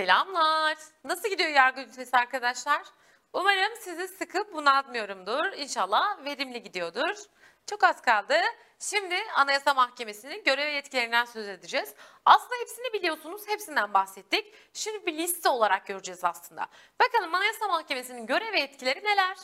Selamlar. 0.00 0.76
Nasıl 1.04 1.28
gidiyor 1.28 1.50
yargı 1.50 1.80
ünitesi 1.80 2.16
arkadaşlar? 2.16 2.82
Umarım 3.32 3.76
sizi 3.80 4.08
sıkıp 4.08 4.54
bunaltmıyorumdur. 4.54 5.52
İnşallah 5.52 6.24
verimli 6.24 6.62
gidiyordur. 6.62 7.16
Çok 7.66 7.84
az 7.84 8.02
kaldı. 8.02 8.34
Şimdi 8.78 9.14
Anayasa 9.34 9.74
Mahkemesi'nin 9.74 10.44
görev 10.44 10.74
yetkilerinden 10.74 11.24
söz 11.24 11.48
edeceğiz. 11.48 11.94
Aslında 12.24 12.54
hepsini 12.60 12.92
biliyorsunuz, 12.92 13.42
hepsinden 13.46 13.94
bahsettik. 13.94 14.54
Şimdi 14.72 15.06
bir 15.06 15.18
liste 15.18 15.48
olarak 15.48 15.86
göreceğiz 15.86 16.24
aslında. 16.24 16.66
Bakalım 17.00 17.34
Anayasa 17.34 17.68
Mahkemesi'nin 17.68 18.26
görev 18.26 18.54
yetkileri 18.54 19.04
neler? 19.04 19.36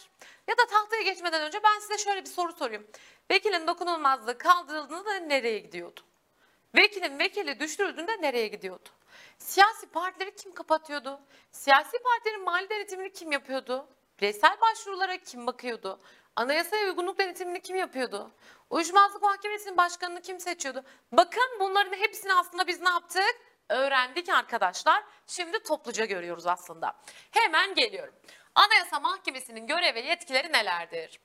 Ya 0.49 0.59
da 0.59 0.67
tahtaya 0.67 1.03
geçmeden 1.03 1.43
önce 1.43 1.63
ben 1.63 1.79
size 1.79 1.99
şöyle 1.99 2.21
bir 2.21 2.31
soru 2.31 2.53
sorayım. 2.53 2.87
Vekilin 3.31 3.67
dokunulmazlığı 3.67 4.39
kaldırıldığında 4.39 5.15
nereye 5.15 5.59
gidiyordu? 5.59 6.01
Vekilin 6.77 7.19
vekili 7.19 7.61
düşürüldüğünde 7.61 8.23
nereye 8.23 8.49
gidiyordu? 8.49 8.89
Siyasi 9.39 9.87
partileri 9.87 10.35
kim 10.37 10.55
kapatıyordu? 10.55 11.21
Siyasi 11.51 11.99
partilerin 11.99 12.45
mali 12.45 12.71
denetimini 12.71 13.13
kim 13.13 13.33
yapıyordu? 13.33 13.87
Bireysel 14.21 14.61
başvurulara 14.61 15.17
kim 15.17 15.47
bakıyordu? 15.47 16.01
Anayasaya 16.37 16.85
uygunluk 16.85 17.19
denetimini 17.19 17.61
kim 17.61 17.77
yapıyordu? 17.77 18.31
Uyuşmazlık 18.71 19.23
Mahkemesi'nin 19.23 19.77
başkanını 19.77 20.21
kim 20.23 20.41
seçiyordu? 20.41 20.85
Bakın 21.13 21.61
bunların 21.61 21.93
hepsini 21.93 22.35
aslında 22.35 22.67
biz 22.67 22.81
ne 22.81 22.89
yaptık? 22.89 23.41
Öğrendik 23.69 24.29
arkadaşlar. 24.29 25.05
Şimdi 25.27 25.63
topluca 25.63 26.05
görüyoruz 26.05 26.47
aslında. 26.47 26.93
Hemen 27.31 27.75
geliyorum. 27.75 28.15
Anayasa 28.55 29.01
Mahkemesi'nin 29.01 29.67
görev 29.67 29.95
ve 29.95 30.01
yetkileri 30.01 30.53
nelerdir? 30.53 31.21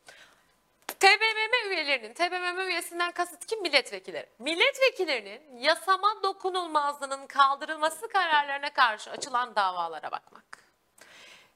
TBMM 0.87 1.71
üyelerinin, 1.71 2.13
TBMM 2.13 2.59
üyesinden 2.67 3.11
kasıt 3.11 3.45
kim? 3.45 3.61
Milletvekilleri. 3.61 4.29
Milletvekillerinin 4.39 5.57
yasama 5.57 6.23
dokunulmazlığının 6.23 7.27
kaldırılması 7.27 8.07
kararlarına 8.07 8.69
karşı 8.73 9.11
açılan 9.11 9.55
davalara 9.55 10.11
bakmak. 10.11 10.61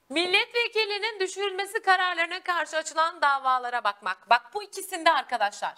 Milletvekilinin 0.09 1.19
düşürülmesi 1.19 1.81
kararlarına 1.81 2.43
karşı 2.43 2.77
açılan 2.77 3.21
davalara 3.21 3.83
bakmak. 3.83 4.29
Bak 4.29 4.41
bu 4.53 4.63
ikisinde 4.63 5.11
arkadaşlar. 5.11 5.75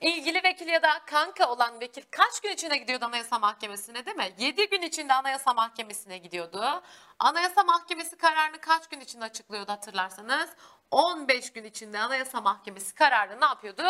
İlgili 0.00 0.42
vekil 0.44 0.68
ya 0.68 0.82
da 0.82 1.00
kanka 1.06 1.50
olan 1.50 1.80
vekil 1.80 2.02
kaç 2.10 2.40
gün 2.40 2.50
içinde 2.50 2.76
gidiyordu 2.76 3.04
Anayasa 3.04 3.38
Mahkemesi'ne 3.38 4.06
değil 4.06 4.16
mi? 4.16 4.32
7 4.38 4.68
gün 4.68 4.82
içinde 4.82 5.14
Anayasa 5.14 5.54
Mahkemesi'ne 5.54 6.18
gidiyordu. 6.18 6.82
Anayasa 7.18 7.64
Mahkemesi 7.64 8.16
kararını 8.16 8.60
kaç 8.60 8.88
gün 8.88 9.00
içinde 9.00 9.24
açıklıyordu 9.24 9.72
hatırlarsanız? 9.72 10.50
15 10.90 11.52
gün 11.52 11.64
içinde 11.64 11.98
Anayasa 11.98 12.40
Mahkemesi 12.40 12.94
kararını 12.94 13.40
ne 13.40 13.44
yapıyordu? 13.44 13.82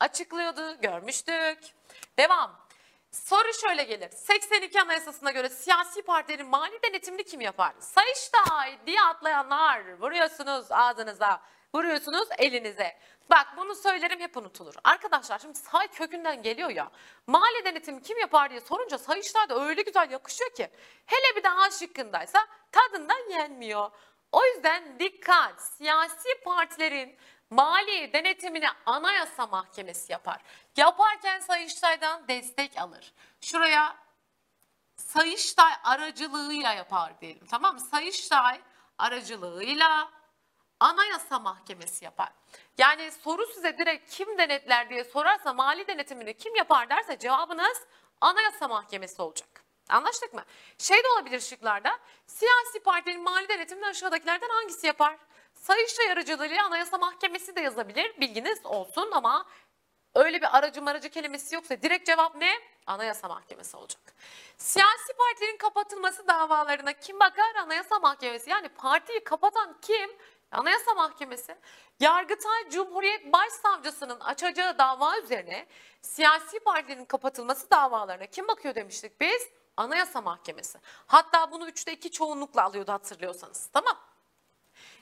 Açıklıyordu, 0.00 0.80
görmüştük. 0.80 1.58
Devam. 2.18 2.64
Soru 3.10 3.54
şöyle 3.60 3.82
gelir. 3.82 4.10
82 4.10 4.80
Anayasası'na 4.80 5.30
göre 5.30 5.48
siyasi 5.48 6.02
partilerin 6.02 6.46
mali 6.46 6.82
denetimini 6.82 7.24
kim 7.24 7.40
yapar? 7.40 7.72
Sayıştay 7.80 8.78
diye 8.86 9.02
atlayanlar 9.02 10.00
vuruyorsunuz 10.00 10.66
ağzınıza, 10.72 11.42
vuruyorsunuz 11.74 12.28
elinize. 12.38 12.98
Bak 13.30 13.46
bunu 13.56 13.74
söylerim 13.74 14.20
hep 14.20 14.36
unutulur. 14.36 14.74
Arkadaşlar 14.84 15.38
şimdi 15.38 15.58
say 15.58 15.88
kökünden 15.88 16.42
geliyor 16.42 16.70
ya. 16.70 16.90
Mali 17.26 17.64
denetimi 17.64 18.02
kim 18.02 18.18
yapar 18.18 18.50
diye 18.50 18.60
sorunca 18.60 18.98
Sayıştay 18.98 19.48
da 19.48 19.64
öyle 19.64 19.82
güzel 19.82 20.10
yakışıyor 20.10 20.50
ki. 20.50 20.70
Hele 21.06 21.36
bir 21.36 21.42
de 21.42 21.50
A 21.50 21.70
şıkkındaysa 21.70 22.46
tadından 22.72 23.30
yenmiyor. 23.30 23.90
O 24.32 24.44
yüzden 24.44 24.98
dikkat 24.98 25.62
siyasi 25.62 26.28
partilerin 26.44 27.16
mali 27.50 28.12
denetimini 28.12 28.68
anayasa 28.86 29.46
mahkemesi 29.46 30.12
yapar. 30.12 30.40
Yaparken 30.76 31.40
Sayıştay'dan 31.40 32.28
destek 32.28 32.78
alır. 32.78 33.12
Şuraya 33.40 33.96
Sayıştay 34.96 35.72
aracılığıyla 35.84 36.72
yapar 36.72 37.20
diyelim 37.20 37.46
tamam 37.46 37.74
mı? 37.74 37.80
Sayıştay 37.80 38.60
aracılığıyla 38.98 40.10
anayasa 40.84 41.38
mahkemesi 41.38 42.04
yapar. 42.04 42.28
Yani 42.78 43.10
soru 43.12 43.46
size 43.46 43.78
direkt 43.78 44.10
kim 44.10 44.38
denetler 44.38 44.90
diye 44.90 45.04
sorarsa 45.04 45.52
mali 45.52 45.86
denetimini 45.86 46.34
kim 46.34 46.54
yapar 46.54 46.90
derse 46.90 47.18
cevabınız 47.18 47.80
anayasa 48.20 48.68
mahkemesi 48.68 49.22
olacak. 49.22 49.64
Anlaştık 49.88 50.34
mı? 50.34 50.44
Şey 50.78 50.96
de 50.96 51.08
olabilir 51.08 51.40
şıklarda. 51.40 51.98
Siyasi 52.26 52.80
partinin 52.84 53.22
mali 53.22 53.48
denetimini 53.48 53.86
aşağıdakilerden 53.86 54.48
hangisi 54.48 54.86
yapar? 54.86 55.16
Sayıştay 55.54 56.12
aracılığıyla 56.12 56.66
Anayasa 56.66 56.98
Mahkemesi 56.98 57.56
de 57.56 57.60
yazabilir. 57.60 58.20
Bilginiz 58.20 58.66
olsun 58.66 59.10
ama 59.12 59.46
öyle 60.14 60.40
bir 60.40 60.56
aracı 60.58 60.82
maracı 60.82 61.08
kelimesi 61.08 61.54
yoksa 61.54 61.82
direkt 61.82 62.06
cevap 62.06 62.34
ne? 62.36 62.52
Anayasa 62.86 63.28
Mahkemesi 63.28 63.76
olacak. 63.76 64.00
Siyasi 64.56 65.12
partilerin 65.18 65.56
kapatılması 65.56 66.26
davalarına 66.28 66.92
kim 66.92 67.20
bakar? 67.20 67.54
Anayasa 67.54 67.98
Mahkemesi. 67.98 68.50
Yani 68.50 68.68
partiyi 68.68 69.24
kapatan 69.24 69.76
kim? 69.82 70.10
Anayasa 70.50 70.94
Mahkemesi. 70.94 71.56
Yargıtay 72.00 72.70
Cumhuriyet 72.70 73.32
Başsavcısının 73.32 74.20
açacağı 74.20 74.78
dava 74.78 75.18
üzerine 75.18 75.66
siyasi 76.02 76.60
partilerin 76.60 77.04
kapatılması 77.04 77.70
davalarına 77.70 78.26
kim 78.26 78.48
bakıyor 78.48 78.74
demiştik 78.74 79.20
biz? 79.20 79.48
Anayasa 79.76 80.20
Mahkemesi. 80.20 80.78
Hatta 81.06 81.50
bunu 81.50 81.68
üçte 81.68 81.92
iki 81.92 82.10
çoğunlukla 82.10 82.62
alıyordu 82.64 82.92
hatırlıyorsanız. 82.92 83.66
Tamam. 83.72 83.96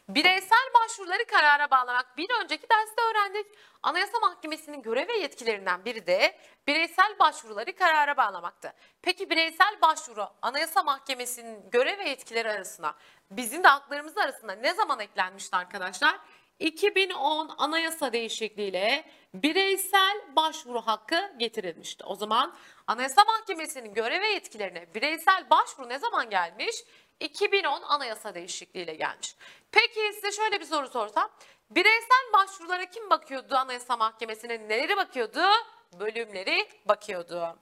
Bireysel 0.08 0.68
başvuruları 0.74 1.24
karara 1.24 1.70
bağlamak 1.70 2.16
bir 2.16 2.28
önceki 2.42 2.66
derste 2.70 3.02
öğrendik. 3.10 3.46
Anayasa 3.82 4.18
Mahkemesi'nin 4.18 4.82
görev 4.82 5.08
ve 5.08 5.18
yetkilerinden 5.18 5.84
biri 5.84 6.06
de 6.06 6.38
bireysel 6.66 7.18
başvuruları 7.18 7.76
karara 7.76 8.16
bağlamaktı. 8.16 8.72
Peki 9.02 9.30
bireysel 9.30 9.80
başvuru 9.82 10.28
Anayasa 10.42 10.82
Mahkemesi'nin 10.82 11.70
görev 11.70 11.98
ve 11.98 12.08
yetkileri 12.08 12.50
arasına 12.50 12.94
bizim 13.30 13.64
de 13.64 13.68
haklarımız 13.68 14.18
arasında 14.18 14.52
ne 14.52 14.74
zaman 14.74 15.00
eklenmişti 15.00 15.56
arkadaşlar? 15.56 16.19
2010 16.58 17.54
anayasa 17.58 18.12
değişikliğiyle 18.12 19.04
bireysel 19.34 20.20
başvuru 20.36 20.80
hakkı 20.80 21.32
getirilmişti. 21.38 22.04
O 22.04 22.14
zaman 22.14 22.54
Anayasa 22.86 23.24
Mahkemesi'nin 23.24 23.94
görev 23.94 24.20
ve 24.20 24.26
yetkilerine 24.26 24.94
bireysel 24.94 25.50
başvuru 25.50 25.88
ne 25.88 25.98
zaman 25.98 26.30
gelmiş? 26.30 26.76
2010 27.20 27.82
anayasa 27.82 28.34
değişikliğiyle 28.34 28.94
gelmiş. 28.94 29.36
Peki 29.72 30.12
size 30.14 30.32
şöyle 30.32 30.60
bir 30.60 30.64
soru 30.64 30.88
sorsam. 30.88 31.30
Bireysel 31.70 32.32
başvurulara 32.32 32.86
kim 32.86 33.10
bakıyordu 33.10 33.54
Anayasa 33.54 33.96
Mahkemesi'ne? 33.96 34.68
Neleri 34.68 34.96
bakıyordu? 34.96 35.40
Bölümleri 36.00 36.68
bakıyordu. 36.88 37.58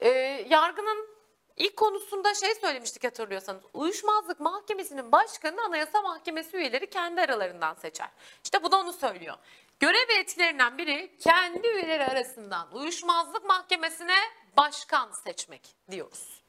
Ee, 0.00 0.08
yargının 0.48 1.08
ilk 1.56 1.76
konusunda 1.76 2.34
şey 2.34 2.54
söylemiştik 2.54 3.04
hatırlıyorsanız. 3.04 3.62
Uyuşmazlık 3.74 4.40
Mahkemesi'nin 4.40 5.12
başkanını 5.12 5.62
Anayasa 5.62 6.02
Mahkemesi 6.02 6.56
üyeleri 6.56 6.90
kendi 6.90 7.20
aralarından 7.20 7.74
seçer. 7.74 8.08
İşte 8.44 8.62
bu 8.62 8.72
da 8.72 8.80
onu 8.80 8.92
söylüyor. 8.92 9.36
Görev 9.80 10.08
ve 10.08 10.78
biri 10.78 11.16
kendi 11.18 11.68
üyeleri 11.68 12.04
arasından 12.04 12.68
Uyuşmazlık 12.72 13.44
Mahkemesi'ne 13.44 14.18
başkan 14.56 15.12
seçmek 15.12 15.76
diyoruz. 15.90 16.39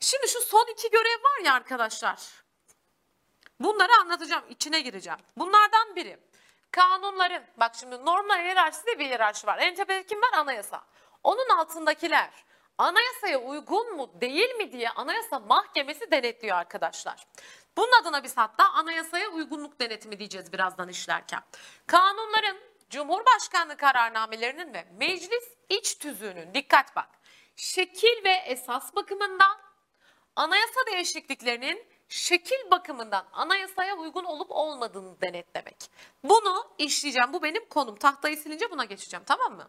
Şimdi 0.00 0.28
şu 0.28 0.40
son 0.40 0.66
iki 0.72 0.90
görev 0.90 1.24
var 1.24 1.44
ya 1.44 1.54
arkadaşlar. 1.54 2.18
Bunları 3.60 3.92
anlatacağım, 4.00 4.44
içine 4.48 4.80
gireceğim. 4.80 5.18
Bunlardan 5.36 5.96
biri 5.96 6.18
kanunların, 6.70 7.42
bak 7.56 7.74
şimdi 7.74 8.04
normal 8.04 8.42
hiyerarşisi 8.42 8.86
de 8.86 8.98
bir 8.98 9.04
hiyerarşi 9.04 9.46
var. 9.46 9.58
En 9.58 9.74
tepede 9.74 10.06
kim 10.06 10.22
var? 10.22 10.32
Anayasa. 10.32 10.84
Onun 11.22 11.48
altındakiler 11.48 12.30
anayasaya 12.78 13.38
uygun 13.38 13.96
mu 13.96 14.10
değil 14.20 14.54
mi 14.54 14.72
diye 14.72 14.90
anayasa 14.90 15.38
mahkemesi 15.38 16.10
denetliyor 16.10 16.56
arkadaşlar. 16.56 17.26
Bunun 17.76 18.00
adına 18.02 18.24
biz 18.24 18.36
hatta 18.36 18.64
anayasaya 18.70 19.28
uygunluk 19.28 19.80
denetimi 19.80 20.18
diyeceğiz 20.18 20.52
birazdan 20.52 20.88
işlerken. 20.88 21.42
Kanunların, 21.86 22.56
Cumhurbaşkanlığı 22.90 23.76
kararnamelerinin 23.76 24.74
ve 24.74 24.86
meclis 24.98 25.44
iç 25.68 25.98
tüzüğünün 25.98 26.54
dikkat 26.54 26.96
bak 26.96 27.08
şekil 27.56 28.24
ve 28.24 28.32
esas 28.32 28.94
bakımından 28.96 29.65
anayasa 30.36 30.80
değişikliklerinin 30.92 31.86
şekil 32.08 32.70
bakımından 32.70 33.26
anayasaya 33.32 33.96
uygun 33.96 34.24
olup 34.24 34.50
olmadığını 34.50 35.20
denetlemek. 35.20 35.76
Bunu 36.24 36.68
işleyeceğim. 36.78 37.32
Bu 37.32 37.42
benim 37.42 37.68
konum. 37.68 37.96
Tahtayı 37.96 38.36
silince 38.36 38.70
buna 38.70 38.84
geçeceğim. 38.84 39.24
Tamam 39.26 39.56
mı? 39.56 39.68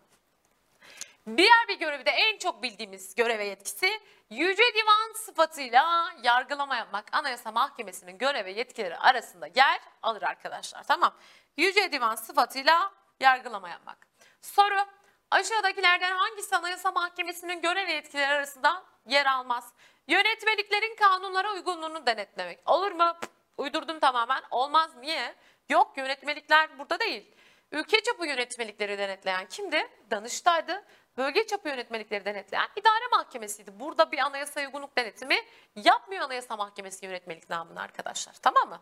Diğer 1.37 1.67
bir 1.67 1.79
görevi 1.79 2.05
de 2.05 2.11
en 2.11 2.37
çok 2.37 2.63
bildiğimiz 2.63 3.15
görev 3.15 3.39
ve 3.39 3.45
yetkisi 3.45 3.99
Yüce 4.29 4.63
Divan 4.73 5.13
sıfatıyla 5.15 6.13
yargılama 6.23 6.75
yapmak 6.75 7.05
Anayasa 7.11 7.51
Mahkemesi'nin 7.51 8.17
görev 8.17 8.45
ve 8.45 8.51
yetkileri 8.51 8.97
arasında 8.97 9.47
yer 9.55 9.81
alır 10.01 10.21
arkadaşlar. 10.21 10.83
Tamam. 10.83 11.13
Yüce 11.57 11.91
Divan 11.91 12.15
sıfatıyla 12.15 12.91
yargılama 13.19 13.69
yapmak. 13.69 13.97
Soru 14.41 14.85
aşağıdakilerden 15.31 16.15
hangisi 16.15 16.55
Anayasa 16.55 16.91
Mahkemesi'nin 16.91 17.61
görev 17.61 17.87
ve 17.87 17.93
yetkileri 17.93 18.27
arasında 18.27 18.83
yer 19.05 19.25
almaz? 19.25 19.73
Yönetmeliklerin 20.07 20.95
kanunlara 20.95 21.53
uygunluğunu 21.53 22.05
denetlemek. 22.05 22.59
Olur 22.69 22.91
mu? 22.91 23.17
Uydurdum 23.57 23.99
tamamen. 23.99 24.43
Olmaz. 24.51 24.95
Niye? 24.95 25.35
Yok 25.69 25.97
yönetmelikler 25.97 26.79
burada 26.79 26.99
değil. 26.99 27.31
Ülke 27.71 28.03
çapı 28.03 28.27
yönetmelikleri 28.27 28.97
denetleyen 28.97 29.45
kimdi? 29.45 29.87
Danıştay'dı. 30.11 30.83
bölge 31.17 31.47
çapı 31.47 31.69
yönetmelikleri 31.69 32.25
denetleyen 32.25 32.67
idare 32.75 33.07
mahkemesiydi. 33.11 33.79
Burada 33.79 34.11
bir 34.11 34.17
anayasa 34.17 34.61
uygunluk 34.61 34.97
denetimi 34.97 35.35
yapmıyor 35.75 36.23
Anayasa 36.23 36.57
Mahkemesi 36.57 37.05
yönetmelik 37.05 37.49
namına 37.49 37.81
arkadaşlar. 37.81 38.33
Tamam 38.41 38.69
mı? 38.69 38.81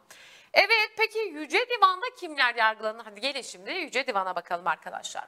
Evet 0.53 0.91
peki 0.97 1.19
Yüce 1.19 1.69
Divan'da 1.69 2.05
kimler 2.19 2.55
yargılanır? 2.55 3.05
Hadi 3.05 3.21
gelin 3.21 3.41
şimdi 3.41 3.71
Yüce 3.71 4.07
Divan'a 4.07 4.35
bakalım 4.35 4.67
arkadaşlar. 4.67 5.27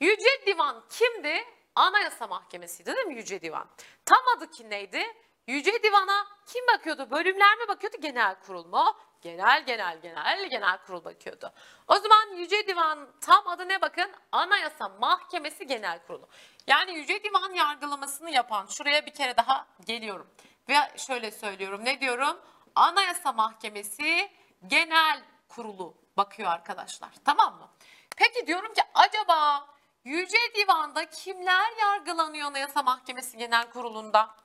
Yüce 0.00 0.46
Divan 0.46 0.84
kimdi? 0.90 1.44
Anayasa 1.74 2.26
Mahkemesi'ydi 2.26 2.94
değil 2.96 3.06
mi 3.06 3.14
Yüce 3.14 3.40
Divan? 3.40 3.68
Tam 4.04 4.22
adı 4.36 4.50
ki 4.50 4.70
neydi? 4.70 5.04
Yüce 5.46 5.82
Divan'a 5.82 6.26
kim 6.46 6.66
bakıyordu? 6.74 7.10
Bölümler 7.10 7.58
mi 7.58 7.68
bakıyordu? 7.68 7.96
Genel 8.00 8.34
kurul 8.46 8.66
mu? 8.66 8.96
Genel 9.20 9.66
genel 9.66 10.00
genel 10.00 10.48
genel 10.50 10.78
kurul 10.78 11.04
bakıyordu. 11.04 11.52
O 11.88 11.96
zaman 11.96 12.36
Yüce 12.36 12.66
Divan 12.66 13.08
tam 13.20 13.48
adı 13.48 13.68
ne 13.68 13.80
bakın? 13.80 14.10
Anayasa 14.32 14.88
Mahkemesi 14.88 15.66
Genel 15.66 15.98
Kurulu. 16.06 16.28
Yani 16.66 16.94
Yüce 16.94 17.22
Divan 17.22 17.52
yargılamasını 17.52 18.30
yapan 18.30 18.66
şuraya 18.66 19.06
bir 19.06 19.14
kere 19.14 19.36
daha 19.36 19.66
geliyorum. 19.86 20.30
Ve 20.68 20.74
şöyle 20.96 21.30
söylüyorum 21.30 21.84
ne 21.84 22.00
diyorum? 22.00 22.36
Anayasa 22.74 23.32
Mahkemesi 23.32 24.30
Genel 24.66 25.22
Kurulu 25.48 25.94
bakıyor 26.16 26.50
arkadaşlar. 26.50 27.10
Tamam 27.24 27.54
mı? 27.54 27.68
Peki 28.16 28.46
diyorum 28.46 28.74
ki 28.74 28.82
acaba 28.94 29.66
Yüce 30.04 30.38
Divan'da 30.54 31.10
kimler 31.10 31.72
yargılanıyor 31.80 32.48
Anayasa 32.48 32.82
Mahkemesi 32.82 33.36
Genel 33.38 33.70
Kurulu'nda? 33.70 34.43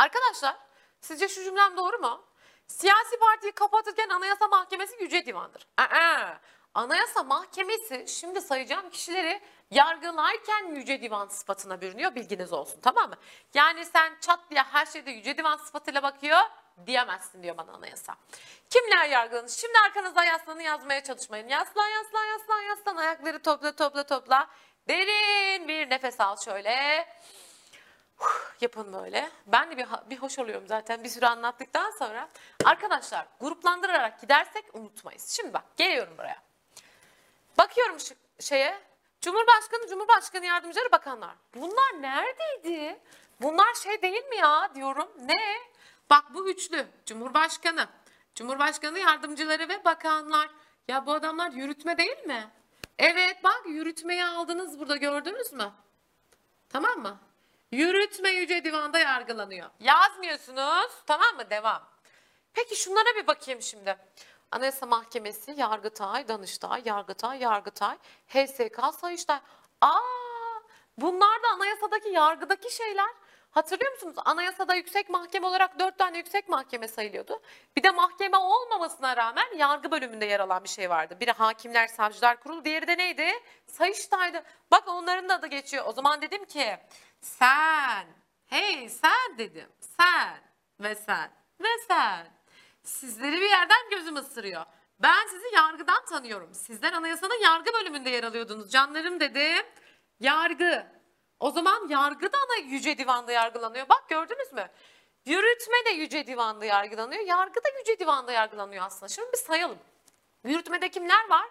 Arkadaşlar 0.00 0.56
sizce 1.00 1.28
şu 1.28 1.44
cümlem 1.44 1.76
doğru 1.76 1.98
mu? 1.98 2.24
Siyasi 2.66 3.18
partiyi 3.18 3.52
kapatırken 3.52 4.08
Anayasa 4.08 4.48
Mahkemesi 4.48 5.02
Yüce 5.02 5.26
Divan'dır. 5.26 5.66
Aa, 5.76 6.34
Anayasa 6.74 7.22
Mahkemesi 7.22 8.04
şimdi 8.08 8.40
sayacağım 8.40 8.90
kişileri 8.90 9.40
yargılarken 9.70 10.74
Yüce 10.74 11.02
Divan 11.02 11.28
sıfatına 11.28 11.80
bürünüyor 11.80 12.14
bilginiz 12.14 12.52
olsun 12.52 12.80
tamam 12.80 13.10
mı? 13.10 13.16
Yani 13.54 13.84
sen 13.84 14.12
çat 14.20 14.40
diye 14.50 14.62
her 14.62 14.86
şeyde 14.86 15.10
Yüce 15.10 15.36
Divan 15.36 15.56
sıfatıyla 15.56 16.02
bakıyor 16.02 16.38
diyemezsin 16.86 17.42
diyor 17.42 17.56
bana 17.56 17.72
anayasa. 17.72 18.16
Kimler 18.70 19.08
yargılanır? 19.08 19.48
Şimdi 19.48 19.78
arkanızda 19.86 20.24
yaslanın 20.24 20.60
yazmaya 20.60 21.02
çalışmayın. 21.02 21.48
Yaslan 21.48 21.88
yaslan 21.88 22.24
yaslan 22.24 22.60
yaslan 22.60 22.96
ayakları 22.96 23.42
topla 23.42 23.76
topla 23.76 24.06
topla. 24.06 24.48
Derin 24.88 25.68
bir 25.68 25.90
nefes 25.90 26.20
al 26.20 26.36
şöyle. 26.44 27.00
Huh, 27.00 27.49
Yapın 28.60 28.92
böyle. 28.92 29.30
Ben 29.46 29.70
de 29.70 29.76
bir, 29.76 29.86
bir 30.10 30.18
hoş 30.18 30.38
oluyorum 30.38 30.64
zaten 30.68 31.04
bir 31.04 31.08
sürü 31.08 31.26
anlattıktan 31.26 31.90
sonra. 31.90 32.28
Arkadaşlar 32.64 33.26
gruplandırarak 33.40 34.20
gidersek 34.20 34.74
unutmayız. 34.74 35.28
Şimdi 35.28 35.52
bak 35.52 35.64
geliyorum 35.76 36.18
buraya. 36.18 36.42
Bakıyorum 37.58 38.00
şu 38.00 38.14
şeye. 38.40 38.80
Cumhurbaşkanı, 39.20 39.88
Cumhurbaşkanı 39.88 40.46
yardımcıları, 40.46 40.92
bakanlar. 40.92 41.34
Bunlar 41.54 42.02
neredeydi? 42.02 43.00
Bunlar 43.40 43.74
şey 43.74 44.02
değil 44.02 44.24
mi 44.24 44.36
ya 44.36 44.70
diyorum. 44.74 45.08
Ne? 45.20 45.56
Bak 46.10 46.24
bu 46.34 46.50
üçlü. 46.50 46.86
Cumhurbaşkanı, 47.06 47.88
Cumhurbaşkanı 48.34 48.98
yardımcıları 48.98 49.68
ve 49.68 49.84
bakanlar. 49.84 50.50
Ya 50.88 51.06
bu 51.06 51.12
adamlar 51.12 51.50
yürütme 51.50 51.98
değil 51.98 52.26
mi? 52.26 52.50
Evet 52.98 53.44
bak 53.44 53.62
yürütmeyi 53.66 54.24
aldınız 54.24 54.78
burada 54.78 54.96
gördünüz 54.96 55.52
mü? 55.52 55.72
Tamam 56.68 56.98
mı? 56.98 57.18
Yürütme 57.72 58.30
Yüce 58.30 58.64
Divan'da 58.64 58.98
yargılanıyor. 58.98 59.70
Yazmıyorsunuz. 59.80 60.92
Tamam 61.06 61.36
mı? 61.36 61.50
Devam. 61.50 61.82
Peki 62.54 62.76
şunlara 62.76 63.16
bir 63.16 63.26
bakayım 63.26 63.62
şimdi. 63.62 63.96
Anayasa 64.50 64.86
Mahkemesi, 64.86 65.54
Yargıtay, 65.56 66.28
Danıştay, 66.28 66.82
Yargıtay, 66.84 67.38
Yargıtay, 67.38 67.98
HSK, 68.28 68.94
Sayıştay. 69.00 69.38
Aa, 69.80 70.00
bunlar 70.98 71.42
da 71.42 71.48
anayasadaki 71.54 72.08
yargıdaki 72.08 72.74
şeyler. 72.74 73.10
Hatırlıyor 73.50 73.92
musunuz? 73.92 74.14
Anayasada 74.24 74.74
yüksek 74.74 75.10
mahkeme 75.10 75.46
olarak 75.46 75.78
dört 75.78 75.98
tane 75.98 76.18
yüksek 76.18 76.48
mahkeme 76.48 76.88
sayılıyordu. 76.88 77.40
Bir 77.76 77.82
de 77.82 77.90
mahkeme 77.90 78.36
olmamasına 78.36 79.16
rağmen 79.16 79.56
yargı 79.56 79.90
bölümünde 79.90 80.24
yer 80.26 80.40
alan 80.40 80.64
bir 80.64 80.68
şey 80.68 80.90
vardı. 80.90 81.16
Biri 81.20 81.32
Hakimler 81.32 81.86
Savcılar 81.86 82.40
Kurulu, 82.40 82.64
diğeri 82.64 82.86
de 82.86 82.98
neydi? 82.98 83.30
Sayıştay'dı. 83.66 84.42
Bak 84.70 84.88
onların 84.88 85.28
da 85.28 85.34
adı 85.34 85.46
geçiyor. 85.46 85.84
O 85.86 85.92
zaman 85.92 86.22
dedim 86.22 86.44
ki 86.44 86.78
sen, 87.20 88.06
hey 88.46 88.88
sen 88.88 89.38
dedim. 89.38 89.68
Sen 89.80 90.40
ve 90.80 90.94
sen 90.94 91.30
ve 91.60 91.78
sen. 91.88 92.26
Sizleri 92.82 93.40
bir 93.40 93.50
yerden 93.50 93.90
gözüm 93.90 94.16
ısırıyor. 94.16 94.64
Ben 94.98 95.26
sizi 95.30 95.54
yargıdan 95.54 96.04
tanıyorum. 96.04 96.54
Sizler 96.54 96.92
anayasanın 96.92 97.42
yargı 97.42 97.72
bölümünde 97.72 98.10
yer 98.10 98.24
alıyordunuz. 98.24 98.70
Canlarım 98.70 99.20
dedim. 99.20 99.66
Yargı. 100.20 100.99
O 101.40 101.50
zaman 101.50 101.88
yargı 101.88 102.32
da 102.32 102.38
ana 102.38 102.66
yüce 102.66 102.98
divanda 102.98 103.32
yargılanıyor. 103.32 103.88
Bak 103.88 104.08
gördünüz 104.08 104.52
mü? 104.52 104.70
Yürütme 105.26 105.84
de 105.86 105.90
yüce 105.90 106.26
divanda 106.26 106.64
yargılanıyor. 106.64 107.22
Yargı 107.22 107.64
da 107.64 107.68
yüce 107.78 107.98
divanda 107.98 108.32
yargılanıyor 108.32 108.86
aslında. 108.86 109.08
Şimdi 109.08 109.32
bir 109.32 109.38
sayalım. 109.38 109.78
Yürütmede 110.44 110.88
kimler 110.88 111.28
var? 111.28 111.46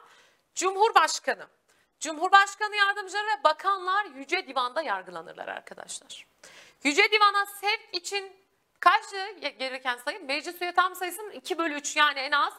Cumhurbaşkanı. 0.55 1.47
Cumhurbaşkanı 1.99 2.75
yardımcıları 2.75 3.25
ve 3.27 3.43
bakanlar 3.43 4.05
yüce 4.05 4.47
divanda 4.47 4.81
yargılanırlar 4.81 5.47
arkadaşlar. 5.47 6.25
Yüce 6.83 7.11
divana 7.11 7.45
sevk 7.45 7.89
için 7.93 8.33
kaçtı 8.79 9.31
gereken 9.59 9.97
sayı? 9.97 10.25
Meclis 10.25 10.61
üye 10.61 10.71
tam 10.71 10.95
sayısının 10.95 11.31
2 11.31 11.57
bölü 11.57 11.73
3 11.73 11.95
yani 11.95 12.19
en 12.19 12.31
az 12.31 12.53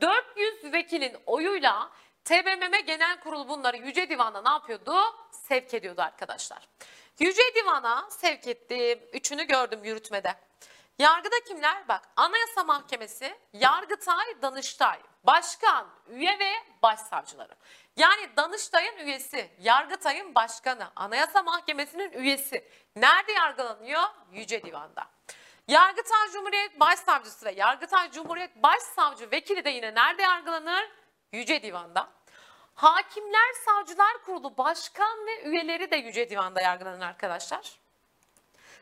400 0.00 0.72
vekilin 0.72 1.16
oyuyla 1.26 1.90
TBMM 2.24 2.86
Genel 2.86 3.20
Kurulu 3.20 3.48
bunları 3.48 3.76
Yüce 3.76 4.08
Divan'a 4.08 4.42
ne 4.42 4.50
yapıyordu? 4.50 4.96
Sevk 5.30 5.74
ediyordu 5.74 6.02
arkadaşlar. 6.02 6.68
Yüce 7.18 7.42
Divan'a 7.54 8.10
sevk 8.10 8.46
ettim. 8.46 9.08
Üçünü 9.12 9.44
gördüm 9.44 9.84
yürütmede. 9.84 10.34
Yargıda 10.98 11.40
kimler? 11.48 11.88
Bak 11.88 12.08
Anayasa 12.16 12.64
Mahkemesi, 12.64 13.38
Yargıtay, 13.52 14.42
Danıştay, 14.42 14.98
Başkan, 15.24 15.86
üye 16.08 16.38
ve 16.38 16.52
başsavcıları. 16.82 17.54
Yani 17.96 18.36
Danıştay'ın 18.36 18.96
üyesi, 18.98 19.50
Yargıtay'ın 19.60 20.34
başkanı, 20.34 20.90
Anayasa 20.96 21.42
Mahkemesi'nin 21.42 22.12
üyesi. 22.12 22.68
Nerede 22.96 23.32
yargılanıyor? 23.32 24.02
Yüce 24.32 24.62
Divan'da. 24.62 25.06
Yargıtay 25.68 26.30
Cumhuriyet 26.32 26.80
Başsavcısı 26.80 27.46
ve 27.46 27.52
Yargıtay 27.52 28.10
Cumhuriyet 28.10 28.56
Başsavcı 28.56 29.30
vekili 29.30 29.64
de 29.64 29.70
yine 29.70 29.94
nerede 29.94 30.22
yargılanır? 30.22 30.99
Yüce 31.32 31.62
Divan'da. 31.62 32.08
Hakimler 32.74 33.52
Savcılar 33.64 34.24
Kurulu 34.24 34.56
Başkan 34.56 35.26
ve 35.26 35.42
üyeleri 35.42 35.90
de 35.90 35.96
Yüce 35.96 36.30
Divan'da 36.30 36.60
yargılanır 36.60 37.06
arkadaşlar. 37.06 37.78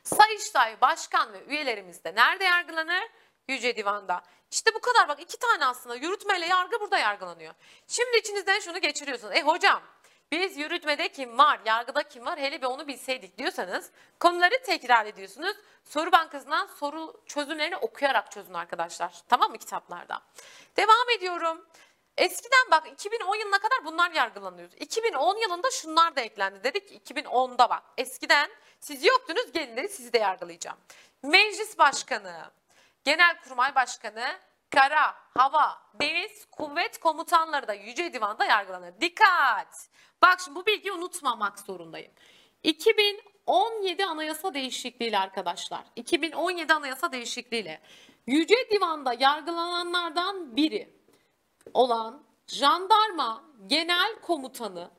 Sayıştay 0.02 0.80
Başkan 0.80 1.32
ve 1.32 1.44
üyelerimiz 1.44 2.04
de 2.04 2.14
nerede 2.14 2.44
yargılanır? 2.44 3.04
Yüce 3.48 3.76
Divan'da. 3.76 4.22
İşte 4.50 4.74
bu 4.74 4.80
kadar 4.80 5.08
bak 5.08 5.20
iki 5.20 5.38
tane 5.38 5.66
aslında 5.66 5.96
yürütmeyle 5.96 6.46
yargı 6.46 6.80
burada 6.80 6.98
yargılanıyor. 6.98 7.54
Şimdi 7.88 8.16
içinizden 8.16 8.60
şunu 8.60 8.78
geçiriyorsunuz. 8.78 9.36
E 9.36 9.42
hocam 9.42 9.82
biz 10.32 10.56
yürütmede 10.56 11.08
kim 11.08 11.38
var, 11.38 11.60
yargıda 11.64 12.02
kim 12.02 12.26
var 12.26 12.38
hele 12.38 12.62
bir 12.62 12.66
onu 12.66 12.88
bilseydik 12.88 13.38
diyorsanız 13.38 13.90
konuları 14.20 14.62
tekrar 14.62 15.06
ediyorsunuz. 15.06 15.56
Soru 15.84 16.12
bankasından 16.12 16.66
soru 16.66 17.20
çözümlerini 17.26 17.76
okuyarak 17.76 18.30
çözün 18.30 18.54
arkadaşlar. 18.54 19.22
Tamam 19.28 19.50
mı 19.50 19.58
kitaplarda? 19.58 20.22
Devam 20.76 21.10
ediyorum. 21.16 21.66
Eskiden 22.18 22.70
bak 22.70 22.88
2010 22.92 23.36
yılına 23.36 23.58
kadar 23.58 23.84
bunlar 23.84 24.10
yargılanıyordu. 24.10 24.74
2010 24.76 25.36
yılında 25.36 25.70
şunlar 25.70 26.16
da 26.16 26.20
eklendi. 26.20 26.64
Dedik 26.64 27.06
ki 27.06 27.14
2010'da 27.14 27.70
bak. 27.70 27.82
Eskiden 27.98 28.50
siz 28.80 29.04
yoktunuz 29.04 29.52
gelin 29.52 29.76
dedi 29.76 29.88
sizi 29.88 30.12
de 30.12 30.18
yargılayacağım. 30.18 30.78
Meclis 31.22 31.78
Başkanı, 31.78 32.50
Genelkurmay 33.04 33.74
Başkanı, 33.74 34.24
Kara, 34.70 35.14
Hava, 35.34 35.78
Deniz, 36.00 36.46
Kuvvet 36.50 37.00
Komutanları 37.00 37.68
da 37.68 37.74
Yüce 37.74 38.12
Divan'da 38.12 38.44
yargılanır. 38.44 39.00
Dikkat! 39.00 39.88
Bak 40.22 40.40
şimdi 40.40 40.54
bu 40.58 40.66
bilgiyi 40.66 40.92
unutmamak 40.92 41.58
zorundayım. 41.58 42.12
2017 42.62 44.04
anayasa 44.04 44.54
değişikliğiyle 44.54 45.18
arkadaşlar. 45.18 45.84
2017 45.96 46.74
anayasa 46.74 47.12
değişikliğiyle 47.12 47.80
Yüce 48.26 48.70
Divan'da 48.70 49.12
yargılananlardan 49.18 50.56
biri 50.56 50.97
olan 51.74 52.22
Jandarma 52.46 53.44
Genel 53.66 54.20
Komutanı 54.22 54.90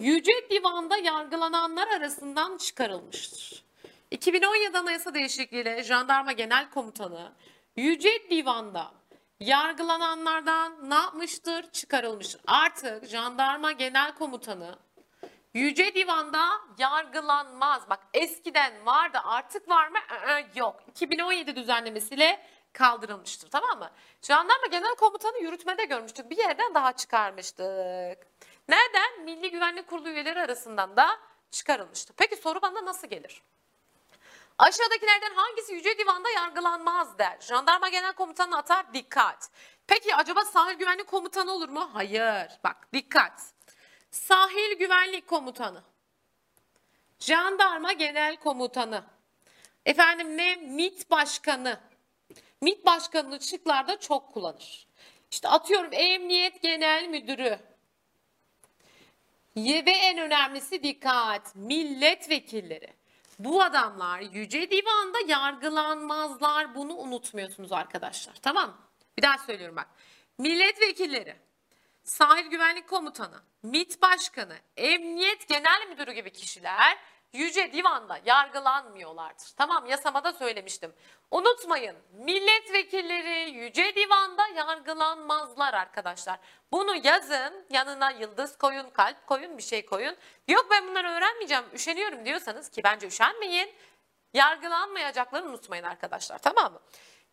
Yüce 0.00 0.50
Divan'da 0.50 0.96
yargılananlar 0.96 1.88
arasından 1.88 2.56
çıkarılmıştır. 2.56 3.64
2017 4.10 4.78
Anayasa 4.78 5.14
değişikliğiyle 5.14 5.82
Jandarma 5.82 6.32
Genel 6.32 6.70
Komutanı 6.70 7.32
Yüce 7.76 8.30
Divan'da 8.30 8.92
yargılananlardan 9.40 10.90
ne 10.90 10.94
yapmıştır? 10.94 11.70
Çıkarılmıştır. 11.72 12.40
Artık 12.46 13.06
Jandarma 13.06 13.72
Genel 13.72 14.14
Komutanı 14.14 14.78
Yüce 15.54 15.94
Divan'da 15.94 16.48
yargılanmaz. 16.78 17.90
Bak 17.90 18.00
eskiden 18.14 18.86
vardı 18.86 19.18
artık 19.24 19.68
var 19.68 19.88
mı? 19.88 19.98
Aa, 20.26 20.40
yok. 20.54 20.82
2017 20.88 21.56
düzenlemesiyle 21.56 22.46
kaldırılmıştır 22.72 23.50
tamam 23.50 23.78
mı? 23.78 23.90
Jandarma 24.22 24.66
Genel 24.66 24.94
Komutanı 24.94 25.38
yürütmede 25.38 25.84
görmüştük. 25.84 26.30
Bir 26.30 26.36
yerden 26.36 26.74
daha 26.74 26.92
çıkarmıştık. 26.92 28.26
Nereden? 28.68 29.22
Milli 29.24 29.50
Güvenlik 29.50 29.86
Kurulu 29.88 30.08
üyeleri 30.08 30.40
arasından 30.40 30.96
da 30.96 31.18
çıkarılmıştı. 31.50 32.14
Peki 32.16 32.36
soru 32.36 32.62
bana 32.62 32.84
nasıl 32.84 33.08
gelir? 33.08 33.42
Aşağıdakilerden 34.58 35.34
hangisi 35.34 35.74
Yüce 35.74 35.98
Divan'da 35.98 36.30
yargılanmaz 36.30 37.18
der. 37.18 37.36
Jandarma 37.40 37.88
Genel 37.88 38.12
Komutanı 38.12 38.58
atar 38.58 38.94
dikkat. 38.94 39.50
Peki 39.86 40.14
acaba 40.14 40.44
sahil 40.44 40.74
güvenlik 40.74 41.06
komutanı 41.06 41.52
olur 41.52 41.68
mu? 41.68 41.90
Hayır. 41.92 42.58
Bak 42.64 42.92
dikkat. 42.92 43.42
Sahil 44.10 44.78
güvenlik 44.78 45.26
komutanı. 45.26 45.82
Jandarma 47.18 47.92
Genel 47.92 48.36
Komutanı. 48.36 49.04
Efendim 49.86 50.36
ne? 50.36 50.56
MİT 50.56 51.10
Başkanı. 51.10 51.80
MİT 52.62 52.86
Başkanı'nı 52.86 53.40
şıklarda 53.40 54.00
çok 54.00 54.32
kullanır. 54.32 54.86
İşte 55.30 55.48
atıyorum 55.48 55.90
Emniyet 55.92 56.62
Genel 56.62 57.08
Müdürü. 57.08 57.58
Ve 59.56 59.90
en 59.90 60.18
önemlisi 60.18 60.82
dikkat. 60.82 61.54
Milletvekilleri. 61.54 62.94
Bu 63.38 63.62
adamlar 63.62 64.20
Yüce 64.20 64.70
Divan'da 64.70 65.18
yargılanmazlar. 65.26 66.74
Bunu 66.74 66.94
unutmuyorsunuz 66.96 67.72
arkadaşlar. 67.72 68.34
Tamam 68.42 68.68
mı? 68.68 68.76
Bir 69.16 69.22
daha 69.22 69.38
söylüyorum 69.38 69.76
bak. 69.76 69.88
Milletvekilleri, 70.38 71.36
Sahil 72.02 72.46
Güvenlik 72.46 72.88
Komutanı, 72.88 73.42
MİT 73.62 74.02
Başkanı, 74.02 74.56
Emniyet 74.76 75.48
Genel 75.48 75.88
Müdürü 75.88 76.12
gibi 76.12 76.32
kişiler 76.32 76.98
Yüce 77.32 77.72
Divan'da 77.72 78.20
yargılanmıyorlardır. 78.24 79.52
Tamam 79.56 79.86
yasamada 79.86 80.32
söylemiştim. 80.32 80.92
Unutmayın 81.30 81.96
milletvekilleri 82.12 83.50
Yüce 83.50 83.94
Divan'da 83.94 84.46
yargılanmazlar 84.46 85.74
arkadaşlar. 85.74 86.38
Bunu 86.72 86.94
yazın 87.06 87.66
yanına 87.70 88.10
yıldız 88.10 88.58
koyun 88.58 88.90
kalp 88.90 89.26
koyun 89.26 89.58
bir 89.58 89.62
şey 89.62 89.86
koyun. 89.86 90.16
Yok 90.48 90.66
ben 90.70 90.88
bunları 90.88 91.08
öğrenmeyeceğim 91.08 91.64
üşeniyorum 91.74 92.24
diyorsanız 92.24 92.68
ki 92.68 92.80
bence 92.84 93.06
üşenmeyin. 93.06 93.74
Yargılanmayacaklarını 94.34 95.48
unutmayın 95.48 95.84
arkadaşlar 95.84 96.38
tamam 96.38 96.72
mı? 96.72 96.80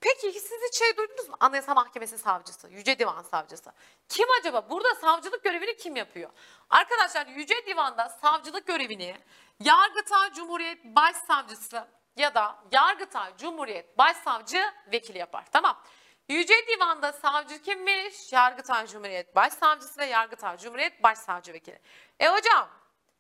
Peki 0.02 0.40
siz 0.40 0.62
hiç 0.68 0.78
şey 0.78 0.98
duydunuz 0.98 1.30
mu? 1.30 1.36
Anayasa 1.40 1.74
Mahkemesi 1.74 2.18
savcısı, 2.18 2.70
Yüce 2.70 3.00
Divan 3.00 3.22
savcısı. 3.22 3.72
Kim 4.10 4.28
acaba? 4.40 4.70
Burada 4.70 4.96
savcılık 4.96 5.44
görevini 5.44 5.78
kim 5.78 5.96
yapıyor? 5.96 6.30
Arkadaşlar 6.70 7.28
Yüce 7.28 7.66
Divan'da 7.66 8.10
savcılık 8.10 8.68
görevini 8.68 9.18
Yargıtay 9.60 10.34
Cumhuriyet 10.34 10.86
Başsavcısı 10.86 11.88
ya 12.16 12.36
da 12.36 12.56
Yargıtay 12.72 13.38
Cumhuriyet 13.38 13.98
Başsavcı 13.98 14.64
vekili 14.92 15.18
yapar. 15.18 15.46
Tamam. 15.52 15.82
Yüce 16.30 16.68
Divan'da 16.68 17.14
savcı 17.14 17.62
kimmiş? 17.62 18.34
Yargıtay 18.34 18.88
Cumhuriyet 18.88 19.36
Başsavcısı 19.36 20.00
ve 20.00 20.06
Yargıtay 20.06 20.58
Cumhuriyet 20.58 21.04
Başsavcı 21.04 21.54
vekili. 21.54 21.80
E 22.20 22.28
hocam 22.28 22.70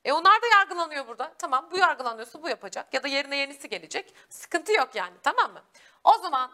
e 0.05 0.13
onlar 0.13 0.41
da 0.41 0.47
yargılanıyor 0.47 1.07
burada. 1.07 1.33
Tamam 1.37 1.67
bu 1.71 1.77
yargılanıyorsa 1.77 2.43
bu 2.43 2.49
yapacak 2.49 2.93
ya 2.93 3.03
da 3.03 3.07
yerine 3.07 3.37
yenisi 3.37 3.69
gelecek. 3.69 4.13
Sıkıntı 4.29 4.71
yok 4.71 4.95
yani 4.95 5.15
tamam 5.23 5.53
mı? 5.53 5.63
O 6.03 6.17
zaman 6.17 6.51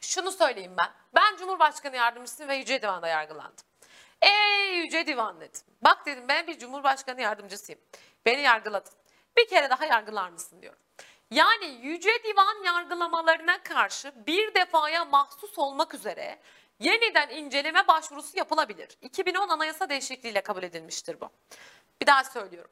şunu 0.00 0.32
söyleyeyim 0.32 0.74
ben. 0.78 0.90
Ben 1.14 1.36
Cumhurbaşkanı 1.36 1.96
Yardımcısı 1.96 2.48
ve 2.48 2.56
Yüce 2.56 2.82
Divan'da 2.82 3.08
yargılandım. 3.08 3.64
Ey 4.26 4.78
Yüce 4.78 5.06
Divan 5.06 5.40
dedim. 5.40 5.60
Bak 5.82 6.06
dedim 6.06 6.28
ben 6.28 6.46
bir 6.46 6.58
Cumhurbaşkanı 6.58 7.20
Yardımcısıyım. 7.20 7.80
Beni 8.26 8.40
yargıladın. 8.40 8.92
Bir 9.36 9.48
kere 9.48 9.70
daha 9.70 9.84
yargılar 9.84 10.28
mısın 10.28 10.62
diyorum. 10.62 10.78
Yani 11.30 11.66
Yüce 11.66 12.22
Divan 12.24 12.64
yargılamalarına 12.64 13.62
karşı 13.62 14.12
bir 14.26 14.54
defaya 14.54 15.04
mahsus 15.04 15.58
olmak 15.58 15.94
üzere 15.94 16.38
yeniden 16.80 17.28
inceleme 17.28 17.88
başvurusu 17.88 18.38
yapılabilir. 18.38 18.88
2010 19.02 19.48
anayasa 19.48 19.88
değişikliğiyle 19.88 20.40
kabul 20.40 20.62
edilmiştir 20.62 21.20
bu. 21.20 21.30
Bir 22.00 22.06
daha 22.06 22.24
söylüyorum. 22.24 22.70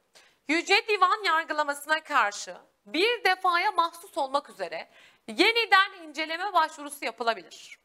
Yüce 0.49 0.89
Divan 0.89 1.25
yargılamasına 1.25 2.01
karşı 2.03 2.57
bir 2.87 3.25
defaya 3.25 3.73
mahsus 3.73 4.19
olmak 4.19 4.51
üzere 4.51 4.89
yeniden 5.29 5.93
inceleme 6.03 6.53
başvurusu 6.53 7.05
yapılabilir. 7.05 7.79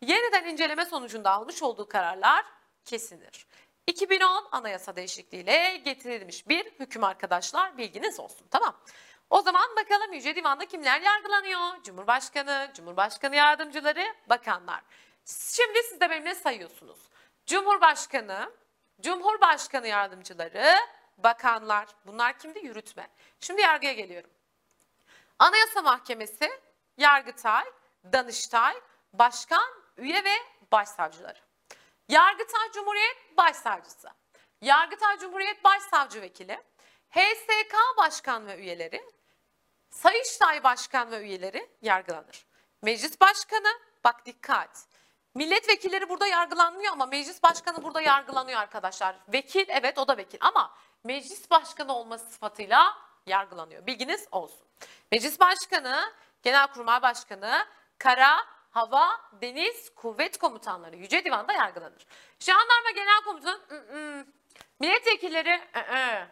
Yeniden 0.00 0.44
inceleme 0.44 0.84
sonucunda 0.84 1.30
almış 1.30 1.62
olduğu 1.62 1.88
kararlar 1.88 2.44
kesindir. 2.84 3.46
2010 3.86 4.48
anayasa 4.52 4.96
değişikliğiyle 4.96 5.76
getirilmiş 5.84 6.48
bir 6.48 6.64
hüküm 6.80 7.04
arkadaşlar 7.04 7.78
bilginiz 7.78 8.20
olsun 8.20 8.46
tamam. 8.50 8.76
O 9.30 9.40
zaman 9.42 9.76
bakalım 9.76 10.12
Yüce 10.12 10.36
Divan'da 10.36 10.66
kimler 10.66 11.00
yargılanıyor? 11.00 11.82
Cumhurbaşkanı, 11.82 12.70
Cumhurbaşkanı 12.74 13.36
yardımcıları, 13.36 14.14
bakanlar. 14.28 14.82
Şimdi 15.26 15.82
siz 15.90 16.00
de 16.00 16.10
benimle 16.10 16.34
sayıyorsunuz. 16.34 16.98
Cumhurbaşkanı, 17.46 18.52
Cumhurbaşkanı 19.00 19.88
yardımcıları, 19.88 20.74
bakanlar. 21.18 21.88
Bunlar 22.06 22.38
kimdi? 22.38 22.58
Yürütme. 22.58 23.08
Şimdi 23.40 23.60
yargıya 23.60 23.92
geliyorum. 23.92 24.30
Anayasa 25.38 25.82
Mahkemesi, 25.82 26.50
Yargıtay, 26.98 27.64
Danıştay, 28.12 28.74
Başkan, 29.12 29.70
Üye 29.96 30.24
ve 30.24 30.34
Başsavcıları. 30.72 31.43
Yargıtay 32.08 32.72
Cumhuriyet 32.72 33.36
Başsavcısı, 33.36 34.10
Yargıtay 34.60 35.18
Cumhuriyet 35.18 35.64
Başsavcı 35.64 36.22
Vekili, 36.22 36.62
HSK 37.10 37.74
Başkan 37.96 38.46
ve 38.46 38.56
üyeleri, 38.58 39.04
Sayıştay 39.90 40.64
Başkan 40.64 41.10
ve 41.10 41.20
üyeleri 41.20 41.70
yargılanır. 41.82 42.46
Meclis 42.82 43.20
Başkanı, 43.20 43.68
bak 44.04 44.26
dikkat. 44.26 44.86
Milletvekilleri 45.34 46.08
burada 46.08 46.26
yargılanmıyor 46.26 46.92
ama 46.92 47.06
meclis 47.06 47.42
başkanı 47.42 47.82
burada 47.82 48.00
yargılanıyor 48.00 48.60
arkadaşlar. 48.60 49.16
Vekil 49.28 49.64
evet 49.68 49.98
o 49.98 50.08
da 50.08 50.16
vekil 50.16 50.38
ama 50.40 50.74
meclis 51.04 51.50
başkanı 51.50 51.94
olması 51.96 52.30
sıfatıyla 52.30 52.98
yargılanıyor. 53.26 53.86
Bilginiz 53.86 54.28
olsun. 54.32 54.66
Meclis 55.12 55.40
başkanı, 55.40 56.12
genelkurmay 56.42 57.02
başkanı, 57.02 57.66
kara, 57.98 58.46
hava, 58.74 59.20
deniz, 59.32 59.94
kuvvet 59.94 60.38
komutanları 60.38 60.96
Yüce 60.96 61.24
Divan'da 61.24 61.52
yargılanır. 61.52 62.06
Jandarma 62.38 62.90
genel 62.94 63.20
komutanı, 63.24 63.60
ı 63.70 63.74
-ı. 63.74 64.26
milletvekilleri, 64.80 65.60
ı 65.76 65.78
-ı. 65.78 66.26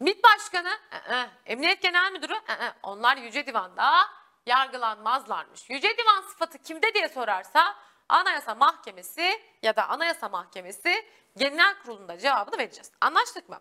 MİT 0.00 0.24
Başkanı, 0.24 0.68
ı 0.68 0.96
-ı. 0.96 1.28
Emniyet 1.46 1.82
Genel 1.82 2.12
Müdürü, 2.12 2.34
ı 2.34 2.36
-ı. 2.36 2.72
onlar 2.82 3.16
Yüce 3.16 3.46
Divan'da 3.46 4.08
yargılanmazlarmış. 4.46 5.70
Yüce 5.70 5.96
Divan 5.96 6.22
sıfatı 6.22 6.58
kimde 6.58 6.94
diye 6.94 7.08
sorarsa 7.08 7.76
Anayasa 8.08 8.54
Mahkemesi 8.54 9.42
ya 9.62 9.76
da 9.76 9.88
Anayasa 9.88 10.28
Mahkemesi 10.28 11.08
Genel 11.36 11.74
Kurulu'nda 11.82 12.18
cevabını 12.18 12.58
vereceğiz. 12.58 12.92
Anlaştık 13.00 13.48
mı? 13.48 13.60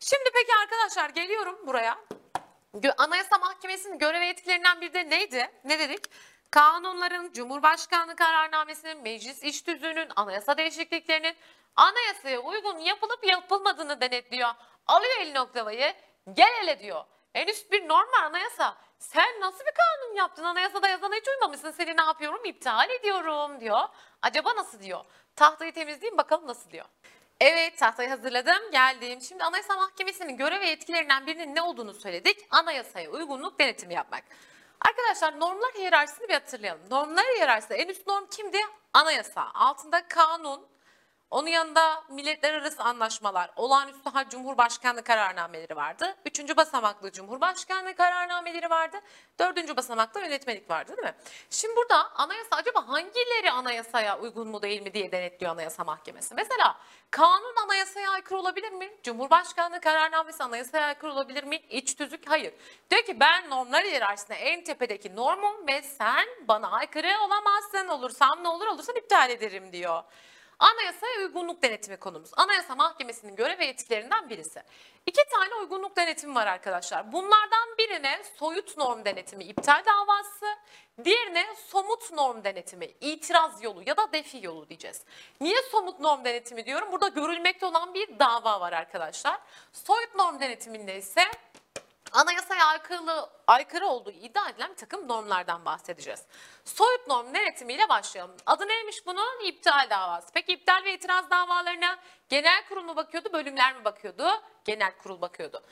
Şimdi 0.00 0.30
peki 0.34 0.52
arkadaşlar 0.62 1.10
geliyorum 1.10 1.66
buraya. 1.66 1.98
Anayasa 2.98 3.38
Mahkemesi'nin 3.38 3.98
görev 3.98 4.20
ve 4.20 4.26
yetkilerinden 4.26 4.80
biri 4.80 4.94
de 4.94 5.10
neydi? 5.10 5.50
Ne 5.64 5.78
dedik? 5.78 6.04
Kanunların, 6.50 7.32
Cumhurbaşkanlığı 7.32 8.16
kararnamesinin, 8.16 9.02
meclis 9.02 9.42
iş 9.42 9.62
tüzüğünün, 9.62 10.08
anayasa 10.16 10.56
değişikliklerinin 10.56 11.36
anayasaya 11.76 12.40
uygun 12.40 12.78
yapılıp 12.78 13.24
yapılmadığını 13.24 14.00
denetliyor. 14.00 14.50
Alıyor 14.86 15.16
eline 15.20 15.40
oklavayı, 15.40 15.94
gel 16.32 16.50
hele 16.60 16.78
diyor. 16.80 17.04
En 17.34 17.46
üst 17.46 17.72
bir 17.72 17.88
norm 17.88 18.12
var 18.12 18.22
anayasa. 18.22 18.76
Sen 18.98 19.40
nasıl 19.40 19.58
bir 19.58 19.72
kanun 19.74 20.14
yaptın? 20.14 20.44
Anayasada 20.44 20.88
yazana 20.88 21.14
hiç 21.14 21.28
uymamışsın. 21.28 21.70
Seni 21.70 21.96
ne 21.96 22.02
yapıyorum? 22.02 22.44
İptal 22.44 22.90
ediyorum 22.90 23.60
diyor. 23.60 23.80
Acaba 24.22 24.56
nasıl 24.56 24.80
diyor? 24.80 25.04
Tahtayı 25.36 25.72
temizleyeyim 25.72 26.18
bakalım 26.18 26.46
nasıl 26.46 26.70
diyor. 26.70 26.84
Evet 27.40 27.78
tahtayı 27.78 28.08
hazırladım 28.08 28.70
geldim. 28.72 29.20
Şimdi 29.20 29.44
Anayasa 29.44 29.76
Mahkemesi'nin 29.76 30.36
görev 30.36 30.60
ve 30.60 30.66
yetkilerinden 30.66 31.26
birinin 31.26 31.54
ne 31.54 31.62
olduğunu 31.62 31.94
söyledik. 31.94 32.46
Anayasaya 32.50 33.10
uygunluk 33.10 33.58
denetimi 33.58 33.94
yapmak. 33.94 34.24
Arkadaşlar 34.80 35.40
normlar 35.40 35.72
hiyerarşisini 35.74 36.28
bir 36.28 36.34
hatırlayalım. 36.34 36.90
Normlar 36.90 37.24
hiyerarşisinde 37.24 37.78
en 37.78 37.88
üst 37.88 38.06
norm 38.06 38.26
kimdi? 38.26 38.58
Anayasa. 38.92 39.50
Altında 39.54 40.08
kanun, 40.08 40.66
onun 41.30 41.48
yanında 41.48 42.04
milletler 42.08 42.54
arası 42.54 42.82
anlaşmalar, 42.82 43.50
olağanüstü 43.56 44.10
hal 44.10 44.28
Cumhurbaşkanlığı 44.28 45.04
kararnameleri 45.04 45.76
vardı. 45.76 46.16
Üçüncü 46.26 46.56
basamaklı 46.56 47.12
Cumhurbaşkanlığı 47.12 47.94
kararnameleri 47.94 48.70
vardı. 48.70 48.96
Dördüncü 49.38 49.76
basamakta 49.76 50.20
yönetmelik 50.20 50.70
vardı 50.70 50.96
değil 50.96 51.08
mi? 51.08 51.14
Şimdi 51.50 51.76
burada 51.76 52.10
anayasa 52.14 52.56
acaba 52.56 52.88
hangileri 52.88 53.50
anayasaya 53.50 54.18
uygun 54.18 54.48
mu 54.48 54.62
değil 54.62 54.82
mi 54.82 54.94
diye 54.94 55.12
denetliyor 55.12 55.52
Anayasa 55.52 55.84
Mahkemesi. 55.84 56.34
Mesela 56.34 56.78
kanun 57.10 57.56
anayasaya 57.64 58.10
aykırı 58.10 58.38
olabilir 58.38 58.72
mi? 58.72 58.92
Cumhurbaşkanlığı 59.02 59.80
kararnamesi 59.80 60.44
anayasaya 60.44 60.86
aykırı 60.86 61.12
olabilir 61.12 61.44
mi? 61.44 61.56
İç 61.56 61.94
tüzük 61.94 62.30
hayır. 62.30 62.54
Diyor 62.90 63.02
ki 63.02 63.20
ben 63.20 63.50
normlar 63.50 63.84
hiyerarşisinde 63.84 64.36
en 64.38 64.64
tepedeki 64.64 65.16
normum 65.16 65.66
ve 65.66 65.82
sen 65.82 66.26
bana 66.48 66.70
aykırı 66.70 67.20
olamazsın. 67.26 67.88
Olursam 67.88 68.44
ne 68.44 68.48
olur 68.48 68.66
olursa 68.66 68.92
iptal 68.92 69.30
ederim 69.30 69.72
diyor. 69.72 70.02
Anayasaya 70.58 71.18
uygunluk 71.18 71.62
denetimi 71.62 71.96
konumuz. 71.96 72.30
Anayasa 72.36 72.74
Mahkemesi'nin 72.74 73.36
görev 73.36 73.58
ve 73.58 73.66
yetkilerinden 73.66 74.28
birisi. 74.28 74.62
İki 75.06 75.24
tane 75.30 75.54
uygunluk 75.54 75.96
denetimi 75.96 76.34
var 76.34 76.46
arkadaşlar. 76.46 77.12
Bunlardan 77.12 77.68
birine 77.78 78.22
soyut 78.38 78.76
norm 78.76 79.04
denetimi 79.04 79.44
iptal 79.44 79.82
davası, 79.86 80.46
diğerine 81.04 81.46
somut 81.66 82.12
norm 82.12 82.44
denetimi, 82.44 82.86
itiraz 83.00 83.62
yolu 83.62 83.82
ya 83.86 83.96
da 83.96 84.12
defi 84.12 84.46
yolu 84.46 84.68
diyeceğiz. 84.68 85.02
Niye 85.40 85.62
somut 85.70 86.00
norm 86.00 86.24
denetimi 86.24 86.66
diyorum? 86.66 86.92
Burada 86.92 87.08
görülmekte 87.08 87.66
olan 87.66 87.94
bir 87.94 88.18
dava 88.18 88.60
var 88.60 88.72
arkadaşlar. 88.72 89.40
Soyut 89.72 90.14
norm 90.14 90.40
denetiminde 90.40 90.96
ise 90.96 91.22
anayasaya 92.16 92.66
aykırı, 92.66 93.26
aykırı 93.46 93.86
olduğu 93.86 94.10
iddia 94.10 94.48
edilen 94.48 94.70
bir 94.70 94.76
takım 94.76 95.08
normlardan 95.08 95.64
bahsedeceğiz. 95.64 96.22
Soyut 96.64 97.06
norm 97.06 97.34
denetimiyle 97.34 97.88
başlayalım. 97.88 98.36
Adı 98.46 98.68
neymiş 98.68 99.06
bunun? 99.06 99.44
İptal 99.44 99.90
davası. 99.90 100.28
Peki 100.34 100.52
iptal 100.52 100.84
ve 100.84 100.94
itiraz 100.94 101.30
davalarına 101.30 101.98
genel 102.28 102.68
kurul 102.68 102.82
mu 102.82 102.96
bakıyordu, 102.96 103.32
bölümler 103.32 103.76
mi 103.76 103.84
bakıyordu? 103.84 104.42
Genel 104.64 104.92
kurul 104.98 105.20
bakıyordu. 105.20 105.62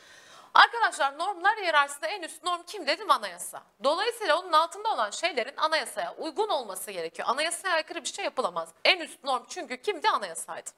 Arkadaşlar 0.54 1.18
normlar 1.18 1.56
hiyerarşisinde 1.56 2.06
en 2.06 2.22
üst 2.22 2.44
norm 2.44 2.62
kim 2.62 2.86
dedim 2.86 3.10
anayasa. 3.10 3.62
Dolayısıyla 3.84 4.40
onun 4.40 4.52
altında 4.52 4.88
olan 4.92 5.10
şeylerin 5.10 5.56
anayasaya 5.56 6.14
uygun 6.14 6.48
olması 6.48 6.90
gerekiyor. 6.90 7.28
Anayasaya 7.28 7.74
aykırı 7.74 8.02
bir 8.02 8.08
şey 8.08 8.24
yapılamaz. 8.24 8.68
En 8.84 9.00
üst 9.00 9.24
norm 9.24 9.44
çünkü 9.48 9.76
kimdi? 9.76 10.08
Anayasaydı. 10.08 10.70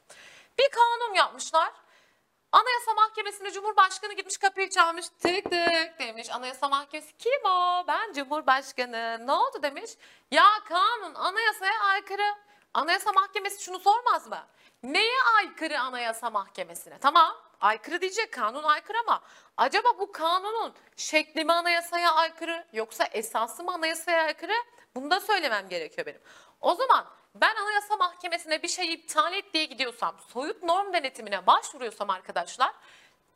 Bir 0.58 0.68
kanun 0.70 1.14
yapmışlar. 1.14 1.72
Anayasa 2.52 2.94
Mahkemesi'nde 2.96 3.50
Cumhurbaşkanı 3.50 4.12
gitmiş 4.12 4.36
kapıyı 4.36 4.70
çalmış 4.70 5.08
tık 5.08 5.44
tık 5.44 5.98
demiş. 5.98 6.30
Anayasa 6.30 6.68
Mahkemesi 6.68 7.16
kim 7.18 7.44
o? 7.44 7.84
Ben 7.88 8.12
Cumhurbaşkanı. 8.12 9.26
Ne 9.26 9.32
oldu 9.32 9.62
demiş. 9.62 9.90
Ya 10.30 10.46
kanun 10.68 11.14
anayasaya 11.14 11.80
aykırı. 11.80 12.34
Anayasa 12.74 13.12
Mahkemesi 13.12 13.64
şunu 13.64 13.78
sormaz 13.78 14.26
mı? 14.26 14.46
Neye 14.82 15.22
aykırı 15.36 15.80
Anayasa 15.80 16.30
Mahkemesi'ne? 16.30 16.98
Tamam 16.98 17.36
aykırı 17.60 18.00
diyecek 18.00 18.32
kanun 18.32 18.62
aykırı 18.62 18.98
ama 19.06 19.20
acaba 19.56 19.98
bu 19.98 20.12
kanunun 20.12 20.74
şekli 20.96 21.44
mi 21.44 21.52
anayasaya 21.52 22.14
aykırı 22.14 22.64
yoksa 22.72 23.04
esası 23.04 23.64
mı 23.64 23.72
anayasaya 23.72 24.22
aykırı? 24.22 24.52
Bunu 24.94 25.10
da 25.10 25.20
söylemem 25.20 25.68
gerekiyor 25.68 26.06
benim. 26.06 26.20
O 26.60 26.74
zaman 26.74 27.06
ben 27.40 27.54
Anayasa 27.56 27.96
Mahkemesi'ne 27.96 28.62
bir 28.62 28.68
şey 28.68 28.92
iptal 28.92 29.32
et 29.32 29.54
diye 29.54 29.64
gidiyorsam, 29.64 30.16
soyut 30.28 30.62
norm 30.62 30.92
denetimine 30.92 31.46
başvuruyorsam 31.46 32.10
arkadaşlar, 32.10 32.72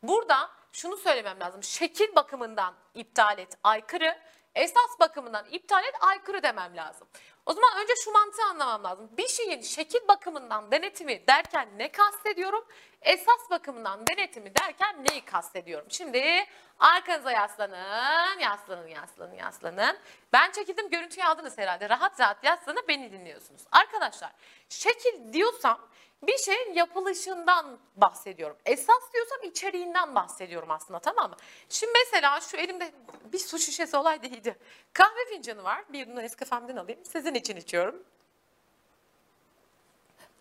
burada 0.02 0.50
şunu 0.72 0.96
söylemem 0.96 1.40
lazım. 1.40 1.62
Şekil 1.62 2.14
bakımından 2.14 2.74
iptal 2.94 3.38
et, 3.38 3.58
aykırı, 3.64 4.18
esas 4.54 5.00
bakımından 5.00 5.46
iptal 5.50 5.84
et, 5.84 5.94
aykırı 6.00 6.42
demem 6.42 6.76
lazım. 6.76 7.08
O 7.46 7.52
zaman 7.52 7.70
önce 7.82 7.92
şu 8.04 8.12
mantığı 8.12 8.44
anlamam 8.44 8.84
lazım. 8.84 9.10
Bir 9.16 9.28
şeyin 9.28 9.62
şekil 9.62 10.08
bakımından 10.08 10.70
denetimi 10.70 11.26
derken 11.26 11.68
ne 11.76 11.92
kastediyorum? 11.92 12.64
Esas 13.02 13.50
bakımından 13.50 14.06
denetimi 14.06 14.52
derken 14.56 15.04
neyi 15.04 15.24
kastediyorum? 15.24 15.86
Şimdi 15.90 16.46
arkanıza 16.78 17.32
yaslanın, 17.32 18.38
yaslanın, 18.38 18.86
yaslanın, 18.86 19.34
yaslanın. 19.34 19.98
Ben 20.32 20.50
çekildim 20.50 20.90
görüntüyü 20.90 21.26
aldınız 21.26 21.58
herhalde. 21.58 21.88
Rahat 21.88 22.20
rahat 22.20 22.44
yaslanıp 22.44 22.88
beni 22.88 23.12
dinliyorsunuz. 23.12 23.62
Arkadaşlar 23.72 24.32
şekil 24.68 25.32
diyorsam 25.32 25.80
bir 26.22 26.38
şeyin 26.38 26.74
yapılışından 26.74 27.78
bahsediyorum. 27.96 28.56
Esas 28.66 29.12
diyorsam 29.12 29.42
içeriğinden 29.42 30.14
bahsediyorum 30.14 30.70
aslında 30.70 30.98
tamam 31.00 31.30
mı? 31.30 31.36
Şimdi 31.68 31.92
mesela 32.04 32.40
şu 32.40 32.56
elimde 32.56 32.92
bir 33.32 33.38
su 33.38 33.58
şişesi 33.58 33.96
olaydı 33.96 34.26
iyiydi. 34.26 34.58
Kahve 34.92 35.24
fincanı 35.34 35.64
var. 35.64 35.84
Bir 35.88 36.08
bunu 36.08 36.20
Nescafe'mden 36.20 36.76
alayım. 36.76 37.04
Sizin 37.04 37.34
için 37.34 37.56
içiyorum. 37.56 38.02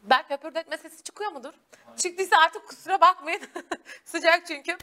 Berk 0.01 0.29
höpürdetme 0.29 0.77
sesi 0.77 1.03
çıkıyor 1.03 1.31
mudur? 1.31 1.53
Çıktıysa 1.97 2.37
artık 2.37 2.67
kusura 2.67 3.01
bakmayın. 3.01 3.41
Sıcak 4.05 4.47
çünkü. 4.47 4.77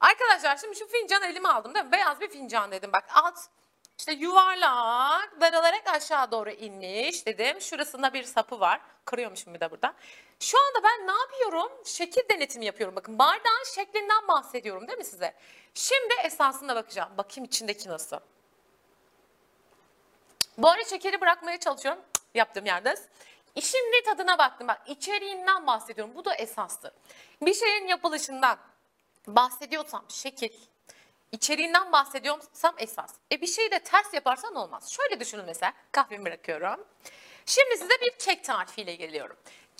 Arkadaşlar 0.00 0.56
şimdi 0.56 0.76
şu 0.76 0.86
fincanı 0.88 1.26
elime 1.26 1.48
aldım 1.48 1.74
değil 1.74 1.84
mi? 1.84 1.92
Beyaz 1.92 2.20
bir 2.20 2.28
fincan 2.28 2.72
dedim 2.72 2.92
bak 2.92 3.04
alt 3.14 3.38
işte 3.98 4.12
yuvarlak 4.12 5.40
daralarak 5.40 5.82
aşağı 5.86 6.30
doğru 6.30 6.50
inmiş 6.50 7.26
dedim. 7.26 7.60
Şurasında 7.60 8.14
bir 8.14 8.22
sapı 8.22 8.60
var. 8.60 8.80
Kırıyormuşum 9.04 9.54
bir 9.54 9.60
de 9.60 9.70
burada. 9.70 9.94
Şu 10.40 10.58
anda 10.58 10.82
ben 10.82 11.06
ne 11.06 11.12
yapıyorum? 11.12 11.72
Şekil 11.84 12.28
denetimi 12.28 12.64
yapıyorum. 12.64 12.96
Bakın 12.96 13.18
bardağın 13.18 13.64
şeklinden 13.74 14.28
bahsediyorum 14.28 14.88
değil 14.88 14.98
mi 14.98 15.04
size? 15.04 15.34
Şimdi 15.74 16.14
esasına 16.24 16.76
bakacağım. 16.76 17.10
Bakayım 17.18 17.44
içindeki 17.44 17.88
nasıl. 17.88 18.16
Bu 20.58 20.68
arada 20.68 20.84
şekeri 20.84 21.20
bırakmaya 21.20 21.60
çalışıyorum. 21.60 22.02
Yaptığım 22.34 22.66
yerde. 22.66 22.96
Şimdi 23.60 24.02
tadına 24.04 24.38
baktım. 24.38 24.68
Bak 24.68 24.82
içeriğinden 24.86 25.66
bahsediyorum. 25.66 26.14
Bu 26.14 26.24
da 26.24 26.34
esastır. 26.34 26.92
Bir 27.42 27.54
şeyin 27.54 27.86
yapılışından 27.86 28.58
bahsediyorsam 29.26 30.04
şekil, 30.08 30.52
içeriğinden 31.32 31.92
bahsediyorsam 31.92 32.74
esas. 32.78 33.10
E 33.32 33.40
bir 33.40 33.46
şeyi 33.46 33.70
de 33.70 33.78
ters 33.78 34.14
yaparsan 34.14 34.54
olmaz. 34.54 34.90
Şöyle 34.90 35.20
düşünün 35.20 35.44
mesela. 35.46 35.72
Kahvemi 35.92 36.24
bırakıyorum. 36.24 36.84
Şimdi 37.46 37.76
size 37.76 38.00
bir 38.00 38.10
kek 38.18 38.44
tarifiyle 38.44 38.94
geliyorum. 38.94 39.36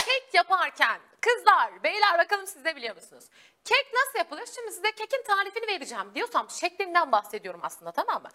Kek 0.07 0.35
yaparken 0.35 1.01
kızlar, 1.21 1.83
beyler 1.83 2.19
bakalım 2.19 2.47
siz 2.47 2.65
de 2.65 2.77
biliyor 2.77 2.95
musunuz? 2.95 3.25
Kek 3.65 3.93
nasıl 3.95 4.19
yapılır? 4.19 4.47
Şimdi 4.55 4.73
size 4.73 4.93
kekin 4.93 5.23
tarifini 5.23 5.67
vereceğim 5.67 6.15
diyorsam 6.15 6.51
şeklinden 6.51 7.13
bahsediyorum 7.13 7.61
aslında 7.63 7.93
tamam 7.93 8.23
mı? 8.23 8.29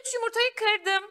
3 0.00 0.14
yumurtayı 0.14 0.54
kırdım. 0.54 1.10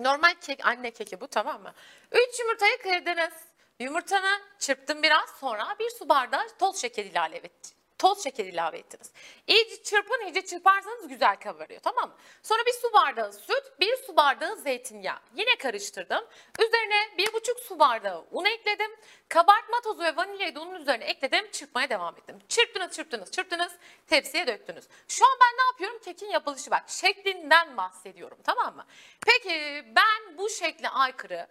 Normal 0.00 0.34
kek, 0.40 0.66
anne 0.66 0.90
keki 0.90 1.20
bu 1.20 1.28
tamam 1.28 1.62
mı? 1.62 1.74
3 2.12 2.40
yumurtayı 2.40 2.78
kırdınız. 2.78 3.32
Yumurtanı 3.80 4.40
çırptım 4.58 5.02
biraz 5.02 5.30
sonra 5.30 5.76
bir 5.78 5.90
su 5.90 6.08
bardağı 6.08 6.48
toz 6.58 6.80
şeker 6.80 7.04
ilave 7.04 7.36
et, 7.36 7.74
toz 8.00 8.24
şeker 8.24 8.44
ilave 8.44 8.78
ettiniz. 8.78 9.10
İyice 9.46 9.82
çırpın, 9.82 10.24
iyice 10.24 10.46
çırparsanız 10.46 11.08
güzel 11.08 11.36
kabarıyor 11.36 11.80
tamam 11.80 12.08
mı? 12.08 12.16
Sonra 12.42 12.66
bir 12.66 12.72
su 12.72 12.92
bardağı 12.92 13.32
süt, 13.32 13.80
bir 13.80 13.96
su 13.96 14.16
bardağı 14.16 14.56
zeytinyağı. 14.56 15.18
Yine 15.34 15.56
karıştırdım. 15.56 16.24
Üzerine 16.58 17.16
bir 17.18 17.32
buçuk 17.32 17.60
su 17.60 17.78
bardağı 17.78 18.24
un 18.30 18.44
ekledim. 18.44 18.90
Kabartma 19.28 19.80
tozu 19.80 20.02
ve 20.02 20.16
vanilyayı 20.16 20.54
da 20.54 20.60
unun 20.60 20.80
üzerine 20.80 21.04
ekledim. 21.04 21.50
Çırpmaya 21.50 21.90
devam 21.90 22.16
ettim. 22.16 22.38
Çırptınız, 22.48 22.92
çırptınız, 22.96 23.30
çırptınız. 23.30 23.72
Tepsiye 24.06 24.46
döktünüz. 24.46 24.84
Şu 25.08 25.24
an 25.24 25.38
ben 25.40 25.58
ne 25.58 25.66
yapıyorum? 25.70 25.98
Kekin 26.04 26.30
yapılışı 26.30 26.70
bak. 26.70 26.84
Şeklinden 26.86 27.76
bahsediyorum 27.76 28.38
tamam 28.44 28.76
mı? 28.76 28.86
Peki 29.26 29.84
ben 29.96 30.38
bu 30.38 30.50
şekle 30.50 30.88
aykırı 30.88 31.46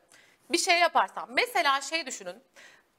bir 0.49 0.57
şey 0.57 0.79
yaparsam. 0.79 1.29
Mesela 1.31 1.81
şey 1.81 2.05
düşünün. 2.05 2.43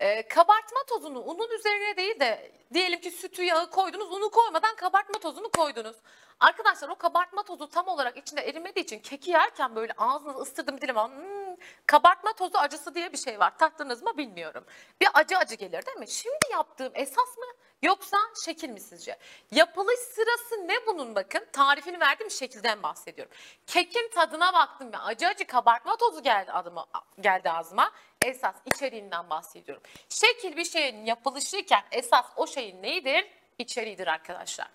Ee, 0.00 0.28
kabartma 0.28 0.80
tozunu 0.88 1.20
unun 1.20 1.50
üzerine 1.50 1.96
değil 1.96 2.20
de 2.20 2.52
diyelim 2.74 3.00
ki 3.00 3.10
sütü 3.10 3.42
yağı 3.42 3.70
koydunuz 3.70 4.12
unu 4.12 4.30
koymadan 4.30 4.76
kabartma 4.76 5.18
tozunu 5.18 5.50
koydunuz. 5.50 5.96
Arkadaşlar 6.40 6.88
o 6.88 6.94
kabartma 6.94 7.42
tozu 7.42 7.68
tam 7.68 7.88
olarak 7.88 8.16
içinde 8.16 8.40
erimediği 8.40 8.84
için 8.84 8.98
keki 8.98 9.30
yerken 9.30 9.76
böyle 9.76 9.92
ağzınızı 9.92 10.38
ısırdım 10.38 10.80
dilim 10.80 10.96
hmm, 10.96 11.39
kabartma 11.86 12.32
tozu 12.32 12.58
acısı 12.58 12.94
diye 12.94 13.12
bir 13.12 13.18
şey 13.18 13.38
var. 13.38 13.58
Tattınız 13.58 14.02
mı 14.02 14.16
bilmiyorum. 14.16 14.64
Bir 15.00 15.08
acı 15.14 15.38
acı 15.38 15.54
gelir 15.54 15.86
değil 15.86 15.98
mi? 15.98 16.08
Şimdi 16.08 16.52
yaptığım 16.52 16.92
esas 16.94 17.38
mı 17.38 17.44
yoksa 17.82 18.16
şekil 18.44 18.68
mi 18.68 18.80
sizce? 18.80 19.18
Yapılış 19.50 19.98
sırası 19.98 20.68
ne 20.68 20.86
bunun 20.86 21.14
bakın? 21.14 21.46
Tarifini 21.52 22.00
verdiğim 22.00 22.30
şekilden 22.30 22.82
bahsediyorum. 22.82 23.32
Kekin 23.66 24.10
tadına 24.14 24.52
baktım 24.52 24.92
ve 24.92 24.98
acı 24.98 25.26
acı 25.26 25.46
kabartma 25.46 25.96
tozu 25.96 26.22
geldi 26.22 26.52
adıma, 26.52 26.86
geldi 27.20 27.50
ağzıma. 27.50 27.92
Esas 28.22 28.54
içeriğinden 28.66 29.30
bahsediyorum. 29.30 29.82
Şekil 30.08 30.56
bir 30.56 30.64
şeyin 30.64 31.04
yapılışıyken 31.04 31.82
esas 31.92 32.26
o 32.36 32.46
şeyin 32.46 32.82
neyidir? 32.82 33.26
İçeriğidir 33.58 34.06
arkadaşlar. 34.06 34.68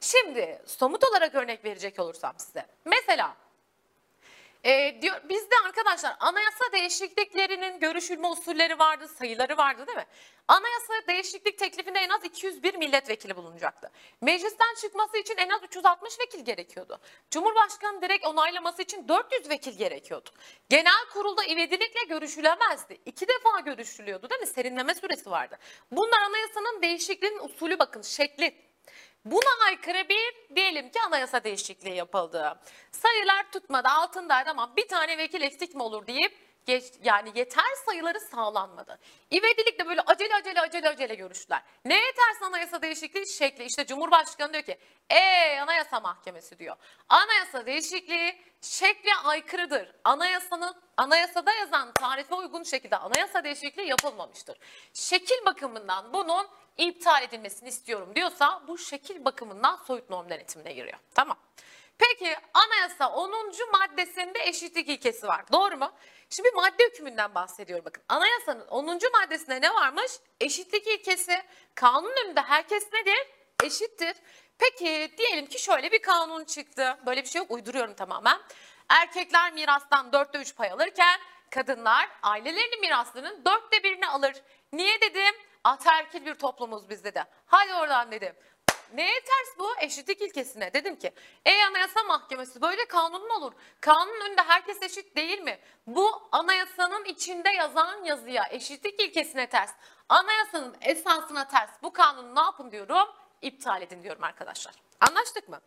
Şimdi 0.00 0.62
somut 0.66 1.04
olarak 1.04 1.34
örnek 1.34 1.64
verecek 1.64 1.98
olursam 1.98 2.34
size. 2.38 2.66
Mesela 2.84 3.36
e, 4.64 5.02
diyor, 5.02 5.20
bizde 5.28 5.54
arkadaşlar 5.66 6.16
anayasa 6.20 6.72
değişikliklerinin 6.72 7.80
görüşülme 7.80 8.28
usulleri 8.28 8.78
vardı, 8.78 9.08
sayıları 9.08 9.56
vardı 9.56 9.86
değil 9.86 9.98
mi? 9.98 10.06
Anayasa 10.48 10.92
değişiklik 11.08 11.58
teklifinde 11.58 11.98
en 11.98 12.08
az 12.08 12.24
201 12.24 12.74
milletvekili 12.74 13.36
bulunacaktı. 13.36 13.90
Meclisten 14.20 14.74
çıkması 14.80 15.18
için 15.18 15.36
en 15.36 15.48
az 15.48 15.62
360 15.62 16.20
vekil 16.20 16.44
gerekiyordu. 16.44 17.00
Cumhurbaşkanı 17.30 18.02
direkt 18.02 18.26
onaylaması 18.26 18.82
için 18.82 19.08
400 19.08 19.50
vekil 19.50 19.78
gerekiyordu. 19.78 20.30
Genel 20.68 21.04
kurulda 21.12 21.44
ivedilikle 21.44 22.04
görüşülemezdi. 22.08 22.98
İki 23.06 23.28
defa 23.28 23.60
görüşülüyordu 23.60 24.30
değil 24.30 24.40
mi? 24.40 24.46
Serinleme 24.46 24.94
süresi 24.94 25.30
vardı. 25.30 25.58
Bunlar 25.90 26.22
anayasanın 26.22 26.82
değişikliğinin 26.82 27.38
usulü 27.38 27.78
bakın 27.78 28.02
şekli. 28.02 28.69
Buna 29.24 29.64
aykırı 29.66 30.08
bir 30.08 30.56
diyelim 30.56 30.90
ki 30.90 30.98
anayasa 31.06 31.44
değişikliği 31.44 31.94
yapıldı. 31.94 32.60
Sayılar 32.92 33.50
tutmadı 33.52 33.88
altındaydı 33.88 34.50
ama 34.50 34.76
bir 34.76 34.88
tane 34.88 35.18
vekil 35.18 35.42
eksik 35.42 35.74
mi 35.74 35.82
olur 35.82 36.06
deyip 36.06 36.49
geç, 36.66 36.84
yani 37.04 37.32
yeter 37.34 37.74
sayıları 37.86 38.20
sağlanmadı. 38.20 38.98
İvedilikle 39.30 39.86
böyle 39.86 40.00
acele 40.00 40.34
acele 40.34 40.60
acele 40.60 40.88
acele 40.88 41.14
görüştüler. 41.14 41.62
Ne 41.84 41.94
yeterse 41.94 42.44
anayasa 42.44 42.82
değişikliği 42.82 43.32
şekli 43.32 43.64
işte 43.64 43.86
Cumhurbaşkanı 43.86 44.52
diyor 44.52 44.64
ki 44.64 44.78
ey 45.10 45.60
anayasa 45.60 46.00
mahkemesi 46.00 46.58
diyor. 46.58 46.76
Anayasa 47.08 47.66
değişikliği 47.66 48.42
şekle 48.60 49.14
aykırıdır. 49.24 49.92
Anayasanın 50.04 50.74
anayasada 50.96 51.52
yazan 51.52 51.92
tarife 51.92 52.34
uygun 52.34 52.62
şekilde 52.62 52.96
anayasa 52.96 53.44
değişikliği 53.44 53.88
yapılmamıştır. 53.88 54.58
Şekil 54.94 55.44
bakımından 55.46 56.12
bunun 56.12 56.46
iptal 56.76 57.22
edilmesini 57.22 57.68
istiyorum 57.68 58.12
diyorsa 58.14 58.62
bu 58.68 58.78
şekil 58.78 59.24
bakımından 59.24 59.76
soyut 59.86 60.10
norm 60.10 60.30
denetimine 60.30 60.72
giriyor. 60.72 60.98
Tamam. 61.14 61.36
Peki 62.00 62.36
anayasa 62.54 63.08
10. 63.12 63.30
maddesinde 63.72 64.38
eşitlik 64.44 64.88
ilkesi 64.88 65.26
var. 65.26 65.44
Doğru 65.52 65.76
mu? 65.76 65.92
Şimdi 66.30 66.48
bir 66.48 66.54
madde 66.54 66.84
hükmünden 66.84 67.34
bahsediyorum 67.34 67.84
bakın. 67.84 68.02
Anayasanın 68.08 68.66
10. 68.66 68.86
maddesinde 69.12 69.60
ne 69.60 69.74
varmış? 69.74 70.12
Eşitlik 70.40 70.86
ilkesi. 70.86 71.42
Kanun 71.74 72.12
önünde 72.24 72.40
herkes 72.40 72.92
nedir? 72.92 73.18
Eşittir. 73.64 74.16
Peki 74.58 75.14
diyelim 75.18 75.46
ki 75.46 75.62
şöyle 75.62 75.92
bir 75.92 76.02
kanun 76.02 76.44
çıktı. 76.44 76.98
Böyle 77.06 77.22
bir 77.22 77.28
şey 77.28 77.38
yok 77.38 77.50
uyduruyorum 77.50 77.94
tamamen. 77.94 78.38
Erkekler 78.88 79.52
mirastan 79.52 80.12
dörtte 80.12 80.38
üç 80.38 80.56
pay 80.56 80.70
alırken 80.70 81.20
kadınlar 81.50 82.08
ailelerinin 82.22 82.80
miraslarının 82.80 83.44
dörtte 83.44 83.82
birini 83.82 84.06
alır. 84.06 84.42
Niye 84.72 85.00
dedim? 85.00 85.34
Ataerkil 85.64 86.26
bir 86.26 86.34
toplumuz 86.34 86.90
biz 86.90 87.04
dedi. 87.04 87.24
Hadi 87.46 87.74
oradan 87.74 88.12
dedim. 88.12 88.34
Neye 88.94 89.20
ters 89.20 89.58
bu? 89.58 89.74
Eşitlik 89.80 90.20
ilkesine. 90.20 90.72
Dedim 90.72 90.96
ki 90.96 91.12
ey 91.44 91.64
anayasa 91.64 92.02
mahkemesi 92.02 92.62
böyle 92.62 92.84
kanun 92.84 93.28
mu 93.28 93.34
olur? 93.34 93.52
Kanunun 93.80 94.20
önünde 94.20 94.42
herkes 94.42 94.82
eşit 94.82 95.16
değil 95.16 95.40
mi? 95.40 95.58
Bu 95.86 96.28
anayasanın 96.32 97.04
içinde 97.04 97.48
yazan 97.50 98.04
yazıya 98.04 98.48
eşitlik 98.50 99.00
ilkesine 99.00 99.48
ters. 99.48 99.70
Anayasanın 100.08 100.76
esasına 100.80 101.48
ters. 101.48 101.70
Bu 101.82 101.92
kanunu 101.92 102.34
ne 102.34 102.40
yapın 102.40 102.70
diyorum? 102.72 103.08
İptal 103.42 103.82
edin 103.82 104.02
diyorum 104.02 104.24
arkadaşlar. 104.24 104.74
Anlaştık 105.00 105.48
mı? 105.48 105.60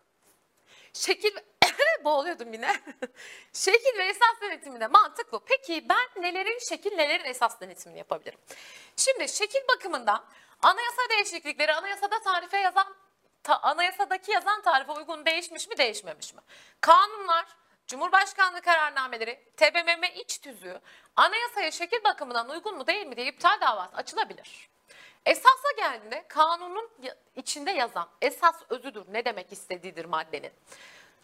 Şekil 0.94 1.36
boğuluyordum 2.04 2.54
yine. 2.54 2.72
şekil 3.54 3.98
ve 3.98 4.04
esas 4.04 4.42
denetiminde 4.42 4.88
mantık 4.88 5.32
bu. 5.32 5.40
Peki 5.46 5.86
ben 5.90 6.24
nelerin 6.24 6.60
şekil 6.60 6.92
nelerin 6.92 7.26
esas 7.26 7.62
denetimini 7.62 7.98
yapabilirim? 7.98 8.40
Şimdi 8.98 9.30
şekil 9.30 9.68
bakımından 9.68 10.26
anayasa 10.62 11.02
değişiklikleri 11.10 11.74
anayasada 11.74 12.22
tarife 12.22 12.58
yazan 12.58 12.96
ta, 13.44 13.60
anayasadaki 13.62 14.32
yazan 14.32 14.62
tarife 14.62 14.92
uygun 14.92 15.26
değişmiş 15.26 15.68
mi 15.68 15.78
değişmemiş 15.78 16.34
mi? 16.34 16.42
Kanunlar, 16.82 17.46
Cumhurbaşkanlığı 17.88 18.62
kararnameleri, 18.62 19.44
TBMM 19.58 20.04
iç 20.16 20.38
tüzüğü 20.42 20.82
anayasaya 21.16 21.72
şekil 21.72 22.04
bakımından 22.04 22.50
uygun 22.50 22.78
mu 22.78 22.88
değil 22.88 23.08
mi 23.08 23.16
diye 23.16 23.28
iptal 23.28 23.62
davası 23.62 23.96
açılabilir. 23.96 24.70
Esasa 25.26 25.72
geldiğinde 25.78 26.26
kanunun 26.28 26.90
içinde 27.36 27.72
yazan 27.72 28.10
esas 28.22 28.56
özüdür 28.70 29.04
ne 29.08 29.26
demek 29.26 29.52
istediğidir 29.52 30.06
maddenin. 30.06 30.52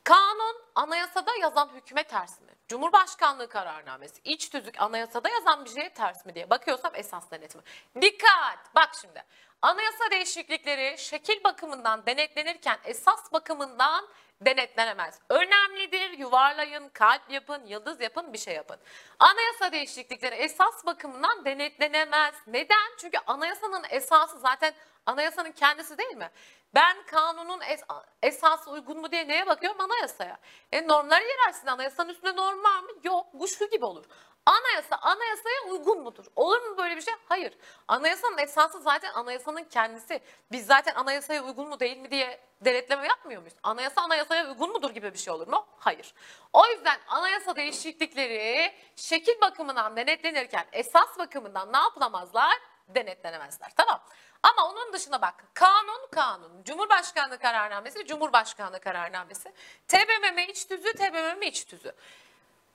Kanun 0.04 0.56
anayasada 0.76 1.36
yazan 1.36 1.70
hükme 1.76 2.04
ters 2.04 2.42
mi? 2.42 2.59
Cumhurbaşkanlığı 2.70 3.50
kararnamesi, 3.50 4.22
iç 4.24 4.50
tüzük 4.50 4.82
anayasada 4.82 5.30
yazan 5.30 5.66
bir 5.66 5.70
şeye 5.70 5.90
ters 5.90 6.26
mi 6.26 6.36
diye 6.36 6.50
bakıyorsam 6.50 6.92
esas 6.96 7.32
denetimi. 7.32 7.64
Dikkat! 8.02 8.76
Bak 8.76 8.90
şimdi. 9.02 9.24
Anayasa 9.62 10.12
değişiklikleri 10.12 10.98
şekil 10.98 11.44
bakımından 11.44 12.06
denetlenirken 12.06 12.78
esas 12.84 13.34
bakımından 13.34 14.08
denetlenemez. 14.42 15.20
Önemlidir. 15.30 16.10
Yuvarlayın, 16.10 16.90
kalp 16.90 17.32
yapın, 17.32 17.66
yıldız 17.66 18.02
yapın, 18.02 18.34
bir 18.34 18.38
şey 18.38 18.56
yapın. 18.56 18.78
Anayasa 19.20 19.72
değişiklikleri 19.72 20.36
esas 20.36 20.86
bakımından 20.86 21.46
denetlenemez. 21.46 22.36
Neden? 22.48 22.92
Çünkü 22.98 23.18
anayasanın 23.28 23.84
esası 23.90 24.40
zaten 24.40 24.74
anayasanın 25.06 25.52
kendisi 25.52 25.98
değil 25.98 26.18
mi? 26.18 26.30
Ben 26.76 27.04
kanunun 27.06 27.60
es- 27.60 28.04
esası 28.24 28.72
uygun 28.72 28.98
mu 29.02 29.12
diye 29.12 29.28
neye 29.28 29.48
bakıyorum? 29.48 29.82
Anayasaya. 29.82 30.38
E 30.72 30.88
normları 30.88 31.24
yerersin. 31.24 31.68
Anayasanın 31.68 32.10
üstünde 32.10 32.36
norm 32.36 32.64
var 32.64 32.80
mı? 32.80 32.90
Yok. 33.04 33.26
Bu 33.34 33.48
şu 33.48 33.70
gibi 33.70 33.86
olur. 33.86 34.06
Anayasa 34.46 34.96
anayasaya 34.96 35.62
uygun 35.72 36.02
mudur? 36.04 36.26
Olur 36.36 36.62
mu 36.62 36.78
böyle 36.78 36.96
bir 36.96 37.02
şey? 37.02 37.14
Hayır. 37.30 37.58
Anayasanın 37.88 38.38
esası 38.38 38.80
zaten 38.82 39.14
anayasanın 39.14 39.64
kendisi. 39.64 40.20
Biz 40.52 40.66
zaten 40.66 40.96
anayasaya 40.96 41.44
uygun 41.44 41.68
mu 41.70 41.80
değil 41.80 41.98
mi 41.98 42.12
diye 42.12 42.40
denetleme 42.62 43.08
yapmıyor 43.08 43.42
muyuz? 43.42 43.56
Anayasa 43.64 44.02
anayasaya 44.02 44.48
uygun 44.50 44.72
mudur 44.72 44.90
gibi 44.92 45.14
bir 45.14 45.20
şey 45.20 45.34
olur 45.34 45.48
mu? 45.48 45.66
Hayır. 45.80 46.14
O 46.54 46.68
yüzden 46.68 46.98
anayasa 47.08 47.56
değişiklikleri 47.56 48.74
şekil 48.96 49.42
bakımından 49.42 49.96
denetlenirken 49.98 50.66
esas 50.72 51.18
bakımından 51.18 51.74
ne 51.74 51.78
yapılamazlar? 51.78 52.54
Denetlenemezler. 52.90 53.72
Tamam. 53.78 54.04
Ama 54.44 54.70
onun 54.70 54.94
dışına 54.94 55.22
bak. 55.22 55.44
Kanun 55.54 56.08
kanun. 56.12 56.64
Cumhurbaşkanlığı 56.64 57.40
kararnamesi, 57.40 58.06
Cumhurbaşkanlığı 58.06 58.80
kararnamesi. 58.80 59.54
TBMM 59.88 60.38
iç 60.38 60.68
tüzüğü, 60.68 60.94
TBMM 60.94 61.42
iç 61.42 61.66
tüzüğü. 61.66 61.96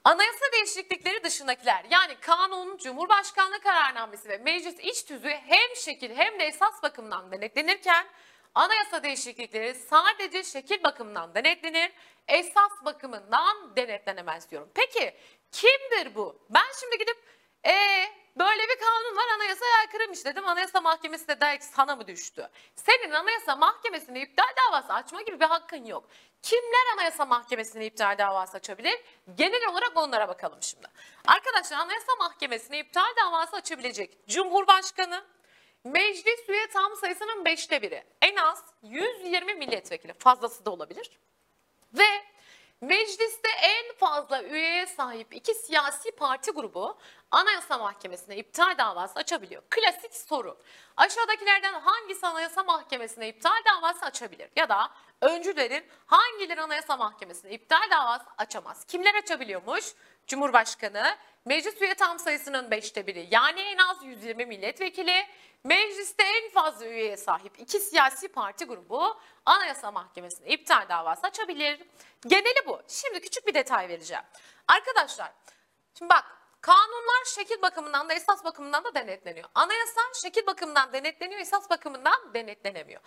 Anayasa 0.05 0.53
değişiklikleri 0.53 1.24
dışındakiler 1.24 1.85
yani 1.90 2.14
kanun, 2.20 2.77
cumhurbaşkanlığı 2.77 3.61
kararnamesi 3.61 4.29
ve 4.29 4.38
meclis 4.38 4.81
iç 4.81 5.05
tüzüğü 5.05 5.29
hem 5.46 5.77
şekil 5.77 6.16
hem 6.16 6.40
de 6.40 6.44
esas 6.44 6.83
bakımından 6.83 7.33
denetlenirken 7.33 8.07
anayasa 8.55 9.03
değişiklikleri 9.03 9.74
sadece 9.74 10.42
şekil 10.42 10.83
bakımından 10.83 11.35
denetlenir, 11.35 11.92
esas 12.29 12.85
bakımından 12.85 13.77
denetlenemez 13.77 14.50
diyorum. 14.50 14.70
Peki 14.74 15.16
kimdir 15.53 16.14
bu? 16.14 16.46
Ben 16.50 16.66
şimdi 16.81 16.98
gidip 16.98 17.16
ee, 17.66 18.05
böyle 18.38 18.62
bir 18.62 18.78
kanun 18.78 19.16
var 19.16 19.34
anayasaya 19.34 19.76
aykırıymış 19.78 20.24
dedim. 20.24 20.48
Anayasa 20.48 20.80
mahkemesi 20.80 21.28
de 21.28 21.40
der 21.40 21.58
ki 21.58 21.64
sana 21.64 21.96
mı 21.96 22.06
düştü? 22.06 22.48
Senin 22.74 23.10
anayasa 23.10 23.56
mahkemesine 23.56 24.20
iptal 24.20 24.48
davası 24.68 24.92
açma 24.92 25.22
gibi 25.22 25.40
bir 25.40 25.44
hakkın 25.44 25.84
yok. 25.84 26.04
Kimler 26.42 26.94
anayasa 26.94 27.24
mahkemesine 27.24 27.86
iptal 27.86 28.18
davası 28.18 28.56
açabilir? 28.56 29.00
Genel 29.34 29.68
olarak 29.70 29.92
onlara 29.96 30.28
bakalım 30.28 30.58
şimdi. 30.62 30.86
Arkadaşlar 31.26 31.78
anayasa 31.78 32.12
mahkemesine 32.18 32.78
iptal 32.78 33.16
davası 33.24 33.56
açabilecek 33.56 34.28
Cumhurbaşkanı, 34.28 35.24
meclis 35.84 36.48
üye 36.48 36.66
tam 36.66 36.96
sayısının 36.96 37.44
beşte 37.44 37.82
biri. 37.82 38.04
En 38.22 38.36
az 38.36 38.64
120 38.82 39.54
milletvekili 39.54 40.12
fazlası 40.12 40.64
da 40.64 40.70
olabilir. 40.70 41.10
Ve 41.92 42.33
mecliste 42.80 43.48
en 43.62 43.96
fazla 43.96 44.42
üyeye 44.42 44.87
sahip 44.87 45.34
iki 45.34 45.54
siyasi 45.54 46.10
parti 46.10 46.50
grubu 46.50 46.98
Anayasa 47.30 47.78
Mahkemesi'ne 47.78 48.37
iptal 48.37 48.78
davası 48.78 49.12
açabiliyor. 49.14 49.62
Klasik 49.70 50.14
soru. 50.14 50.58
Aşağıdakilerden 50.96 51.80
hangisi 51.80 52.26
Anayasa 52.26 52.62
Mahkemesi'ne 52.62 53.28
iptal 53.28 53.64
davası 53.74 54.06
açabilir? 54.06 54.50
Ya 54.56 54.68
da 54.68 54.90
öncülerin 55.20 55.84
hangileri 56.06 56.62
Anayasa 56.62 56.96
Mahkemesi'ne 56.96 57.52
iptal 57.52 57.90
davası 57.90 58.24
açamaz? 58.38 58.84
Kimler 58.84 59.14
açabiliyormuş? 59.14 59.94
Cumhurbaşkanı, 60.26 61.16
meclis 61.46 61.83
üye 61.83 61.94
tam 61.94 62.18
sayısının 62.18 62.70
beşte 62.70 63.07
biri 63.07 63.28
yani 63.30 63.61
en 63.61 63.78
az 63.78 64.04
120 64.04 64.46
milletvekili, 64.46 65.26
mecliste 65.64 66.22
en 66.22 66.50
fazla 66.50 66.87
üyeye 66.87 67.16
sahip 67.16 67.59
iki 67.59 67.80
siyasi 67.80 68.28
parti 68.28 68.64
grubu 68.64 69.20
Anayasa 69.46 69.90
Mahkemesi'ne 69.90 70.48
iptal 70.48 70.88
davası 70.88 71.26
açabilir. 71.26 71.80
Geneli 72.26 72.66
bu. 72.66 72.83
Şimdi 72.88 73.20
küçük 73.20 73.46
bir 73.46 73.54
detay 73.54 73.88
vereceğim. 73.88 74.24
Arkadaşlar, 74.68 75.33
şimdi 75.98 76.11
bak 76.11 76.24
kanunlar 76.61 77.24
şekil 77.35 77.62
bakımından 77.62 78.09
da 78.09 78.14
esas 78.14 78.44
bakımından 78.44 78.85
da 78.85 78.94
denetleniyor. 78.94 79.48
Anayasa 79.54 80.00
şekil 80.22 80.46
bakımından 80.46 80.92
denetleniyor, 80.92 81.40
esas 81.40 81.70
bakımından 81.70 82.35
denetlenemiyor. 82.35 83.00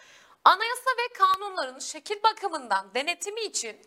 Anayasa 0.43 0.89
ve 0.89 1.13
kanunların 1.13 1.79
şekil 1.79 2.23
bakımından 2.23 2.93
denetimi 2.93 3.41
için 3.41 3.81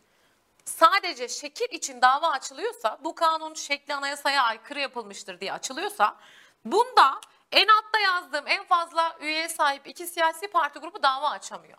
sadece 0.64 1.28
şekil 1.28 1.74
için 1.74 2.02
dava 2.02 2.30
açılıyorsa, 2.30 2.98
bu 3.04 3.14
kanun 3.14 3.54
şekli 3.54 3.94
anayasaya 3.94 4.42
aykırı 4.42 4.80
yapılmıştır 4.80 5.40
diye 5.40 5.52
açılıyorsa, 5.52 6.16
bunda 6.64 7.20
en 7.52 7.68
altta 7.68 7.98
yazdığım 7.98 8.46
en 8.46 8.64
fazla 8.64 9.16
üyeye 9.20 9.48
sahip 9.48 9.86
iki 9.86 10.06
siyasi 10.06 10.48
parti 10.48 10.78
grubu 10.78 11.02
dava 11.02 11.30
açamıyor. 11.30 11.78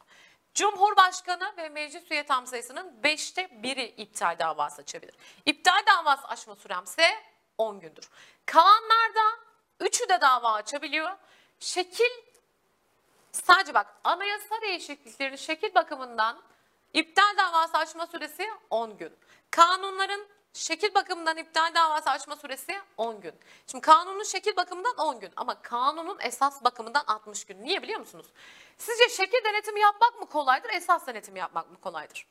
Cumhurbaşkanı 0.54 1.54
ve 1.58 1.70
meclis 1.70 2.12
üye 2.12 2.26
tam 2.26 2.48
sayısının 2.48 3.04
beşte 3.04 3.64
biri 3.64 3.86
iptal 3.86 4.40
davası 4.40 4.82
açabilir. 4.82 5.16
İptal 5.46 5.86
davası 5.88 6.28
açma 6.28 6.56
süremse 6.56 7.24
10 7.58 7.80
gündür. 7.80 8.10
Kalanlarda 8.46 9.40
üçü 9.80 10.10
de 10.10 10.22
dava 10.22 10.54
açabiliyor. 10.54 11.12
Şekil 11.60 12.12
Sadece 13.32 13.74
bak 13.74 13.88
anayasa 14.04 14.62
değişiklikleri 14.62 15.38
şekil 15.38 15.76
bakımından 15.76 16.42
iptal 16.94 17.38
davası 17.38 17.78
açma 17.78 18.08
süresi 18.08 18.50
10 18.70 18.98
gün. 18.98 19.14
Kanunların 19.52 20.28
şekil 20.54 20.94
bakımından 20.94 21.38
iptal 21.38 21.74
davası 21.76 22.10
açma 22.10 22.36
süresi 22.36 22.82
10 22.98 23.22
gün. 23.22 23.34
Şimdi 23.68 23.82
kanunun 23.82 24.24
şekil 24.24 24.56
bakımından 24.56 24.98
10 24.98 25.20
gün 25.20 25.32
ama 25.36 25.62
kanunun 25.62 26.18
esas 26.20 26.64
bakımından 26.64 27.04
60 27.08 27.46
gün. 27.46 27.64
Niye 27.64 27.82
biliyor 27.82 28.00
musunuz? 28.00 28.26
Sizce 28.78 29.10
şekil 29.10 29.44
denetimi 29.44 29.80
yapmak 29.80 30.20
mı 30.20 30.26
kolaydır, 30.26 30.70
esas 30.70 31.08
denetimi 31.08 31.40
yapmak 31.40 31.72
mı 31.72 31.78
kolaydır? 31.82 32.28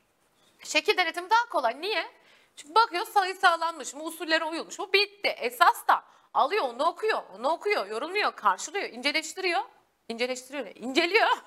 Şekil 0.63 0.97
denetimi 0.97 1.29
daha 1.29 1.49
kolay. 1.49 1.81
Niye? 1.81 2.11
Şimdi 2.55 2.75
bakıyor 2.75 3.05
sayı 3.05 3.35
sağlanmış 3.35 3.93
mı, 3.93 4.03
usullere 4.03 4.45
uyulmuş 4.45 4.79
mu 4.79 4.93
bitti. 4.93 5.27
Esas 5.27 5.87
da 5.87 6.03
alıyor 6.33 6.63
onu 6.63 6.83
okuyor, 6.83 7.23
onu 7.35 7.49
okuyor, 7.49 7.87
yorumluyor, 7.87 8.35
karşılıyor, 8.35 8.89
inceleştiriyor. 8.89 9.61
İnceleştiriyor 10.09 10.65
ne? 10.65 10.71
İnceliyor. 10.71 11.29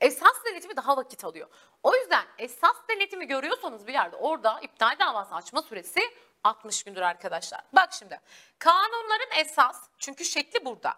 esas 0.00 0.44
denetimi 0.44 0.76
daha 0.76 0.96
vakit 0.96 1.24
alıyor. 1.24 1.48
O 1.82 1.94
yüzden 1.94 2.24
esas 2.38 2.76
denetimi 2.90 3.26
görüyorsanız 3.26 3.86
bir 3.86 3.92
yerde 3.92 4.16
orada 4.16 4.60
iptal 4.60 4.96
davası 4.98 5.34
açma 5.34 5.62
süresi 5.62 6.00
60 6.44 6.82
gündür 6.82 7.02
arkadaşlar. 7.02 7.60
Bak 7.72 7.92
şimdi 7.92 8.20
kanunların 8.58 9.30
esas 9.36 9.82
çünkü 9.98 10.24
şekli 10.24 10.64
burada. 10.64 10.96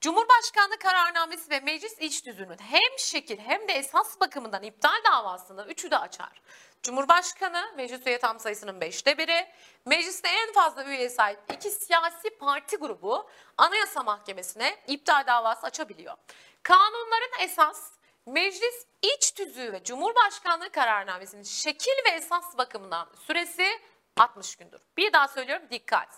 Cumhurbaşkanlığı 0.00 0.78
kararnamesi 0.78 1.50
ve 1.50 1.60
meclis 1.60 1.98
iç 1.98 2.26
düzünün 2.26 2.58
hem 2.58 2.98
şekil 2.98 3.38
hem 3.38 3.68
de 3.68 3.72
esas 3.72 4.20
bakımından 4.20 4.62
iptal 4.62 5.04
davasını 5.04 5.66
üçü 5.68 5.90
de 5.90 5.98
açar. 5.98 6.42
Cumhurbaşkanı 6.82 7.72
meclis 7.76 8.06
üye 8.06 8.18
tam 8.18 8.40
sayısının 8.40 8.80
beşte 8.80 9.18
biri, 9.18 9.46
mecliste 9.86 10.28
en 10.28 10.52
fazla 10.52 10.84
üyeye 10.84 11.08
sahip 11.08 11.38
iki 11.52 11.70
siyasi 11.70 12.30
parti 12.30 12.76
grubu 12.76 13.30
Anayasa 13.56 14.02
Mahkemesi'ne 14.02 14.76
iptal 14.86 15.24
davası 15.26 15.66
açabiliyor. 15.66 16.14
Kanunların 16.62 17.40
esas 17.40 17.90
meclis 18.26 18.86
iç 19.02 19.32
tüzüğü 19.32 19.72
ve 19.72 19.84
Cumhurbaşkanlığı 19.84 20.70
kararnamesinin 20.70 21.42
şekil 21.42 22.04
ve 22.06 22.10
esas 22.10 22.58
bakımından 22.58 23.08
süresi 23.26 23.80
60 24.16 24.56
gündür. 24.56 24.80
Bir 24.96 25.12
daha 25.12 25.28
söylüyorum 25.28 25.66
dikkat. 25.70 26.08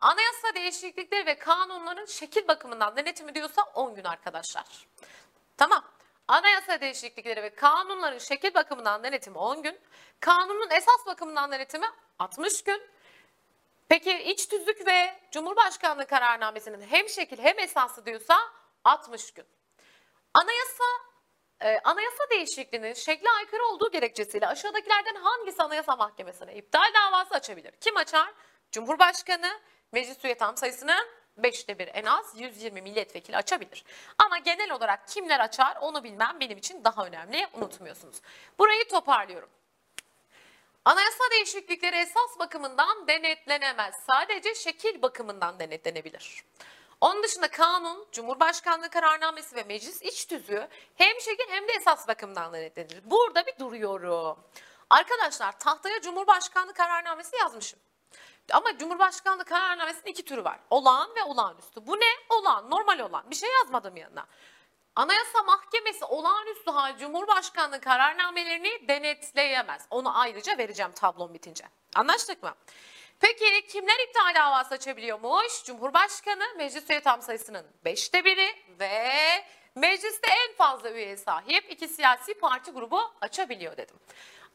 Anayasa 0.00 0.54
değişiklikleri 0.54 1.26
ve 1.26 1.38
kanunların 1.38 2.06
şekil 2.06 2.48
bakımından 2.48 2.96
denetimi 2.96 3.34
diyorsa 3.34 3.62
10 3.74 3.94
gün 3.94 4.04
arkadaşlar. 4.04 4.86
Tamam. 5.56 5.84
Anayasa 6.28 6.80
değişiklikleri 6.80 7.42
ve 7.42 7.54
kanunların 7.54 8.18
şekil 8.18 8.54
bakımından 8.54 9.02
denetimi 9.02 9.38
10 9.38 9.62
gün. 9.62 9.78
Kanunun 10.20 10.70
esas 10.70 11.06
bakımından 11.06 11.52
denetimi 11.52 11.86
60 12.18 12.64
gün. 12.64 12.82
Peki 13.88 14.18
iç 14.22 14.48
tüzük 14.48 14.86
ve 14.86 15.20
Cumhurbaşkanlığı 15.30 16.06
kararnamesinin 16.06 16.86
hem 16.86 17.08
şekil 17.08 17.38
hem 17.38 17.58
esası 17.58 18.06
diyorsa 18.06 18.40
60 18.84 19.30
gün. 19.30 19.44
Anayasa 20.34 20.84
e, 21.62 21.80
anayasa 21.84 22.30
değişikliğinin 22.30 22.94
şekle 22.94 23.30
aykırı 23.30 23.64
olduğu 23.64 23.90
gerekçesiyle 23.90 24.46
aşağıdakilerden 24.46 25.14
hangisi 25.14 25.62
Anayasa 25.62 25.96
Mahkemesi'ne 25.96 26.54
iptal 26.54 26.94
davası 26.94 27.34
açabilir? 27.34 27.72
Kim 27.80 27.96
açar? 27.96 28.32
Cumhurbaşkanı 28.72 29.60
meclis 29.92 30.24
üye 30.24 30.34
tam 30.34 30.56
sayısının 30.56 31.06
5'te 31.38 31.78
bir 31.78 31.90
en 31.94 32.04
az 32.04 32.40
120 32.40 32.82
milletvekili 32.82 33.36
açabilir. 33.36 33.84
Ama 34.18 34.38
genel 34.38 34.70
olarak 34.70 35.08
kimler 35.08 35.40
açar 35.40 35.76
onu 35.80 36.04
bilmem 36.04 36.36
benim 36.40 36.58
için 36.58 36.84
daha 36.84 37.06
önemli 37.06 37.46
unutmuyorsunuz. 37.52 38.16
Burayı 38.58 38.88
toparlıyorum. 38.88 39.48
Anayasa 40.84 41.24
değişiklikleri 41.30 41.96
esas 41.96 42.38
bakımından 42.38 43.08
denetlenemez. 43.08 43.94
Sadece 44.06 44.54
şekil 44.54 45.02
bakımından 45.02 45.58
denetlenebilir. 45.58 46.44
Onun 47.00 47.22
dışında 47.22 47.50
kanun, 47.50 48.06
Cumhurbaşkanlığı 48.12 48.90
kararnamesi 48.90 49.56
ve 49.56 49.62
meclis 49.62 50.02
iç 50.02 50.24
tüzüğü 50.24 50.68
hem 50.94 51.20
şekil 51.20 51.48
hem 51.48 51.68
de 51.68 51.72
esas 51.72 52.08
bakımdan 52.08 52.52
denetlenir. 52.52 53.10
Burada 53.10 53.46
bir 53.46 53.58
duruyorum. 53.58 54.38
Arkadaşlar 54.90 55.58
tahtaya 55.58 56.00
Cumhurbaşkanlığı 56.00 56.74
kararnamesi 56.74 57.36
yazmışım. 57.36 57.78
Ama 58.52 58.78
Cumhurbaşkanlığı 58.78 59.44
kararnamesinin 59.44 60.12
iki 60.12 60.24
türü 60.24 60.44
var. 60.44 60.58
Olağan 60.70 61.10
ve 61.16 61.22
olağanüstü. 61.22 61.86
Bu 61.86 61.96
ne? 61.96 62.10
Olağan, 62.28 62.70
normal 62.70 62.98
olan. 62.98 63.30
Bir 63.30 63.36
şey 63.36 63.48
yazmadım 63.52 63.96
yanına. 63.96 64.26
Anayasa 64.96 65.42
Mahkemesi 65.42 66.04
olağanüstü 66.04 66.70
hal 66.70 66.98
Cumhurbaşkanlığı 66.98 67.80
kararnamelerini 67.80 68.88
denetleyemez. 68.88 69.86
Onu 69.90 70.18
ayrıca 70.18 70.58
vereceğim 70.58 70.92
tablom 70.92 71.34
bitince. 71.34 71.64
Anlaştık 71.94 72.42
mı? 72.42 72.54
Peki 73.20 73.66
kimler 73.66 73.98
iptal 74.08 74.34
davası 74.34 74.74
açabiliyormuş? 74.74 75.64
Cumhurbaşkanı 75.64 76.44
meclis 76.56 76.90
üye 76.90 77.00
tam 77.00 77.22
sayısının 77.22 77.66
5'te 77.84 78.24
biri 78.24 78.48
ve 78.80 79.14
mecliste 79.74 80.28
en 80.30 80.54
fazla 80.54 80.90
üyeye 80.90 81.16
sahip 81.16 81.70
iki 81.70 81.88
siyasi 81.88 82.34
parti 82.34 82.70
grubu 82.70 83.00
açabiliyor 83.20 83.76
dedim. 83.76 83.96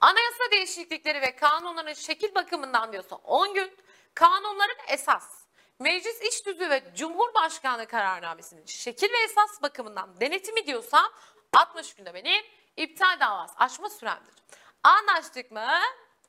Anayasa 0.01 0.51
değişiklikleri 0.51 1.21
ve 1.21 1.36
kanunların 1.36 1.93
şekil 1.93 2.36
bakımından 2.36 2.91
diyorsa 2.91 3.15
10 3.15 3.54
gün, 3.54 3.78
kanunların 4.13 4.78
esas, 4.88 5.45
meclis 5.80 6.21
iç 6.21 6.45
düzüğü 6.45 6.69
ve 6.69 6.84
Cumhurbaşkanlığı 6.95 7.88
kararnamesinin 7.88 8.65
şekil 8.65 9.10
ve 9.13 9.17
esas 9.23 9.62
bakımından 9.62 10.21
denetimi 10.21 10.67
diyorsa 10.67 11.12
60 11.54 11.93
günde 11.93 12.13
benim 12.13 12.45
iptal 12.78 13.19
davası 13.19 13.54
açma 13.58 13.89
süremdir. 13.89 14.34
Anlaştık 14.84 15.51
mı? 15.51 15.69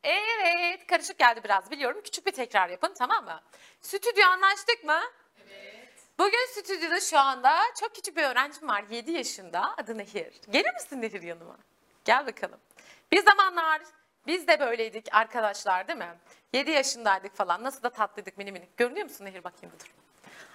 Evet, 0.05 0.87
karışık 0.87 1.19
geldi 1.19 1.41
biraz 1.45 1.71
biliyorum. 1.71 2.01
Küçük 2.05 2.27
bir 2.27 2.33
tekrar 2.33 2.69
yapın 2.69 2.95
tamam 2.99 3.25
mı? 3.25 3.41
Stüdyo 3.81 4.27
anlaştık 4.27 4.85
mı? 4.85 5.01
Bugün 6.19 6.47
stüdyoda 6.53 7.01
şu 7.01 7.19
anda 7.19 7.59
çok 7.81 7.95
küçük 7.95 8.17
bir 8.17 8.23
öğrencim 8.23 8.69
var 8.69 8.85
7 8.91 9.13
yaşında 9.13 9.75
adı 9.77 9.99
Nehir. 9.99 10.41
Gelir 10.51 10.75
misin 10.75 11.03
Nehir 11.03 11.23
yanıma? 11.23 11.57
Gel 12.05 12.27
bakalım. 12.27 12.61
Bir 13.13 13.23
zamanlar 13.23 13.83
biz 14.27 14.49
de 14.49 14.61
böyleydik 14.61 15.15
arkadaşlar 15.15 15.89
değil 15.89 15.99
mi? 15.99 16.19
7 16.53 16.71
yaşındaydık 16.71 17.37
falan 17.37 17.63
nasıl 17.63 17.83
da 17.83 17.91
tatlıydık 17.91 18.39
mini 18.39 18.53
minik. 18.53 18.77
Görünüyor 18.77 19.07
musun 19.07 19.25
Nehir 19.25 19.45
bakayım 19.45 19.75
budur. 19.77 19.93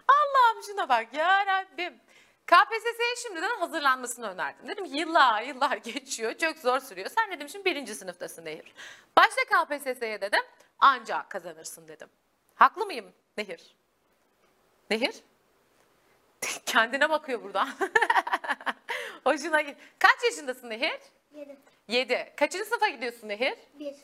Allah'ım 0.08 0.64
şuna 0.64 0.90
bak 0.90 1.14
ya 1.14 1.46
Rabbim. 1.46 2.00
KPSS'ye 2.52 3.16
şimdiden 3.24 3.60
hazırlanmasını 3.60 4.28
önerdim. 4.30 4.68
Dedim 4.68 4.86
ki 4.86 4.98
yıllar 4.98 5.42
yıllar 5.42 5.78
geçiyor 5.84 6.34
çok 6.34 6.58
zor 6.58 6.80
sürüyor. 6.80 7.10
Sen 7.10 7.32
dedim 7.32 7.50
şimdi 7.50 7.66
birinci 7.66 7.96
sınıftasın 7.96 8.46
Nehir. 8.46 8.74
Başla 9.18 9.42
KPSS'ye 9.44 10.22
dedim 10.22 10.44
ancak 10.80 11.30
kazanırsın 11.30 11.88
dedim. 11.88 12.10
Haklı 12.56 12.86
mıyım 12.86 13.14
Nehir? 13.38 13.76
Nehir? 14.90 15.16
Kendine 16.66 17.10
bakıyor 17.10 17.44
burada. 17.44 17.68
Hoşuna 19.24 19.62
git. 19.62 19.78
Kaç 20.00 20.24
yaşındasın 20.24 20.70
Nehir? 20.70 21.00
Yedim. 21.34 21.58
7. 21.88 22.34
Kaçıncı 22.38 22.66
sınıfa 22.66 22.90
gidiyorsun 22.90 23.28
Nehir? 23.28 23.58
Bir. 23.80 23.96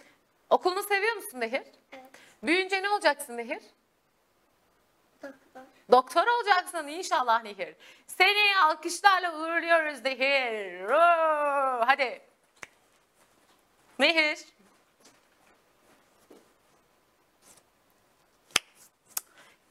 Okulunu 0.49 0.83
seviyor 0.83 1.15
musun 1.15 1.39
Nehir? 1.39 1.63
Evet. 1.91 2.11
Büyüyünce 2.43 2.83
ne 2.83 2.89
olacaksın 2.89 3.37
Nehir? 3.37 3.61
Doktor. 5.91 6.27
Olacaksın 6.27 6.87
inşallah 6.87 7.43
Nehir. 7.43 7.75
Seni 8.07 8.59
alkışlarla 8.59 9.33
uğurluyoruz 9.39 10.03
Nehir. 10.03 10.83
Oo, 10.83 11.85
hadi. 11.87 12.21
Nehir. 13.99 14.45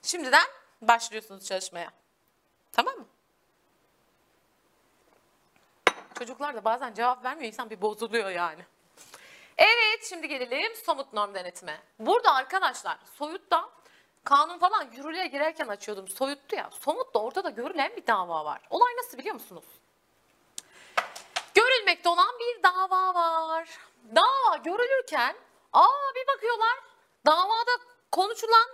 Şimdiden 0.03 0.47
başlıyorsunuz 0.83 1.45
çalışmaya. 1.47 1.91
Tamam 2.73 2.95
mı? 2.99 3.07
Çocuklar 6.19 6.55
da 6.55 6.65
bazen 6.65 6.95
cevap 6.95 7.25
vermiyor. 7.25 7.49
insan 7.49 7.71
bir 7.71 7.81
bozuluyor 7.81 8.31
yani. 8.31 8.65
Evet 9.59 10.07
şimdi 10.09 10.29
gelelim 10.29 10.77
somut 10.77 11.13
norm 11.13 11.35
denetime. 11.35 11.83
Burada 11.99 12.35
arkadaşlar 12.35 12.99
soyutta 13.15 13.71
kanun 14.27 14.59
falan 14.59 14.87
yürürlüğe 14.93 15.27
girerken 15.27 15.69
açıyordum. 15.69 16.09
Soyuttu 16.09 16.57
ya. 16.57 16.71
Somutta 16.81 17.19
ortada 17.19 17.51
görülen 17.51 17.97
bir 17.97 18.07
dava 18.07 18.45
var. 18.45 18.61
Olay 18.71 18.97
nasıl 18.97 19.19
biliyor 19.19 19.35
musunuz? 19.35 19.65
Görülmekte 21.55 22.09
olan 22.09 22.35
bir 22.41 22.63
dava 22.63 23.15
var. 23.15 23.79
Dava 24.15 24.57
görülürken 24.57 25.37
aa 25.73 26.15
bir 26.15 26.27
bakıyorlar 26.27 26.79
davada 27.27 27.71
konuşulan 28.13 28.69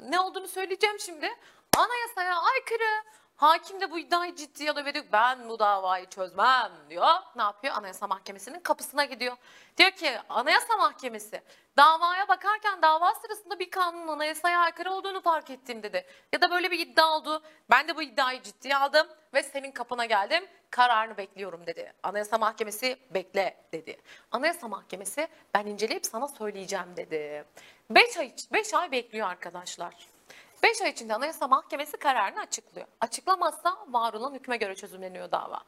ne 0.00 0.20
olduğunu 0.20 0.48
söyleyeceğim 0.48 1.00
şimdi. 1.00 1.36
Anayasaya 1.76 2.40
aykırı. 2.42 3.04
Hakim 3.38 3.80
de 3.80 3.90
bu 3.90 3.98
iddiayı 3.98 4.34
ciddiye 4.34 4.70
alıyor 4.70 4.86
ve 4.86 4.94
diyor 4.94 5.04
ben 5.12 5.48
bu 5.48 5.58
davayı 5.58 6.06
çözmem 6.06 6.72
diyor. 6.90 7.14
Ne 7.36 7.42
yapıyor? 7.42 7.74
Anayasa 7.74 8.06
Mahkemesi'nin 8.06 8.60
kapısına 8.60 9.04
gidiyor. 9.04 9.36
Diyor 9.76 9.90
ki 9.90 10.10
Anayasa 10.28 10.76
Mahkemesi 10.76 11.42
davaya 11.76 12.28
bakarken 12.28 12.82
dava 12.82 13.14
sırasında 13.14 13.58
bir 13.58 13.70
kanunun 13.70 14.08
anayasaya 14.08 14.60
aykırı 14.60 14.92
olduğunu 14.92 15.20
fark 15.20 15.50
ettim 15.50 15.82
dedi. 15.82 16.06
Ya 16.32 16.40
da 16.40 16.50
böyle 16.50 16.70
bir 16.70 16.78
iddia 16.78 17.16
oldu. 17.16 17.42
Ben 17.70 17.88
de 17.88 17.96
bu 17.96 18.02
iddiayı 18.02 18.42
ciddiye 18.42 18.76
aldım 18.76 19.06
ve 19.34 19.42
senin 19.42 19.72
kapına 19.72 20.04
geldim. 20.04 20.44
Kararını 20.70 21.16
bekliyorum 21.16 21.66
dedi. 21.66 21.92
Anayasa 22.02 22.38
Mahkemesi 22.38 22.98
bekle 23.10 23.56
dedi. 23.72 23.96
Anayasa 24.32 24.68
Mahkemesi 24.68 25.28
ben 25.54 25.66
inceleyip 25.66 26.06
sana 26.06 26.28
söyleyeceğim 26.28 26.96
dedi. 26.96 27.44
5 27.90 28.16
ay, 28.16 28.34
5 28.52 28.74
ay 28.74 28.92
bekliyor 28.92 29.28
arkadaşlar. 29.28 30.17
5 30.62 30.82
ay 30.82 30.90
içinde 30.90 31.14
Anayasa 31.14 31.48
Mahkemesi 31.48 31.96
kararını 31.96 32.40
açıklıyor. 32.40 32.86
Açıklamazsa 33.00 33.78
var 33.88 34.12
olan 34.12 34.34
hükme 34.34 34.56
göre 34.56 34.74
çözümleniyor 34.74 35.32
dava. 35.32 35.60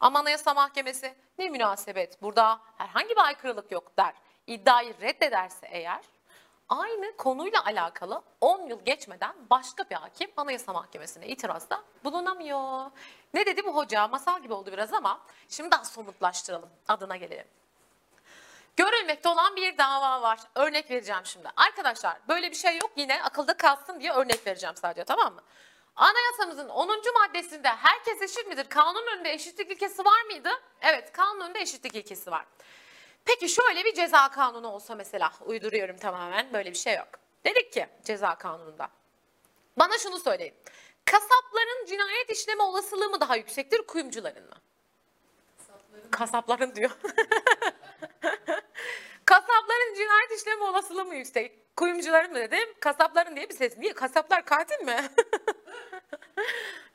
Ama 0.00 0.18
Anayasa 0.18 0.54
Mahkemesi 0.54 1.14
ne 1.38 1.48
münasebet 1.48 2.22
burada 2.22 2.60
herhangi 2.76 3.10
bir 3.10 3.24
aykırılık 3.24 3.72
yok 3.72 3.96
der. 3.98 4.14
İddiayı 4.46 5.00
reddederse 5.00 5.68
eğer 5.70 6.04
aynı 6.68 7.16
konuyla 7.16 7.64
alakalı 7.64 8.22
10 8.40 8.66
yıl 8.66 8.84
geçmeden 8.84 9.34
başka 9.50 9.84
bir 9.90 9.94
hakim 9.94 10.30
Anayasa 10.36 10.72
Mahkemesi'ne 10.72 11.26
itirazda 11.26 11.82
bulunamıyor. 12.04 12.90
Ne 13.34 13.46
dedi 13.46 13.64
bu 13.64 13.76
hoca? 13.76 14.08
Masal 14.08 14.42
gibi 14.42 14.52
oldu 14.52 14.72
biraz 14.72 14.92
ama 14.92 15.20
şimdi 15.48 15.70
daha 15.70 15.84
somutlaştıralım. 15.84 16.68
Adına 16.88 17.16
gelelim. 17.16 17.46
Görülmekte 18.78 19.28
olan 19.28 19.56
bir 19.56 19.78
dava 19.78 20.22
var. 20.22 20.40
Örnek 20.54 20.90
vereceğim 20.90 21.20
şimdi. 21.24 21.48
Arkadaşlar 21.56 22.16
böyle 22.28 22.50
bir 22.50 22.56
şey 22.56 22.76
yok 22.76 22.90
yine 22.96 23.22
akılda 23.22 23.56
kalsın 23.56 24.00
diye 24.00 24.12
örnek 24.12 24.46
vereceğim 24.46 24.76
sadece 24.76 25.04
tamam 25.04 25.34
mı? 25.34 25.42
Anayasamızın 25.96 26.68
10. 26.68 26.88
maddesinde 26.88 27.68
herkes 27.68 28.22
eşit 28.22 28.46
midir? 28.46 28.68
Kanun 28.68 29.06
önünde 29.06 29.32
eşitlik 29.32 29.70
ilkesi 29.70 30.04
var 30.04 30.22
mıydı? 30.22 30.48
Evet 30.80 31.12
kanun 31.12 31.40
önünde 31.40 31.60
eşitlik 31.60 31.94
ilkesi 31.94 32.30
var. 32.30 32.44
Peki 33.24 33.48
şöyle 33.48 33.84
bir 33.84 33.94
ceza 33.94 34.28
kanunu 34.28 34.68
olsa 34.68 34.94
mesela 34.94 35.32
uyduruyorum 35.40 35.96
tamamen 35.96 36.52
böyle 36.52 36.70
bir 36.70 36.78
şey 36.78 36.94
yok. 36.94 37.08
Dedik 37.44 37.72
ki 37.72 37.86
ceza 38.04 38.34
kanununda. 38.34 38.88
Bana 39.78 39.98
şunu 39.98 40.18
söyleyin. 40.18 40.54
Kasapların 41.04 41.86
cinayet 41.86 42.30
işleme 42.30 42.62
olasılığı 42.62 43.10
mı 43.10 43.20
daha 43.20 43.36
yüksektir 43.36 43.86
kuyumcuların 43.86 44.44
mı? 44.44 44.56
Kasapların 46.10 46.74
diyor. 46.74 46.90
Kasapların 49.24 49.94
cinayet 49.94 50.32
işleme 50.40 50.64
olasılığı 50.64 51.04
mı 51.04 51.14
yüksek? 51.14 51.76
Kuyumcuların 51.76 52.32
mı 52.32 52.38
dedim? 52.38 52.68
Kasapların 52.80 53.36
diye 53.36 53.48
bir 53.48 53.54
ses. 53.54 53.78
Niye? 53.78 53.92
Kasaplar 53.92 54.44
katil 54.44 54.84
mi? 54.84 54.96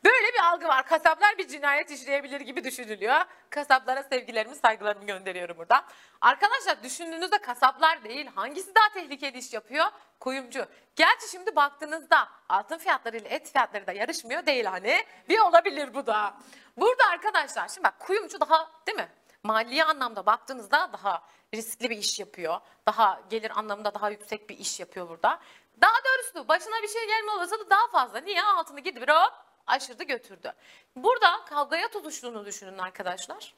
Böyle 0.05 0.33
bir 0.33 0.39
algı 0.43 0.67
var. 0.67 0.87
Kasaplar 0.87 1.37
bir 1.37 1.47
cinayet 1.47 1.91
işleyebilir 1.91 2.41
gibi 2.41 2.63
düşünülüyor. 2.63 3.21
Kasaplara 3.49 4.03
sevgilerimi, 4.03 4.55
saygılarımı 4.55 5.05
gönderiyorum 5.05 5.57
buradan. 5.57 5.83
Arkadaşlar 6.21 6.83
düşündüğünüzde 6.83 7.37
kasaplar 7.37 8.03
değil. 8.03 8.27
Hangisi 8.35 8.75
daha 8.75 8.89
tehlikeli 8.93 9.37
iş 9.37 9.53
yapıyor? 9.53 9.85
Kuyumcu. 10.19 10.65
Gerçi 10.95 11.29
şimdi 11.31 11.55
baktığınızda 11.55 12.29
altın 12.49 12.77
fiyatları 12.77 13.17
ile 13.17 13.27
et 13.29 13.51
fiyatları 13.51 13.87
da 13.87 13.91
yarışmıyor 13.91 14.45
değil 14.45 14.65
hani. 14.65 15.05
Bir 15.29 15.39
olabilir 15.39 15.93
bu 15.93 16.07
da. 16.07 16.33
Burada 16.77 17.03
arkadaşlar 17.11 17.67
şimdi 17.67 17.83
bak 17.83 17.99
kuyumcu 17.99 18.39
daha 18.39 18.71
değil 18.87 18.97
mi? 18.97 19.09
Mali 19.43 19.83
anlamda 19.83 20.25
baktığınızda 20.25 20.89
daha 20.93 21.23
riskli 21.53 21.89
bir 21.89 21.97
iş 21.97 22.19
yapıyor. 22.19 22.59
Daha 22.87 23.21
gelir 23.29 23.59
anlamında 23.59 23.93
daha 23.93 24.09
yüksek 24.09 24.49
bir 24.49 24.57
iş 24.57 24.79
yapıyor 24.79 25.09
burada. 25.09 25.39
Daha 25.81 25.95
doğrusu 26.05 26.47
başına 26.47 26.81
bir 26.83 26.87
şey 26.87 27.07
gelme 27.07 27.31
olasılığı 27.31 27.69
daha 27.69 27.87
fazla. 27.87 28.19
Niye? 28.19 28.43
Altını 28.43 28.79
gidip 28.79 29.09
hop 29.09 29.33
aşırdı 29.67 30.03
götürdü. 30.03 30.53
Burada 30.95 31.45
kavgaya 31.45 31.87
tutuştuğunu 31.87 32.45
düşünün 32.45 32.77
arkadaşlar. 32.77 33.53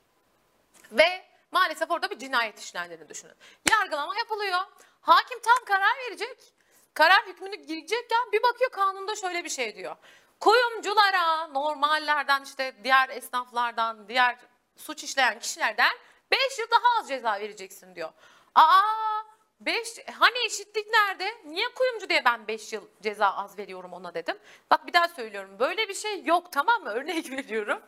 Ve 0.91 1.26
maalesef 1.52 1.91
orada 1.91 2.10
bir 2.10 2.19
cinayet 2.19 2.60
işlendiğini 2.60 3.10
düşünün. 3.10 3.36
Yargılama 3.71 4.17
yapılıyor. 4.17 4.60
Hakim 5.02 5.39
tam 5.39 5.65
karar 5.65 5.98
verecek. 6.06 6.38
Karar 6.93 7.26
hükmünü 7.28 7.56
girecek 7.56 8.12
bir 8.32 8.43
bakıyor 8.43 8.69
kanunda 8.71 9.15
şöyle 9.15 9.43
bir 9.43 9.50
şey 9.50 9.76
diyor. 9.76 9.95
Kuyumculara 10.39 11.48
normallerden 11.48 12.43
işte 12.43 12.76
diğer 12.84 13.10
esnaflardan, 13.10 14.10
diğer 14.10 14.38
suç 14.77 15.03
işleyen 15.03 15.39
kişilerden 15.39 15.93
5 16.31 16.59
yıl 16.59 16.67
daha 16.71 16.99
az 16.99 17.07
ceza 17.07 17.39
vereceksin 17.39 17.95
diyor. 17.95 18.09
Aa 18.55 19.23
5 19.59 19.99
hani 20.19 20.38
eşitlik 20.45 20.88
nerede? 20.88 21.38
Niye 21.45 21.67
kuyumcu 21.75 22.09
diye 22.09 22.25
ben 22.25 22.47
5 22.47 22.73
yıl 22.73 22.88
ceza 23.01 23.33
az 23.33 23.57
veriyorum 23.57 23.93
ona 23.93 24.13
dedim. 24.13 24.38
Bak 24.71 24.88
bir 24.88 24.93
daha 24.93 25.07
söylüyorum. 25.07 25.59
Böyle 25.59 25.89
bir 25.89 25.93
şey 25.93 26.23
yok 26.23 26.51
tamam 26.51 26.83
mı? 26.83 26.89
Örnek 26.93 27.31
veriyorum. 27.31 27.81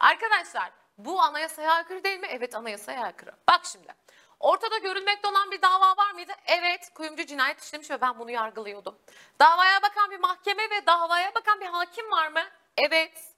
Arkadaşlar 0.00 0.70
bu 0.98 1.20
anayasaya 1.20 1.72
aykırı 1.72 2.04
değil 2.04 2.20
mi? 2.20 2.26
Evet 2.30 2.54
anayasaya 2.54 3.02
aykırı. 3.02 3.32
Bak 3.48 3.60
şimdi. 3.64 3.94
Ortada 4.40 4.78
görülmekte 4.78 5.28
olan 5.28 5.50
bir 5.50 5.62
dava 5.62 5.96
var 5.96 6.12
mıydı? 6.12 6.32
Evet 6.46 6.90
kuyumcu 6.94 7.26
cinayet 7.26 7.62
işlemiş 7.62 7.90
ve 7.90 8.00
ben 8.00 8.18
bunu 8.18 8.30
yargılıyordum. 8.30 8.98
Davaya 9.40 9.82
bakan 9.82 10.10
bir 10.10 10.18
mahkeme 10.18 10.62
ve 10.70 10.86
davaya 10.86 11.34
bakan 11.34 11.60
bir 11.60 11.66
hakim 11.66 12.10
var 12.10 12.28
mı? 12.28 12.42
Evet. 12.76 13.33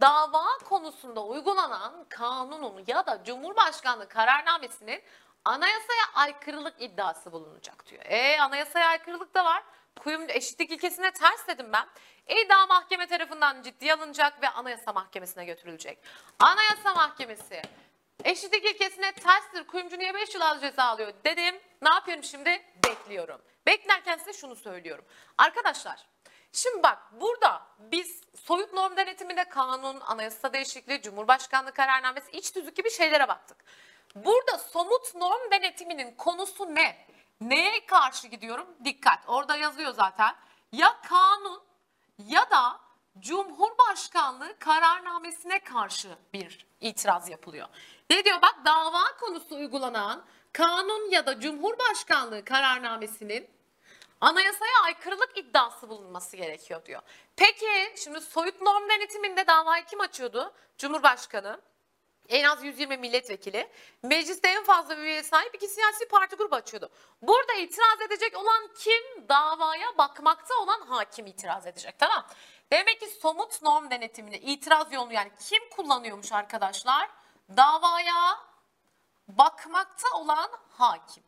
Dava 0.00 0.58
konusunda 0.64 1.24
uygulanan 1.24 2.06
kanunun 2.08 2.84
ya 2.86 3.06
da 3.06 3.24
Cumhurbaşkanlığı 3.24 4.08
kararnamesinin 4.08 5.02
anayasaya 5.44 6.02
aykırılık 6.14 6.82
iddiası 6.82 7.32
bulunacak 7.32 7.86
diyor. 7.86 8.02
E 8.04 8.40
anayasaya 8.40 8.88
aykırılık 8.88 9.34
da 9.34 9.44
var. 9.44 9.62
Kuyum 10.00 10.24
eşitlik 10.28 10.70
ilkesine 10.70 11.10
ters 11.10 11.48
dedim 11.48 11.72
ben. 11.72 11.86
İddia 12.28 12.66
mahkeme 12.66 13.06
tarafından 13.06 13.62
ciddiye 13.62 13.94
alınacak 13.94 14.42
ve 14.42 14.48
anayasa 14.48 14.92
mahkemesine 14.92 15.44
götürülecek. 15.44 15.98
Anayasa 16.38 16.94
mahkemesi 16.94 17.62
eşitlik 18.24 18.64
ilkesine 18.64 19.12
terstir. 19.12 19.66
Kuyumcu 19.66 19.98
niye 19.98 20.14
5 20.14 20.34
yıl 20.34 20.40
az 20.40 20.60
ceza 20.60 20.84
alıyor 20.84 21.12
dedim. 21.24 21.60
Ne 21.82 21.88
yapıyorum 21.88 22.24
şimdi? 22.24 22.62
Bekliyorum. 22.84 23.42
Beklerken 23.66 24.16
size 24.16 24.32
şunu 24.32 24.56
söylüyorum. 24.56 25.04
Arkadaşlar 25.38 26.06
Şimdi 26.56 26.82
bak 26.82 26.98
burada 27.12 27.62
biz 27.78 28.20
soyut 28.44 28.72
norm 28.72 28.96
denetiminde 28.96 29.44
kanun, 29.48 30.00
anayasa 30.00 30.52
değişikliği, 30.52 31.02
cumhurbaşkanlığı 31.02 31.72
kararnamesi, 31.72 32.30
iç 32.30 32.50
tüzük 32.50 32.76
gibi 32.76 32.90
şeylere 32.90 33.28
baktık. 33.28 33.56
Burada 34.14 34.58
somut 34.58 35.14
norm 35.14 35.50
denetiminin 35.50 36.14
konusu 36.14 36.74
ne? 36.74 37.06
Neye 37.40 37.86
karşı 37.86 38.28
gidiyorum? 38.28 38.66
Dikkat 38.84 39.18
orada 39.26 39.56
yazıyor 39.56 39.92
zaten. 39.92 40.34
Ya 40.72 41.00
kanun 41.08 41.62
ya 42.18 42.50
da 42.50 42.80
Cumhurbaşkanlığı 43.18 44.58
kararnamesine 44.58 45.58
karşı 45.58 46.08
bir 46.32 46.66
itiraz 46.80 47.28
yapılıyor. 47.28 47.68
Ne 48.10 48.24
diyor? 48.24 48.42
Bak 48.42 48.54
dava 48.64 49.16
konusu 49.20 49.56
uygulanan 49.56 50.24
kanun 50.52 51.10
ya 51.10 51.26
da 51.26 51.40
Cumhurbaşkanlığı 51.40 52.44
kararnamesinin 52.44 53.55
anayasaya 54.20 54.82
aykırılık 54.84 55.38
iddiası 55.38 55.88
bulunması 55.88 56.36
gerekiyor 56.36 56.84
diyor. 56.84 57.02
Peki 57.36 57.94
şimdi 57.96 58.20
soyut 58.20 58.62
norm 58.62 58.88
denetiminde 58.88 59.46
davayı 59.46 59.84
kim 59.84 60.00
açıyordu? 60.00 60.52
Cumhurbaşkanı. 60.78 61.60
En 62.28 62.44
az 62.44 62.64
120 62.64 62.96
milletvekili. 62.96 63.68
Mecliste 64.02 64.48
en 64.48 64.64
fazla 64.64 64.96
üyeye 64.96 65.22
sahip 65.22 65.54
iki 65.54 65.68
siyasi 65.68 66.08
parti 66.08 66.36
grubu 66.36 66.54
açıyordu. 66.54 66.90
Burada 67.22 67.54
itiraz 67.54 68.00
edecek 68.06 68.36
olan 68.36 68.68
kim? 68.78 69.28
Davaya 69.28 69.98
bakmakta 69.98 70.54
olan 70.54 70.80
hakim 70.80 71.26
itiraz 71.26 71.66
edecek. 71.66 71.98
Tamam. 71.98 72.26
Demek 72.72 73.00
ki 73.00 73.06
somut 73.06 73.62
norm 73.62 73.90
denetiminde 73.90 74.40
itiraz 74.40 74.92
yolunu 74.92 75.12
yani 75.12 75.30
kim 75.48 75.70
kullanıyormuş 75.70 76.32
arkadaşlar? 76.32 77.10
Davaya 77.56 78.38
bakmakta 79.28 80.16
olan 80.16 80.50
hakim. 80.78 81.22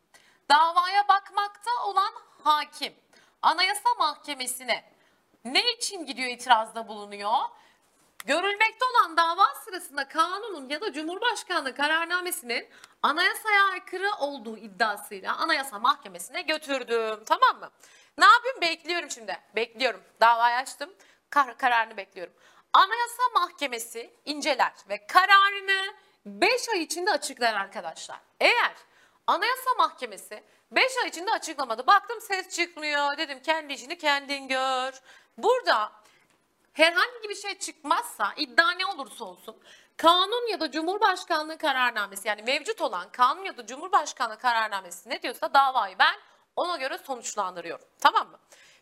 Davaya 0.51 1.09
bakmakta 1.09 1.71
olan 1.85 2.13
hakim. 2.49 2.95
Anayasa 3.43 3.95
Mahkemesi'ne 3.99 4.85
ne 5.45 5.73
için 5.73 6.07
gidiyor 6.07 6.29
itirazda 6.29 6.89
bulunuyor? 6.89 7.33
Görülmekte 8.27 8.85
olan 8.85 9.17
dava 9.17 9.55
sırasında 9.65 10.09
kanunun 10.09 10.69
ya 10.69 10.81
da 10.81 10.93
Cumhurbaşkanlığı 10.93 11.75
kararnamesinin 11.75 12.69
anayasaya 13.03 13.65
aykırı 13.65 14.11
olduğu 14.15 14.57
iddiasıyla 14.57 15.37
Anayasa 15.37 15.79
Mahkemesi'ne 15.79 16.43
götürdüm. 16.43 17.25
Tamam 17.27 17.59
mı? 17.61 17.71
Ne 18.19 18.25
yapayım? 18.25 18.61
Bekliyorum 18.61 19.11
şimdi. 19.11 19.39
Bekliyorum. 19.57 20.03
Davayı 20.21 20.57
açtım. 20.57 20.91
Kar- 21.31 21.59
kararını 21.59 21.97
bekliyorum. 21.97 22.35
Anayasa 22.73 23.23
Mahkemesi 23.35 24.11
inceler 24.25 24.73
ve 24.89 25.07
kararını 25.07 25.95
5 26.27 26.69
ay 26.69 26.83
içinde 26.83 27.11
açıklar 27.11 27.55
arkadaşlar. 27.55 28.21
Eğer 28.41 28.75
Anayasa 29.27 29.71
Mahkemesi 29.79 30.45
5 30.73 30.93
ay 31.03 31.09
içinde 31.09 31.31
açıklamadı. 31.31 31.87
Baktım 31.87 32.21
ses 32.21 32.57
çıkmıyor. 32.57 33.19
Dedim 33.19 33.43
kendi 33.43 33.73
işini 33.73 33.99
kendin 33.99 34.49
gör. 34.49 34.93
Burada 35.39 35.93
herhangi 36.73 37.29
bir 37.29 37.35
şey 37.35 37.59
çıkmazsa 37.59 38.33
iddia 38.37 38.71
ne 38.71 38.87
olursa 38.87 39.25
olsun 39.25 39.57
kanun 39.97 40.49
ya 40.51 40.61
da 40.61 40.71
cumhurbaşkanlığı 40.71 41.59
kararnamesi 41.59 42.29
yani 42.29 42.43
mevcut 42.43 42.81
olan 42.81 43.13
kanun 43.13 43.45
ya 43.45 43.57
da 43.57 43.67
cumhurbaşkanlığı 43.67 44.39
kararnamesi 44.39 45.11
ne 45.11 45.23
diyorsa 45.23 45.55
davayı 45.55 45.99
ben 45.99 46.15
ona 46.57 46.77
göre 46.77 46.99
sonuçlandırıyorum. 46.99 47.87
Tamam 48.01 48.29
mı? 48.29 48.39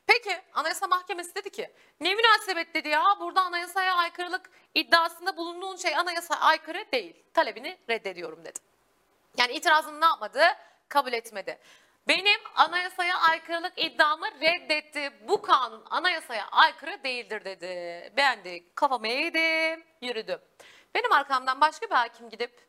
Peki 0.06 0.40
Anayasa 0.54 0.86
Mahkemesi 0.86 1.34
dedi 1.34 1.50
ki 1.50 1.74
ne 2.00 2.14
münasebet 2.14 2.74
dedi 2.74 2.88
ya 2.88 3.04
burada 3.20 3.42
anayasaya 3.42 3.94
aykırılık 3.94 4.50
iddiasında 4.74 5.36
bulunduğun 5.36 5.76
şey 5.76 5.96
anayasaya 5.96 6.40
aykırı 6.40 6.84
değil. 6.92 7.24
Talebini 7.34 7.78
reddediyorum 7.88 8.44
dedi. 8.44 8.58
Yani 9.38 9.52
itirazını 9.52 10.00
ne 10.00 10.04
yapmadı? 10.04 10.40
Kabul 10.88 11.12
etmedi. 11.12 11.58
Benim 12.08 12.40
anayasaya 12.54 13.18
aykırılık 13.18 13.72
iddiamı 13.76 14.26
reddetti. 14.40 15.12
Bu 15.28 15.42
kanun 15.42 15.84
anayasaya 15.90 16.48
aykırı 16.48 17.02
değildir 17.04 17.44
dedi. 17.44 18.12
Ben 18.16 18.44
de 18.44 18.74
kafamı 18.74 19.08
eğdim, 19.08 19.84
yürüdüm. 20.02 20.40
Benim 20.94 21.12
arkamdan 21.12 21.60
başka 21.60 21.86
bir 21.86 21.94
hakim 21.94 22.30
gidip 22.30 22.66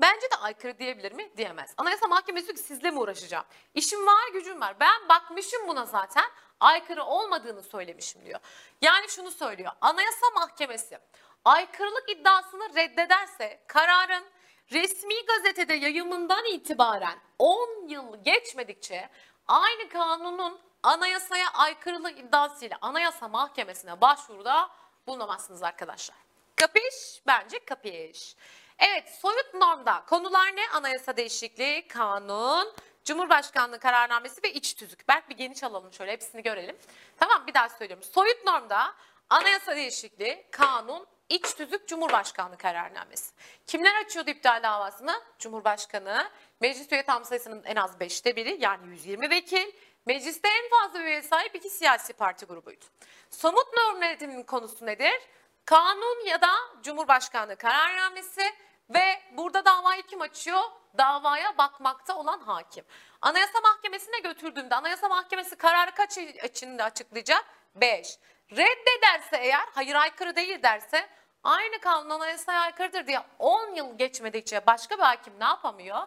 bence 0.00 0.30
de 0.30 0.36
aykırı 0.36 0.78
diyebilir 0.78 1.12
mi? 1.12 1.36
Diyemez. 1.36 1.74
Anayasa 1.76 2.06
Mahkemesi 2.06 2.54
ki 2.54 2.60
sizle 2.60 2.90
mi 2.90 2.98
uğraşacağım? 2.98 3.44
İşim 3.74 4.06
var, 4.06 4.32
gücüm 4.32 4.60
var. 4.60 4.80
Ben 4.80 5.08
bakmışım 5.08 5.68
buna 5.68 5.84
zaten. 5.86 6.26
Aykırı 6.60 7.04
olmadığını 7.04 7.62
söylemişim 7.62 8.24
diyor. 8.24 8.40
Yani 8.82 9.08
şunu 9.08 9.30
söylüyor. 9.30 9.72
Anayasa 9.80 10.26
Mahkemesi 10.34 10.98
aykırılık 11.44 12.10
iddiasını 12.10 12.74
reddederse 12.76 13.60
kararın 13.66 14.24
resmi 14.72 15.26
gazetede 15.26 15.74
yayımından 15.74 16.44
itibaren 16.44 17.18
10 17.38 17.88
yıl 17.88 18.24
geçmedikçe 18.24 19.08
aynı 19.48 19.88
kanunun 19.88 20.58
anayasaya 20.82 21.48
aykırılık 21.54 22.18
iddiasıyla 22.18 22.78
Anayasa 22.80 23.28
Mahkemesi'ne 23.28 24.00
başvuruda 24.00 24.70
bulunamazsınız 25.06 25.62
arkadaşlar. 25.62 26.16
Kapış? 26.56 27.22
Bence 27.26 27.64
kapış. 27.64 28.36
Evet 28.78 29.18
soyut 29.20 29.54
normda 29.54 30.04
konular 30.06 30.56
ne? 30.56 30.68
Anayasa 30.72 31.16
değişikliği, 31.16 31.88
kanun, 31.88 32.72
Cumhurbaşkanlığı 33.04 33.78
kararnamesi 33.78 34.42
ve 34.44 34.52
iç 34.52 34.74
tüzük. 34.74 35.08
Berk 35.08 35.30
bir 35.30 35.36
geniş 35.36 35.62
alalım 35.62 35.92
şöyle 35.92 36.12
hepsini 36.12 36.42
görelim. 36.42 36.76
Tamam 37.16 37.46
bir 37.46 37.54
daha 37.54 37.68
söylüyorum. 37.68 38.04
Soyut 38.04 38.44
normda 38.44 38.94
anayasa 39.30 39.76
değişikliği, 39.76 40.46
kanun, 40.50 41.06
iç 41.28 41.54
tüzük, 41.54 41.88
Cumhurbaşkanlığı 41.88 42.56
kararnamesi. 42.56 43.34
Kimler 43.66 44.04
açıyordu 44.04 44.30
iptal 44.30 44.62
davasını? 44.62 45.22
Cumhurbaşkanı, 45.38 46.30
meclis 46.60 46.92
üye 46.92 47.02
tam 47.02 47.24
sayısının 47.24 47.62
en 47.64 47.76
az 47.76 47.96
5'te 47.96 48.36
biri 48.36 48.56
yani 48.60 48.88
120 48.88 49.30
vekil, 49.30 49.72
mecliste 50.06 50.48
en 50.48 50.70
fazla 50.70 51.00
üye 51.00 51.22
sahip 51.22 51.54
iki 51.54 51.70
siyasi 51.70 52.12
parti 52.12 52.46
grubuydu. 52.46 52.84
Somut 53.30 53.66
norm 53.76 54.42
konusu 54.42 54.86
nedir? 54.86 55.20
Kanun 55.64 56.24
ya 56.26 56.40
da 56.40 56.50
Cumhurbaşkanlığı 56.82 57.56
kararnamesi 57.56 58.42
ve 58.90 59.22
burada 59.32 59.64
davayı 59.64 60.02
kim 60.02 60.20
açıyor? 60.20 60.62
Davaya 60.98 61.58
bakmakta 61.58 62.16
olan 62.16 62.40
hakim. 62.40 62.84
Anayasa 63.20 63.60
Mahkemesi'ne 63.60 64.18
götürdüğümde 64.18 64.74
Anayasa 64.74 65.08
Mahkemesi 65.08 65.56
kararı 65.56 65.90
kaç 65.94 66.18
içinde 66.18 66.84
açıklayacak? 66.84 67.44
5. 67.74 68.18
Reddederse 68.50 69.36
eğer 69.36 69.64
hayır 69.74 69.94
aykırı 69.94 70.36
değil 70.36 70.62
derse 70.62 71.08
aynı 71.46 71.80
kanun 71.80 72.10
anayasaya 72.10 72.60
aykırıdır 72.60 73.06
diye 73.06 73.22
10 73.38 73.74
yıl 73.74 73.98
geçmedikçe 73.98 74.66
başka 74.66 74.98
bir 74.98 75.02
hakim 75.02 75.32
ne 75.40 75.44
yapamıyor? 75.44 75.98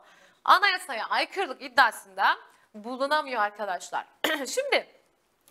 Anayasaya 0.45 1.05
aykırılık 1.05 1.61
iddiasında 1.61 2.37
bulunamıyor 2.73 3.41
arkadaşlar. 3.41 4.05
Şimdi 4.47 4.87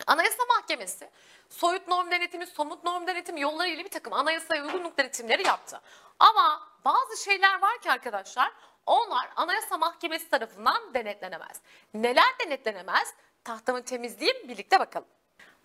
Anayasa 0.06 0.44
Mahkemesi 0.48 1.10
soyut 1.48 1.88
norm 1.88 2.10
denetimi, 2.10 2.46
somut 2.46 2.84
norm 2.84 3.06
denetimi 3.06 3.40
yolları 3.40 3.68
ile 3.68 3.84
bir 3.84 3.90
takım 3.90 4.12
anayasaya 4.12 4.64
uygunluk 4.64 4.98
denetimleri 4.98 5.46
yaptı. 5.46 5.80
Ama 6.18 6.68
bazı 6.84 7.24
şeyler 7.24 7.62
var 7.62 7.78
ki 7.80 7.90
arkadaşlar 7.90 8.52
onlar 8.86 9.28
Anayasa 9.36 9.78
Mahkemesi 9.78 10.30
tarafından 10.30 10.94
denetlenemez. 10.94 11.60
Neler 11.94 12.38
denetlenemez? 12.40 13.14
Tahtamı 13.44 13.84
temizleyeyim 13.84 14.48
birlikte 14.48 14.80
bakalım. 14.80 15.08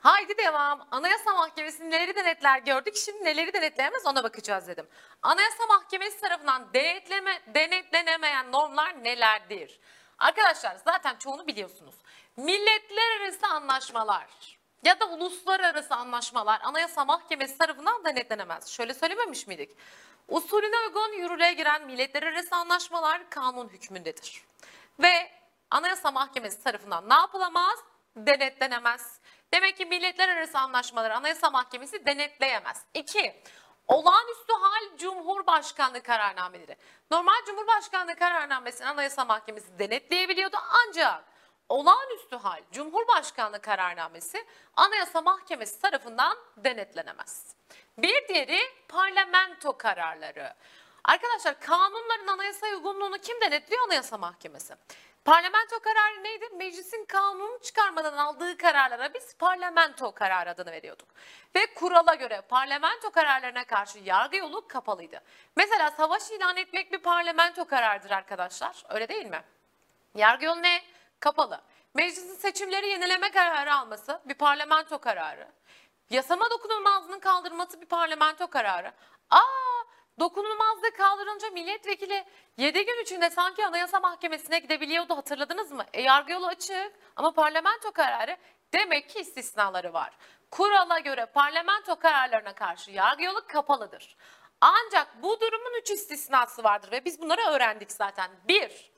Haydi 0.03 0.37
devam. 0.37 0.87
Anayasa 0.91 1.33
Mahkemesi 1.33 1.89
neleri 1.89 2.15
denetler 2.15 2.59
gördük. 2.59 2.95
Şimdi 2.95 3.23
neleri 3.23 3.53
denetleyemez 3.53 4.05
ona 4.05 4.23
bakacağız 4.23 4.67
dedim. 4.67 4.87
Anayasa 5.21 5.65
Mahkemesi 5.65 6.21
tarafından 6.21 6.73
denetleme, 6.73 7.41
denetlenemeyen 7.47 8.51
normlar 8.51 9.03
nelerdir? 9.03 9.79
Arkadaşlar 10.19 10.77
zaten 10.85 11.15
çoğunu 11.15 11.47
biliyorsunuz. 11.47 11.95
Milletler 12.37 13.21
arası 13.21 13.47
anlaşmalar 13.47 14.27
ya 14.83 14.99
da 14.99 15.05
uluslararası 15.05 15.95
anlaşmalar 15.95 16.61
Anayasa 16.63 17.05
Mahkemesi 17.05 17.57
tarafından 17.57 18.05
denetlenemez. 18.05 18.67
Şöyle 18.67 18.93
söylememiş 18.93 19.47
miydik? 19.47 19.77
Usulüne 20.27 20.75
uygun 20.87 21.13
yürürlüğe 21.13 21.53
giren 21.53 21.85
milletler 21.85 22.23
arası 22.23 22.55
anlaşmalar 22.55 23.29
kanun 23.29 23.69
hükmündedir. 23.69 24.43
Ve 24.99 25.31
Anayasa 25.71 26.11
Mahkemesi 26.11 26.63
tarafından 26.63 27.09
ne 27.09 27.13
yapılamaz? 27.13 27.79
Denetlenemez. 28.15 29.19
Demek 29.53 29.77
ki 29.77 29.85
milletler 29.85 30.29
arası 30.29 30.59
anlaşmaları 30.59 31.15
Anayasa 31.15 31.49
Mahkemesi 31.49 32.05
denetleyemez. 32.05 32.85
İki, 32.93 33.41
olağanüstü 33.87 34.53
hal 34.53 34.97
Cumhurbaşkanlığı 34.97 36.03
kararnameleri. 36.03 36.77
Normal 37.11 37.45
Cumhurbaşkanlığı 37.45 38.15
kararnamesini 38.15 38.87
Anayasa 38.87 39.25
Mahkemesi 39.25 39.79
denetleyebiliyordu 39.79 40.57
ancak 40.87 41.23
olağanüstü 41.69 42.35
hal 42.35 42.61
Cumhurbaşkanlığı 42.71 43.61
kararnamesi 43.61 44.45
Anayasa 44.75 45.21
Mahkemesi 45.21 45.81
tarafından 45.81 46.37
denetlenemez. 46.57 47.55
Bir 47.97 48.27
diğeri 48.27 48.59
parlamento 48.87 49.77
kararları. 49.77 50.53
Arkadaşlar 51.03 51.59
kanunların 51.59 52.27
anayasaya 52.27 52.75
uygunluğunu 52.75 53.17
kim 53.17 53.41
denetliyor? 53.41 53.83
Anayasa 53.85 54.17
Mahkemesi. 54.17 54.75
Parlamento 55.25 55.79
kararı 55.79 56.23
neydi? 56.23 56.45
Meclisin 56.57 57.05
kanunu 57.05 57.59
çıkarmadan 57.61 58.17
aldığı 58.17 58.57
kararlara 58.57 59.13
biz 59.13 59.37
parlamento 59.37 60.11
kararı 60.11 60.49
adını 60.49 60.71
veriyorduk. 60.71 61.07
Ve 61.55 61.73
kurala 61.73 62.15
göre 62.15 62.41
parlamento 62.41 63.11
kararlarına 63.11 63.63
karşı 63.65 63.99
yargı 63.99 64.37
yolu 64.37 64.67
kapalıydı. 64.67 65.21
Mesela 65.55 65.91
savaş 65.91 66.31
ilan 66.31 66.57
etmek 66.57 66.91
bir 66.91 66.97
parlamento 66.97 67.65
kararıdır 67.65 68.11
arkadaşlar. 68.11 68.83
Öyle 68.89 69.07
değil 69.07 69.25
mi? 69.25 69.43
Yargı 70.15 70.45
yolu 70.45 70.61
ne? 70.61 70.81
Kapalı. 71.19 71.61
Meclisin 71.93 72.35
seçimleri 72.35 72.87
yenileme 72.87 73.31
kararı 73.31 73.73
alması 73.73 74.21
bir 74.25 74.35
parlamento 74.35 74.97
kararı. 74.97 75.47
Yasama 76.09 76.49
dokunulmazlığının 76.49 77.19
kaldırılması 77.19 77.81
bir 77.81 77.85
parlamento 77.85 78.47
kararı. 78.47 78.91
Aa 79.29 79.72
dokunulmazlığı 80.19 80.91
kaldırınca 80.91 81.49
milletvekili 81.49 82.25
7 82.57 82.85
gün 82.85 83.03
içinde 83.03 83.29
sanki 83.29 83.65
Anayasa 83.65 83.99
Mahkemesi'ne 83.99 84.59
gidebiliyordu 84.59 85.17
hatırladınız 85.17 85.71
mı? 85.71 85.85
E 85.93 86.01
yargı 86.01 86.31
yolu 86.31 86.47
açık 86.47 86.91
ama 87.15 87.31
parlamento 87.31 87.91
kararı 87.91 88.37
demek 88.73 89.09
ki 89.09 89.19
istisnaları 89.19 89.93
var. 89.93 90.17
Kurala 90.51 90.99
göre 90.99 91.25
parlamento 91.25 91.95
kararlarına 91.95 92.55
karşı 92.55 92.91
yargı 92.91 93.23
yolu 93.23 93.47
kapalıdır. 93.47 94.17
Ancak 94.61 95.23
bu 95.23 95.41
durumun 95.41 95.79
3 95.81 95.91
istisnası 95.91 96.63
vardır 96.63 96.91
ve 96.91 97.05
biz 97.05 97.21
bunları 97.21 97.41
öğrendik 97.41 97.91
zaten. 97.91 98.31
1. 98.47 98.91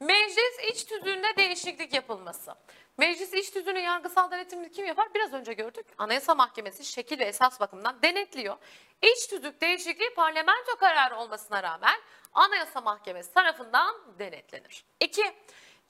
Meclis 0.00 0.58
iç 0.72 0.84
tüzüğünde 0.84 1.36
değişiklik 1.36 1.94
yapılması. 1.94 2.54
Meclis 2.98 3.34
iç 3.34 3.50
tüzüğünü 3.50 3.80
yargısal 3.80 4.30
denetimini 4.30 4.70
kim 4.70 4.86
yapar? 4.86 5.14
Biraz 5.14 5.32
önce 5.32 5.52
gördük. 5.52 5.86
Anayasa 5.98 6.34
Mahkemesi 6.34 6.84
şekil 6.84 7.18
ve 7.18 7.24
esas 7.24 7.60
bakımından 7.60 8.02
denetliyor. 8.02 8.56
İç 9.02 9.26
tüzük 9.26 9.60
değişikliği 9.60 10.14
parlamento 10.14 10.76
kararı 10.76 11.16
olmasına 11.16 11.62
rağmen 11.62 12.00
Anayasa 12.32 12.80
Mahkemesi 12.80 13.32
tarafından 13.32 13.94
denetlenir. 14.18 14.84
2. 15.00 15.22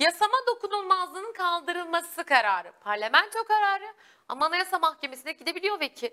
Yasama 0.00 0.36
dokunulmazlığının 0.46 1.32
kaldırılması 1.32 2.24
kararı. 2.24 2.72
Parlamento 2.72 3.44
kararı 3.44 3.94
ama 4.28 4.46
Anayasa 4.46 4.78
Mahkemesi'ne 4.78 5.32
gidebiliyor 5.32 5.80
vekil. 5.80 6.10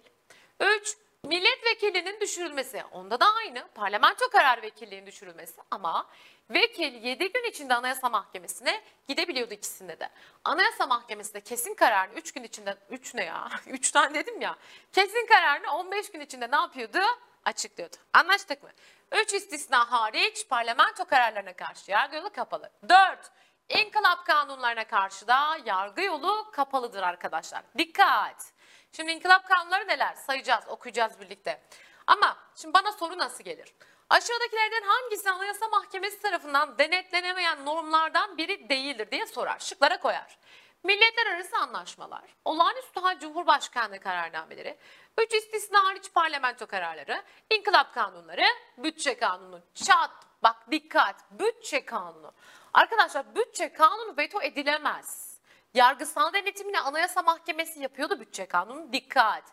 3. 0.60 0.98
Milletvekilinin 1.24 2.20
düşürülmesi. 2.20 2.84
Onda 2.92 3.20
da 3.20 3.26
aynı. 3.34 3.68
Parlamento 3.76 4.30
karar 4.30 4.62
vekilliğinin 4.62 5.08
düşürülmesi 5.08 5.62
ama 5.72 6.10
vekil 6.50 6.94
7 7.04 7.32
gün 7.32 7.50
içinde 7.50 7.74
Anayasa 7.76 8.10
Mahkemesi'ne 8.10 8.82
gidebiliyordu 9.08 9.54
ikisinde 9.54 10.00
de. 10.00 10.10
Anayasa 10.44 10.86
Mahkemesi 10.88 11.34
de 11.34 11.42
kesin 11.42 11.74
kararını 11.76 12.14
3 12.14 12.32
gün 12.32 12.44
içinde 12.44 12.78
3 12.90 13.16
ne 13.16 13.24
ya? 13.24 13.50
3 13.68 13.92
tane 13.92 14.14
dedim 14.14 14.42
ya. 14.42 14.56
Kesin 14.92 15.28
kararını 15.28 15.72
15 15.72 16.12
gün 16.12 16.20
içinde 16.20 16.52
ne 16.52 16.56
yapıyordu? 16.56 17.00
Açıklıyordu. 17.46 17.96
Anlaştık 18.14 18.64
mı? 18.64 18.70
3 19.12 19.34
istisna 19.34 19.92
hariç 19.92 20.48
parlamento 20.50 21.06
kararlarına 21.06 21.54
karşı 21.54 21.92
yargı 21.92 22.16
yolu 22.16 22.30
kapalı. 22.30 22.72
4. 22.90 23.32
İnkılap 23.70 24.26
kanunlarına 24.26 24.88
karşı 24.88 25.28
da 25.28 25.58
yargı 25.66 26.02
yolu 26.02 26.52
kapalıdır 26.52 27.04
arkadaşlar. 27.04 27.64
Dikkat! 27.78 28.54
Şimdi 28.92 29.12
inkılap 29.12 29.48
kanunları 29.48 29.88
neler? 29.88 30.16
Sayacağız, 30.16 30.64
okuyacağız 30.68 31.20
birlikte. 31.20 31.62
Ama 32.08 32.38
şimdi 32.56 32.74
bana 32.74 32.92
soru 32.92 33.18
nasıl 33.18 33.44
gelir? 33.44 33.74
Aşağıdakilerden 34.10 34.82
hangisi 34.82 35.30
Anayasa 35.30 35.68
Mahkemesi 35.68 36.22
tarafından 36.22 36.78
denetlenemeyen 36.78 37.66
normlardan 37.66 38.38
biri 38.38 38.70
değildir 38.70 39.12
diye 39.12 39.26
sorar. 39.26 39.60
Şıklara 39.60 40.00
koyar. 40.00 40.38
Milletler 40.84 41.26
arası 41.26 41.58
anlaşmalar, 41.58 42.22
olağanüstü 42.46 43.00
hal 43.00 43.20
Cumhurbaşkanlığı 43.20 44.00
kararnameleri, 44.00 44.78
üç 45.18 45.34
istisna 45.34 45.84
hariç 45.84 46.14
parlamento 46.14 46.68
kararları, 46.68 47.24
inkılap 47.50 47.94
kanunları, 47.94 48.46
bütçe 48.78 49.18
kanunu. 49.18 49.62
Çat, 49.74 50.12
bak 50.44 50.72
dikkat, 50.72 51.16
bütçe 51.32 51.86
kanunu. 51.86 52.32
Arkadaşlar 52.74 53.36
bütçe 53.36 53.74
kanunu 53.74 54.18
veto 54.18 54.42
edilemez. 54.42 55.40
Yargısal 55.74 56.34
denetimini 56.34 56.80
Anayasa 56.80 57.22
Mahkemesi 57.22 57.80
yapıyordu 57.80 58.20
bütçe 58.20 58.46
kanunu. 58.46 58.94
Dikkat! 58.94 59.44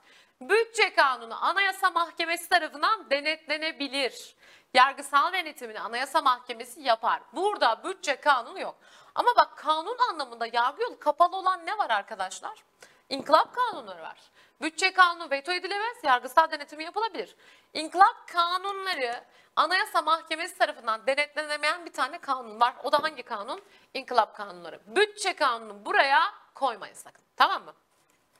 Bütçe 0.40 0.94
kanunu 0.94 1.44
Anayasa 1.44 1.90
Mahkemesi 1.90 2.48
tarafından 2.48 3.10
denetlenebilir. 3.10 4.36
Yargısal 4.76 5.32
denetimini 5.32 5.80
Anayasa 5.80 6.22
Mahkemesi 6.22 6.80
yapar. 6.80 7.20
Burada 7.32 7.84
bütçe 7.84 8.16
kanunu 8.16 8.60
yok. 8.60 8.74
Ama 9.14 9.28
bak 9.36 9.56
kanun 9.56 9.96
anlamında 10.10 10.46
yargı 10.52 10.82
yolu 10.82 10.98
kapalı 10.98 11.36
olan 11.36 11.66
ne 11.66 11.78
var 11.78 11.90
arkadaşlar? 11.90 12.64
İnkılap 13.08 13.54
kanunları 13.54 14.02
var. 14.02 14.18
Bütçe 14.60 14.92
kanunu 14.92 15.30
veto 15.30 15.52
edilemez, 15.52 15.96
yargısal 16.04 16.50
denetimi 16.50 16.84
yapılabilir. 16.84 17.36
İnkılap 17.74 18.28
kanunları 18.28 19.24
Anayasa 19.56 20.02
Mahkemesi 20.02 20.58
tarafından 20.58 21.06
denetlenemeyen 21.06 21.86
bir 21.86 21.92
tane 21.92 22.18
kanun 22.18 22.60
var. 22.60 22.74
O 22.84 22.92
da 22.92 23.02
hangi 23.02 23.22
kanun? 23.22 23.62
İnkılap 23.94 24.36
kanunları. 24.36 24.80
Bütçe 24.86 25.36
kanunu 25.36 25.84
buraya 25.84 26.34
koymayın 26.54 26.94
sakın. 26.94 27.24
Tamam 27.36 27.64
mı? 27.64 27.74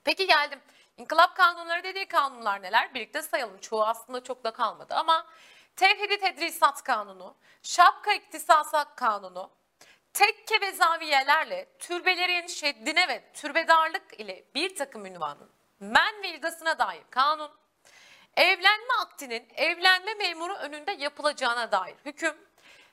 Peki 0.05 0.27
geldim. 0.27 0.61
İnkılap 0.97 1.37
kanunları 1.37 1.83
dediği 1.83 2.09
kanunlar 2.09 2.63
neler? 2.63 2.95
Birlikte 2.95 3.23
sayalım. 3.23 3.59
Çoğu 3.59 3.85
aslında 3.85 4.23
çok 4.23 4.45
da 4.45 4.51
kalmadı 4.51 4.95
ama 4.95 5.27
Tevhidi 5.77 6.21
Tedrisat 6.21 6.83
Kanunu, 6.83 7.37
Şapka 7.63 8.13
İktisasat 8.13 8.97
Kanunu, 8.97 9.51
tekke 10.13 10.61
ve 10.61 10.73
zaviyelerle 10.73 11.69
türbelerin 11.79 12.47
şeddine 12.47 13.09
ve 13.09 13.33
türbedarlık 13.33 14.21
ile 14.21 14.45
bir 14.55 14.77
takım 14.77 15.07
ünvanın 15.07 15.51
men 15.81 16.23
ve 16.23 16.29
ilgasına 16.29 16.79
dair 16.79 17.03
kanun, 17.11 17.51
evlenme 18.37 18.95
aktinin 19.01 19.49
evlenme 19.55 20.15
memuru 20.15 20.55
önünde 20.55 20.93
yapılacağına 20.93 21.73
dair 21.73 21.97
hüküm, 22.05 22.46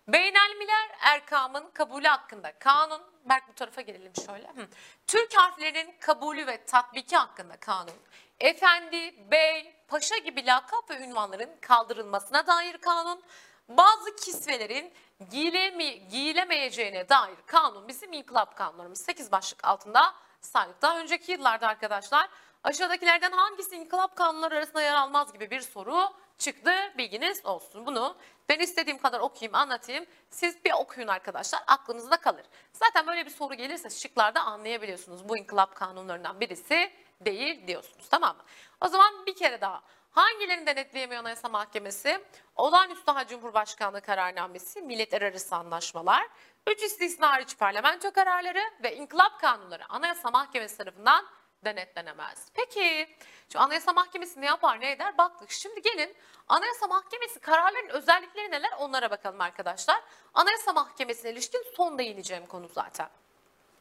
beynelmiler 0.08 0.90
erkamın 1.02 1.72
kabulü 1.74 2.08
hakkında 2.08 2.60
kanun, 2.60 3.02
Berk 3.26 3.48
bu 3.48 3.54
tarafa 3.54 3.82
gelelim 3.82 4.12
şöyle. 4.26 4.48
Hı. 4.48 4.68
Türk 5.08 5.38
harflerinin 5.38 5.96
kabulü 6.00 6.48
ve 6.48 6.66
tatbiki 6.66 7.18
hakkında 7.18 7.58
kanun, 7.58 7.94
efendi, 8.40 9.32
bey, 9.32 9.76
paşa 9.88 10.18
gibi 10.18 10.46
lakap 10.46 10.90
ve 10.90 10.98
ünvanların 10.98 11.50
kaldırılmasına 11.62 12.48
dair 12.48 12.78
kanun, 12.78 13.24
bazı 13.70 14.16
kisvelerin 14.16 14.94
giyilemi, 15.32 16.08
giyilemeyeceğine 16.08 17.10
dair 17.10 17.38
kanun 17.46 17.88
bizim 17.88 18.14
inkılap 18.14 18.58
kanunlarımız 18.58 19.02
8 19.02 19.32
başlık 19.32 19.64
altında 19.68 20.14
saydık. 20.42 20.82
Daha 20.82 21.00
önceki 21.00 21.32
yıllarda 21.32 21.68
arkadaşlar 21.68 22.30
aşağıdakilerden 22.64 23.32
hangisi 23.32 23.76
inkılap 23.76 24.16
kanunları 24.16 24.58
arasında 24.58 24.82
yer 24.82 24.94
almaz 24.94 25.34
gibi 25.34 25.52
bir 25.52 25.62
soru 25.62 26.14
çıktı. 26.38 26.72
Bilginiz 26.98 27.46
olsun. 27.46 27.86
Bunu 27.86 28.18
ben 28.50 28.60
istediğim 28.60 28.98
kadar 28.98 29.20
okuyayım, 29.20 29.56
anlatayım. 29.56 30.06
Siz 30.30 30.66
bir 30.66 30.72
okuyun 30.72 31.08
arkadaşlar. 31.08 31.62
Aklınızda 31.68 32.18
kalır. 32.18 32.46
Zaten 32.74 33.08
böyle 33.08 33.26
bir 33.26 33.32
soru 33.32 33.54
gelirse 33.54 33.90
şıklarda 33.90 34.42
anlayabiliyorsunuz. 34.42 35.30
Bu 35.30 35.38
inkılap 35.38 35.76
kanunlarından 35.76 36.40
birisi 36.40 36.92
değil 37.22 37.68
diyorsunuz. 37.68 38.10
Tamam 38.10 38.38
mı? 38.38 38.44
O 38.82 38.88
zaman 38.88 39.26
bir 39.26 39.36
kere 39.36 39.62
daha. 39.62 39.84
Hangilerini 40.12 40.66
denetleyemiyor 40.66 41.22
Anayasa 41.22 41.50
Mahkemesi? 41.50 42.24
Olağanüstü 42.56 43.12
hal 43.12 43.28
Cumhurbaşkanlığı 43.28 44.02
kararnamesi, 44.02 44.82
milletler 44.82 45.22
arası 45.22 45.56
anlaşmalar, 45.56 46.28
üç 46.68 46.84
istisna 46.84 47.32
hariç 47.32 47.58
parlamento 47.58 48.12
kararları 48.12 48.62
ve 48.84 48.96
inkılap 48.96 49.40
kanunları 49.40 49.84
Anayasa 49.90 50.32
Mahkemesi 50.32 50.78
tarafından 50.78 51.26
denetlenemez. 51.66 52.48
Peki 52.54 53.16
şu 53.54 53.60
Anayasa 53.60 53.94
Mahkemesi 53.94 54.42
ne 54.42 54.46
yapar 54.46 54.82
ne 54.82 54.92
eder 54.92 55.18
baktık. 55.18 55.52
Şimdi 55.52 55.82
gelin 55.82 56.16
Anayasa 56.48 56.88
Mahkemesi 56.88 57.40
kararların 57.40 57.90
özellikleri 57.90 58.52
neler 58.52 58.72
onlara 58.80 59.12
bakalım 59.12 59.42
arkadaşlar. 59.42 60.02
Anayasa 60.34 60.74
Mahkemesi'ne 60.74 61.32
ilişkin 61.32 61.64
son 61.76 61.98
değineceğim 61.98 62.46
konu 62.46 62.68
zaten. 62.68 63.10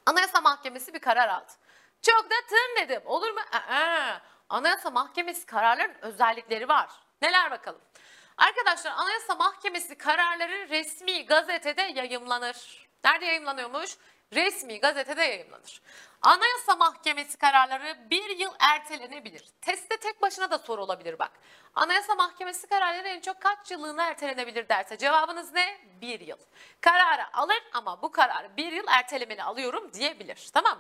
Anayasa 0.07 0.41
Mahkemesi 0.41 0.95
bir 0.95 0.99
karar 0.99 1.29
aldı. 1.29 1.53
Çok 2.03 2.25
da 2.25 2.35
tın 2.49 2.83
dedim. 2.83 3.03
Olur 3.05 3.31
mu? 3.31 3.41
Aa, 3.53 4.19
Anayasa 4.49 4.91
Mahkemesi 4.91 5.47
kararların 5.47 5.95
özellikleri 6.03 6.69
var. 6.69 6.91
Neler 7.23 7.51
bakalım? 7.51 7.81
Arkadaşlar 8.37 8.93
Anayasa 8.93 9.35
Mahkemesi 9.35 9.99
kararları 9.99 10.69
resmi 10.69 11.27
gazetede 11.27 11.83
yayımlanır. 11.83 12.89
Nerede 13.05 13.25
yayımlanıyormuş? 13.25 13.97
Resmi 14.33 14.81
gazetede 14.81 15.23
yayımlanır. 15.23 15.83
Anayasa 16.23 16.77
Mahkemesi 16.77 17.39
kararları 17.39 18.11
bir 18.11 18.39
yıl 18.39 18.51
ertelenebilir. 18.59 19.45
Testte 19.61 19.97
tek 19.97 20.23
başına 20.23 20.51
da 20.51 20.59
soru 20.59 20.83
olabilir 20.83 21.19
bak. 21.19 21.31
Anayasa 21.75 22.15
Mahkemesi 22.15 22.67
kararları 22.67 23.09
en 23.09 23.21
çok 23.21 23.41
kaç 23.41 23.71
yıllığına 23.71 24.07
ertelenebilir 24.07 24.69
derse 24.69 24.99
cevabınız 24.99 25.53
ne? 25.53 25.79
Bir 26.01 26.21
yıl. 26.21 26.39
Kararı 26.81 27.37
alır 27.37 27.63
ama 27.73 28.03
bu 28.03 28.13
kararı 28.13 28.57
bir 28.57 28.73
yıl 28.73 28.85
ertelemeli 28.89 29.43
alıyorum 29.43 29.93
diyebilir. 29.93 30.51
Tamam? 30.53 30.79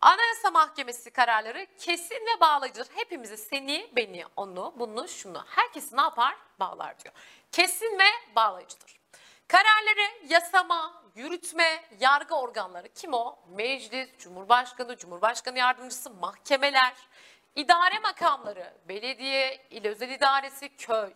Anayasa 0.00 0.50
Mahkemesi 0.50 1.10
kararları 1.10 1.66
kesin 1.78 2.14
ve 2.26 2.40
bağlayıcıdır. 2.40 2.88
Hepimizi 2.94 3.36
seni, 3.36 3.90
beni, 3.96 4.24
onu, 4.36 4.74
bunu, 4.76 5.08
şunu 5.08 5.44
herkesi 5.46 5.96
ne 5.96 6.00
yapar? 6.00 6.36
Bağlar 6.60 7.00
diyor. 7.00 7.14
Kesin 7.52 7.98
ve 7.98 8.34
bağlayıcıdır. 8.36 9.03
Kararları 9.48 10.28
yasama, 10.28 11.02
yürütme, 11.14 11.84
yargı 12.00 12.34
organları 12.34 12.88
kim 12.88 13.14
o? 13.14 13.38
Meclis, 13.48 14.18
Cumhurbaşkanı, 14.18 14.96
Cumhurbaşkanı 14.96 15.58
yardımcısı, 15.58 16.10
mahkemeler, 16.10 16.94
idare 17.56 17.98
makamları, 17.98 18.74
belediye, 18.88 19.66
il 19.70 19.86
özel 19.86 20.10
idaresi, 20.10 20.76
köy, 20.76 21.12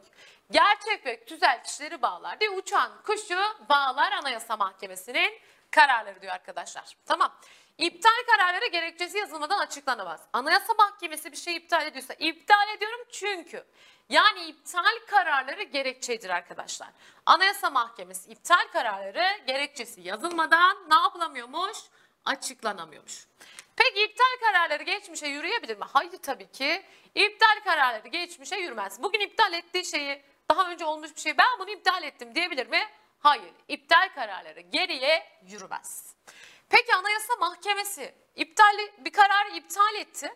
gerçek 0.50 1.06
ve 1.06 1.24
tüzel 1.24 1.64
kişileri 1.64 2.02
bağlar 2.02 2.40
diye 2.40 2.50
uçan 2.50 3.02
kuşu 3.06 3.38
bağlar 3.68 4.12
Anayasa 4.12 4.56
Mahkemesi'nin 4.56 5.32
kararları 5.70 6.22
diyor 6.22 6.32
arkadaşlar. 6.32 6.96
Tamam. 7.06 7.38
İptal 7.78 8.24
kararları 8.30 8.66
gerekçesi 8.66 9.18
yazılmadan 9.18 9.58
açıklanamaz. 9.58 10.20
Anayasa 10.32 10.74
Mahkemesi 10.74 11.32
bir 11.32 11.36
şey 11.36 11.56
iptal 11.56 11.86
ediyorsa 11.86 12.14
iptal 12.14 12.68
ediyorum 12.76 13.00
çünkü. 13.12 13.64
Yani 14.08 14.44
iptal 14.44 14.98
kararları 15.06 15.62
gerekçedir 15.62 16.30
arkadaşlar. 16.30 16.88
Anayasa 17.26 17.70
Mahkemesi 17.70 18.30
iptal 18.30 18.68
kararları 18.72 19.26
gerekçesi 19.46 20.00
yazılmadan 20.00 20.76
ne 20.90 20.94
yapılamıyormuş? 20.94 21.78
Açıklanamıyormuş. 22.24 23.26
Peki 23.76 24.02
iptal 24.04 24.36
kararları 24.40 24.82
geçmişe 24.82 25.26
yürüyebilir 25.26 25.76
mi? 25.76 25.84
Hayır 25.92 26.18
tabii 26.22 26.50
ki. 26.52 26.82
İptal 27.14 27.60
kararları 27.64 28.08
geçmişe 28.08 28.56
yürümez. 28.56 29.02
Bugün 29.02 29.20
iptal 29.20 29.52
ettiği 29.52 29.84
şeyi 29.84 30.22
daha 30.50 30.70
önce 30.70 30.84
olmuş 30.84 31.16
bir 31.16 31.20
şey 31.20 31.38
ben 31.38 31.58
bunu 31.58 31.70
iptal 31.70 32.02
ettim 32.02 32.34
diyebilir 32.34 32.66
mi? 32.66 32.80
Hayır. 33.20 33.52
İptal 33.68 34.08
kararları 34.14 34.60
geriye 34.60 35.40
yürümez. 35.42 36.14
Peki 36.68 36.94
Anayasa 36.94 37.36
Mahkemesi 37.40 38.14
iptal 38.36 38.78
bir 38.98 39.12
kararı 39.12 39.50
iptal 39.50 39.94
etti. 39.94 40.34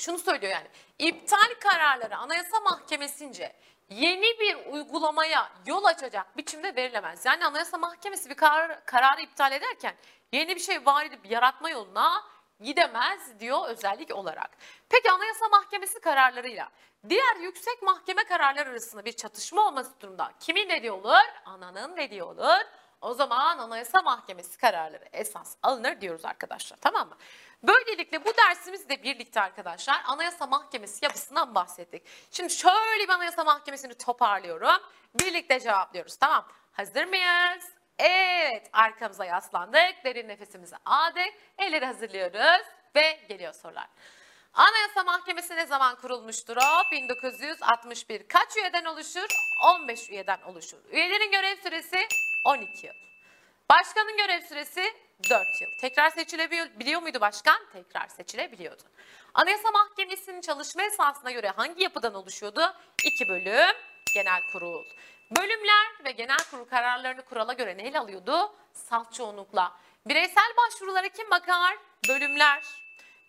Şunu 0.00 0.18
söylüyor 0.18 0.52
yani. 0.52 0.66
İptal 0.98 1.54
kararları 1.60 2.16
Anayasa 2.16 2.60
Mahkemesi'nce 2.60 3.52
yeni 3.90 4.40
bir 4.40 4.72
uygulamaya 4.72 5.52
yol 5.66 5.84
açacak 5.84 6.36
biçimde 6.36 6.76
verilemez. 6.76 7.26
Yani 7.26 7.44
Anayasa 7.44 7.78
Mahkemesi 7.78 8.30
bir 8.30 8.34
karar, 8.34 8.84
kararı 8.84 9.22
iptal 9.22 9.52
ederken 9.52 9.94
yeni 10.32 10.56
bir 10.56 10.60
şey 10.60 10.86
var 10.86 11.04
edip 11.04 11.30
yaratma 11.30 11.70
yoluna 11.70 12.24
gidemez 12.60 13.40
diyor 13.40 13.68
özellik 13.68 14.14
olarak. 14.16 14.50
Peki 14.88 15.10
Anayasa 15.10 15.48
Mahkemesi 15.48 16.00
kararlarıyla 16.00 16.68
diğer 17.08 17.36
yüksek 17.36 17.82
mahkeme 17.82 18.24
kararları 18.24 18.70
arasında 18.70 19.04
bir 19.04 19.12
çatışma 19.12 19.66
olması 19.66 20.00
durumda 20.00 20.32
kimin 20.40 20.68
dediği 20.68 20.92
olur? 20.92 21.28
Ananın 21.44 21.96
dediği 21.96 22.22
olur. 22.22 22.60
O 23.00 23.14
zaman 23.14 23.58
Anayasa 23.58 24.02
Mahkemesi 24.02 24.58
kararları 24.58 25.04
esas 25.12 25.56
alınır 25.62 26.00
diyoruz 26.00 26.24
arkadaşlar 26.24 26.78
tamam 26.80 27.08
mı? 27.08 27.16
Böylelikle 27.62 28.24
bu 28.24 28.36
dersimizle 28.36 29.02
birlikte 29.02 29.40
arkadaşlar 29.40 30.02
Anayasa 30.06 30.46
Mahkemesi 30.46 31.04
yapısından 31.04 31.54
bahsettik. 31.54 32.02
Şimdi 32.30 32.52
şöyle 32.52 33.04
bir 33.04 33.08
Anayasa 33.08 33.44
Mahkemesi'ni 33.44 33.94
toparlıyorum. 33.94 34.82
Birlikte 35.14 35.60
cevaplıyoruz 35.60 36.16
tamam. 36.16 36.48
Hazır 36.72 37.04
mıyız? 37.04 37.64
Evet 37.98 38.70
arkamıza 38.72 39.24
yaslandık. 39.24 39.94
Derin 40.04 40.28
nefesimizi 40.28 40.76
aldık. 40.84 41.32
Elleri 41.58 41.86
hazırlıyoruz 41.86 42.66
ve 42.96 43.20
geliyor 43.28 43.52
sorular. 43.52 43.88
Anayasa 44.54 45.04
Mahkemesi 45.04 45.56
ne 45.56 45.66
zaman 45.66 45.96
kurulmuştur 45.96 46.56
o? 46.56 46.90
1961. 46.92 48.28
Kaç 48.28 48.56
üyeden 48.56 48.84
oluşur? 48.84 49.26
15 49.64 50.10
üyeden 50.10 50.42
oluşur. 50.42 50.78
Üyelerin 50.90 51.30
görev 51.30 51.56
süresi 51.56 52.06
12 52.44 52.86
yıl. 52.86 52.94
Başkanın 53.70 54.16
görev 54.16 54.40
süresi 54.40 54.94
4 55.30 55.60
yıl. 55.60 55.70
Tekrar 55.80 56.10
seçilebiliyor 56.10 57.02
muydu 57.02 57.20
başkan? 57.20 57.60
Tekrar 57.72 58.08
seçilebiliyordu. 58.08 58.82
Anayasa 59.34 59.70
Mahkemesi'nin 59.70 60.40
çalışma 60.40 60.82
esasına 60.82 61.30
göre 61.30 61.48
hangi 61.48 61.82
yapıdan 61.82 62.14
oluşuyordu? 62.14 62.74
2 63.04 63.28
bölüm, 63.28 63.76
genel 64.14 64.40
kurul. 64.52 64.84
Bölümler 65.38 65.86
ve 66.04 66.10
genel 66.10 66.38
kurul 66.50 66.64
kararlarını 66.64 67.22
kurala 67.22 67.52
göre 67.52 67.76
neyle 67.76 67.98
alıyordu? 67.98 68.52
Salt 68.72 69.12
çoğunlukla. 69.14 69.72
Bireysel 70.06 70.52
başvurulara 70.56 71.08
kim 71.08 71.30
bakar? 71.30 71.76
Bölümler. 72.08 72.62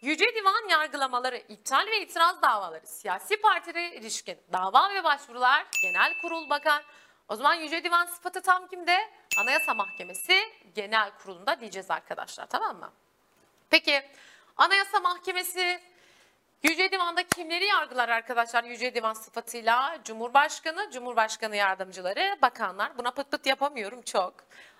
Yüce 0.01 0.35
Divan 0.35 0.69
yargılamaları, 0.69 1.37
iptal 1.37 1.87
ve 1.87 2.01
itiraz 2.01 2.41
davaları, 2.41 2.87
siyasi 2.87 3.41
partilere 3.41 3.95
ilişkin 3.95 4.37
dava 4.53 4.93
ve 4.93 5.03
başvurular 5.03 5.65
genel 5.83 6.21
kurul 6.21 6.49
bakar. 6.49 6.83
O 7.31 7.35
zaman 7.35 7.53
Yüce 7.53 7.83
Divan 7.83 8.05
sıfatı 8.05 8.41
tam 8.41 8.67
kimde? 8.67 9.09
Anayasa 9.37 9.73
Mahkemesi 9.73 10.53
Genel 10.75 11.11
Kurulu'nda 11.11 11.59
diyeceğiz 11.59 11.91
arkadaşlar 11.91 12.45
tamam 12.45 12.77
mı? 12.77 12.91
Peki 13.69 14.03
Anayasa 14.57 14.99
Mahkemesi 14.99 15.79
Yüce 16.63 16.91
Divan'da 16.91 17.23
kimleri 17.23 17.65
yargılar 17.65 18.09
arkadaşlar 18.09 18.63
Yüce 18.63 18.95
Divan 18.95 19.13
sıfatıyla? 19.13 19.97
Cumhurbaşkanı, 20.03 20.91
Cumhurbaşkanı 20.91 21.55
yardımcıları, 21.55 22.37
bakanlar. 22.41 22.97
Buna 22.97 23.11
pıt 23.11 23.31
pıt 23.31 23.45
yapamıyorum 23.45 24.01
çok. 24.01 24.33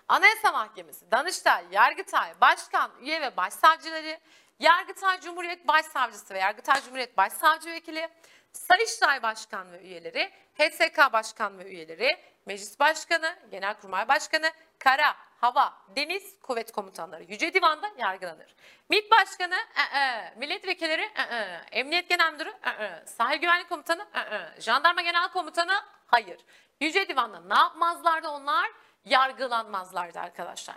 Anayasa 0.08 0.52
Mahkemesi, 0.52 1.10
Danıştay, 1.10 1.64
Yargıtay, 1.70 2.32
Başkan, 2.40 2.90
üye 3.00 3.20
ve 3.20 3.36
başsavcıları, 3.36 4.18
Yargıtay 4.58 5.20
Cumhuriyet 5.20 5.68
Başsavcısı 5.68 6.34
ve 6.34 6.38
Yargıtay 6.38 6.82
Cumhuriyet 6.82 7.16
Başsavcı 7.16 7.70
Vekili, 7.70 8.08
Sayıştay 8.52 9.22
Başkan 9.22 9.72
ve 9.72 9.80
üyeleri, 9.80 10.30
HSK 10.54 11.12
Başkan 11.12 11.58
ve 11.58 11.64
üyeleri, 11.64 12.16
Meclis 12.46 12.80
Başkanı, 12.80 13.36
Genelkurmay 13.50 14.08
Başkanı, 14.08 14.50
Kara, 14.78 15.14
Hava, 15.40 15.74
Deniz 15.96 16.40
Kuvvet 16.40 16.72
Komutanları 16.72 17.22
Yüce 17.22 17.54
Divan'da 17.54 17.90
yargılanır. 17.98 18.54
MİT 18.88 19.10
Başkanı, 19.10 19.54
ı 19.54 19.96
-ı, 19.96 20.38
milletvekilleri, 20.38 21.02
ı 21.02 21.20
-ı, 21.20 21.60
Emniyet 21.72 22.08
Genel 22.08 22.32
Müdürü, 22.32 22.50
ı 22.50 22.52
-ı, 22.68 23.06
Sahil 23.06 23.38
Güvenlik 23.38 23.68
Komutanı, 23.68 24.02
ı 24.02 24.18
-ı, 24.18 24.60
Jandarma 24.60 25.02
Genel 25.02 25.28
Komutanı, 25.28 25.84
hayır. 26.06 26.40
Yüce 26.80 27.08
Divan'da 27.08 27.40
ne 27.40 27.58
yapmazlardı 27.58 28.28
onlar? 28.28 28.70
Yargılanmazlardı 29.04 30.20
arkadaşlar. 30.20 30.76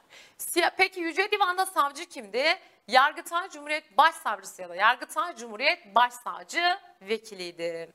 Peki 0.77 0.99
Yüce 0.99 1.31
Divan'da 1.31 1.65
savcı 1.65 2.05
kimdi? 2.05 2.59
Yargıtay 2.87 3.49
Cumhuriyet 3.49 3.97
Başsavcısı 3.97 4.61
ya 4.61 4.69
da 4.69 4.75
Yargıtay 4.75 5.35
Cumhuriyet 5.35 5.95
Başsavcı 5.95 6.77
Vekiliydi. 7.07 7.93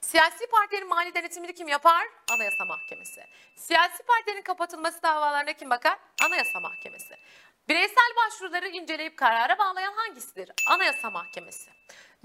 Siyasi 0.00 0.46
partilerin 0.46 0.88
mali 0.88 1.14
denetimini 1.14 1.54
kim 1.54 1.68
yapar? 1.68 2.06
Anayasa 2.30 2.64
Mahkemesi. 2.64 3.24
Siyasi 3.56 4.02
partilerin 4.02 4.42
kapatılması 4.42 5.02
davalarına 5.02 5.52
kim 5.52 5.70
bakar? 5.70 5.98
Anayasa 6.24 6.60
Mahkemesi. 6.60 7.14
Bireysel 7.68 8.12
başvuruları 8.16 8.68
inceleyip 8.68 9.16
karara 9.16 9.58
bağlayan 9.58 9.92
hangisidir? 9.92 10.50
Anayasa 10.66 11.10
Mahkemesi. 11.10 11.70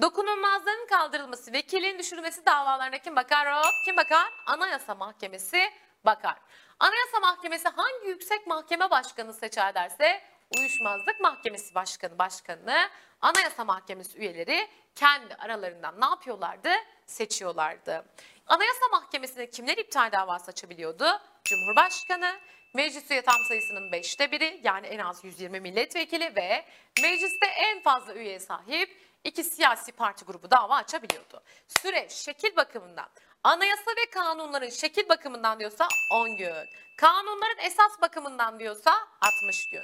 Dokunulmazlığın 0.01 0.87
kaldırılması, 0.87 1.53
vekilin 1.53 1.99
düşürülmesi 1.99 2.45
davalarına 2.45 2.97
kim 2.97 3.15
bakar? 3.15 3.57
Hop, 3.57 3.73
kim 3.85 3.97
bakar? 3.97 4.33
Anayasa 4.45 4.95
Mahkemesi 4.95 5.71
bakar. 6.05 6.37
Anayasa 6.79 7.19
Mahkemesi 7.21 7.69
hangi 7.69 8.07
yüksek 8.07 8.47
mahkeme 8.47 8.91
başkanı 8.91 9.33
seçer 9.33 9.75
derse 9.75 10.21
Uyuşmazlık 10.57 11.19
Mahkemesi 11.19 11.75
Başkanı 11.75 12.19
başkanını 12.19 12.89
Anayasa 13.21 13.65
Mahkemesi 13.65 14.17
üyeleri 14.17 14.67
kendi 14.95 15.35
aralarından 15.35 16.01
ne 16.01 16.05
yapıyorlardı? 16.05 16.69
Seçiyorlardı. 17.05 18.05
Anayasa 18.47 18.87
Mahkemesi'ne 18.91 19.49
kimler 19.49 19.77
iptal 19.77 20.11
davası 20.11 20.51
açabiliyordu? 20.51 21.05
Cumhurbaşkanı, 21.43 22.39
meclis 22.73 23.11
üye 23.11 23.21
tam 23.21 23.45
sayısının 23.47 23.91
5'te 23.91 24.31
biri 24.31 24.61
yani 24.63 24.87
en 24.87 24.99
az 24.99 25.23
120 25.23 25.59
milletvekili 25.59 26.35
ve 26.35 26.65
mecliste 27.01 27.45
en 27.45 27.81
fazla 27.81 28.13
üyeye 28.13 28.39
sahip 28.39 28.97
iki 29.23 29.43
siyasi 29.43 29.91
parti 29.91 30.25
grubu 30.25 30.51
dava 30.51 30.75
açabiliyordu. 30.75 31.41
Süreç 31.67 32.11
şekil 32.11 32.55
bakımından 32.55 33.07
anayasa 33.43 33.91
ve 33.91 34.09
kanunların 34.11 34.69
şekil 34.69 35.09
bakımından 35.09 35.59
diyorsa 35.59 35.87
10 36.11 36.37
gün, 36.37 36.53
kanunların 36.97 37.65
esas 37.65 38.01
bakımından 38.01 38.59
diyorsa 38.59 39.07
60 39.21 39.69
gün. 39.69 39.83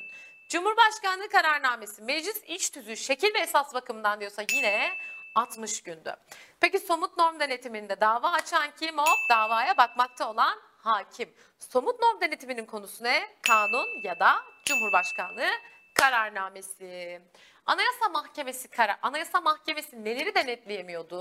Cumhurbaşkanlığı 0.49 1.29
kararnamesi 1.29 2.01
meclis 2.01 2.43
iç 2.47 2.69
tüzüğü 2.69 2.97
şekil 2.97 3.33
ve 3.33 3.39
esas 3.39 3.73
bakımından 3.73 4.19
diyorsa 4.19 4.43
yine 4.53 4.91
60 5.35 5.83
gündü. 5.83 6.15
Peki 6.59 6.79
somut 6.79 7.17
norm 7.17 7.39
denetiminde 7.39 8.01
dava 8.01 8.31
açan 8.31 8.69
kim? 8.79 8.97
Hop 8.97 9.29
davaya 9.29 9.77
bakmakta 9.77 10.29
olan 10.29 10.59
hakim. 10.77 11.33
Somut 11.59 11.99
norm 11.99 12.21
denetiminin 12.21 12.65
konusu 12.65 13.03
ne? 13.03 13.29
Kanun 13.47 13.87
ya 14.03 14.19
da 14.19 14.35
Cumhurbaşkanlığı 14.65 15.49
kararnamesi. 15.93 17.21
Anayasa 17.65 18.09
Mahkemesi 18.09 18.67
karar 18.67 18.97
Anayasa 19.01 19.41
Mahkemesi 19.41 20.05
neleri 20.05 20.35
denetleyemiyordu? 20.35 21.15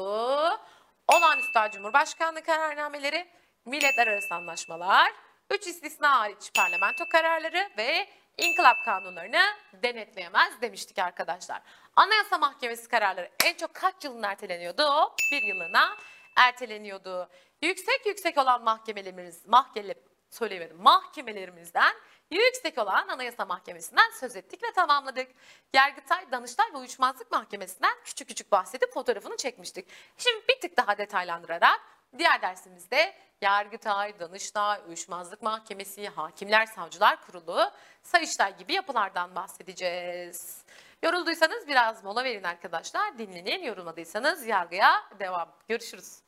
Olağanüstü 1.09 1.61
Cumhurbaşkanlığı 1.73 2.43
kararnameleri, 2.43 3.29
milletler 3.65 4.07
arası 4.07 4.35
anlaşmalar, 4.35 5.13
üç 5.51 5.67
istisna 5.67 6.19
hariç 6.19 6.51
parlamento 6.55 7.09
kararları 7.09 7.71
ve 7.79 8.09
inkılap 8.39 8.85
kanunlarını 8.85 9.43
denetleyemez 9.73 10.61
demiştik 10.61 10.99
arkadaşlar. 10.99 11.63
Anayasa 11.97 12.39
Mahkemesi 12.39 12.89
kararları 12.89 13.31
en 13.45 13.55
çok 13.55 13.75
kaç 13.75 14.05
yılın 14.05 14.23
erteleniyordu? 14.23 15.13
Bir 15.33 15.43
yılına 15.43 15.97
erteleniyordu. 16.37 17.29
Yüksek 17.63 18.07
yüksek 18.07 18.39
olan 18.39 18.65
mahkemelerimiz, 18.65 19.47
mahkeme, 19.47 19.95
söyleyemedim, 20.31 20.83
mahkemelerimizden 20.83 21.95
yüksek 22.31 22.79
olan 22.79 23.09
Anayasa 23.09 23.45
Mahkemesi'nden 23.45 24.11
söz 24.11 24.37
ettik 24.37 24.63
ve 24.63 24.73
tamamladık. 24.73 25.31
Yargıtay, 25.75 26.31
Danıştay 26.31 26.73
ve 26.73 26.77
Uyuşmazlık 26.77 27.31
Mahkemesi'nden 27.33 27.95
küçük 28.05 28.29
küçük 28.29 28.53
bahsedip 28.53 28.95
fotoğrafını 28.95 29.37
çekmiştik. 29.37 29.89
Şimdi 30.19 30.49
bir 30.49 30.61
tık 30.61 30.77
daha 30.77 30.99
detaylandırarak 30.99 31.81
diğer 32.19 32.43
dersimizde 32.43 33.15
Yargıtay, 33.41 34.19
Danıştay, 34.19 34.81
Uyuşmazlık 34.89 35.43
Mahkemesi, 35.43 36.09
Hakimler 36.09 36.67
Savcılar 36.67 37.21
Kurulu, 37.27 37.71
Sayıştay 38.03 38.57
gibi 38.57 38.73
yapılardan 38.73 39.35
bahsedeceğiz. 39.35 40.65
Yorulduysanız 41.03 41.69
biraz 41.69 42.05
mola 42.05 42.25
verin 42.25 42.45
arkadaşlar. 42.45 43.19
Dinlenin. 43.19 43.63
Yorulmadıysanız 43.63 44.47
yargıya 44.47 44.93
devam. 45.19 45.49
Görüşürüz. 45.69 46.28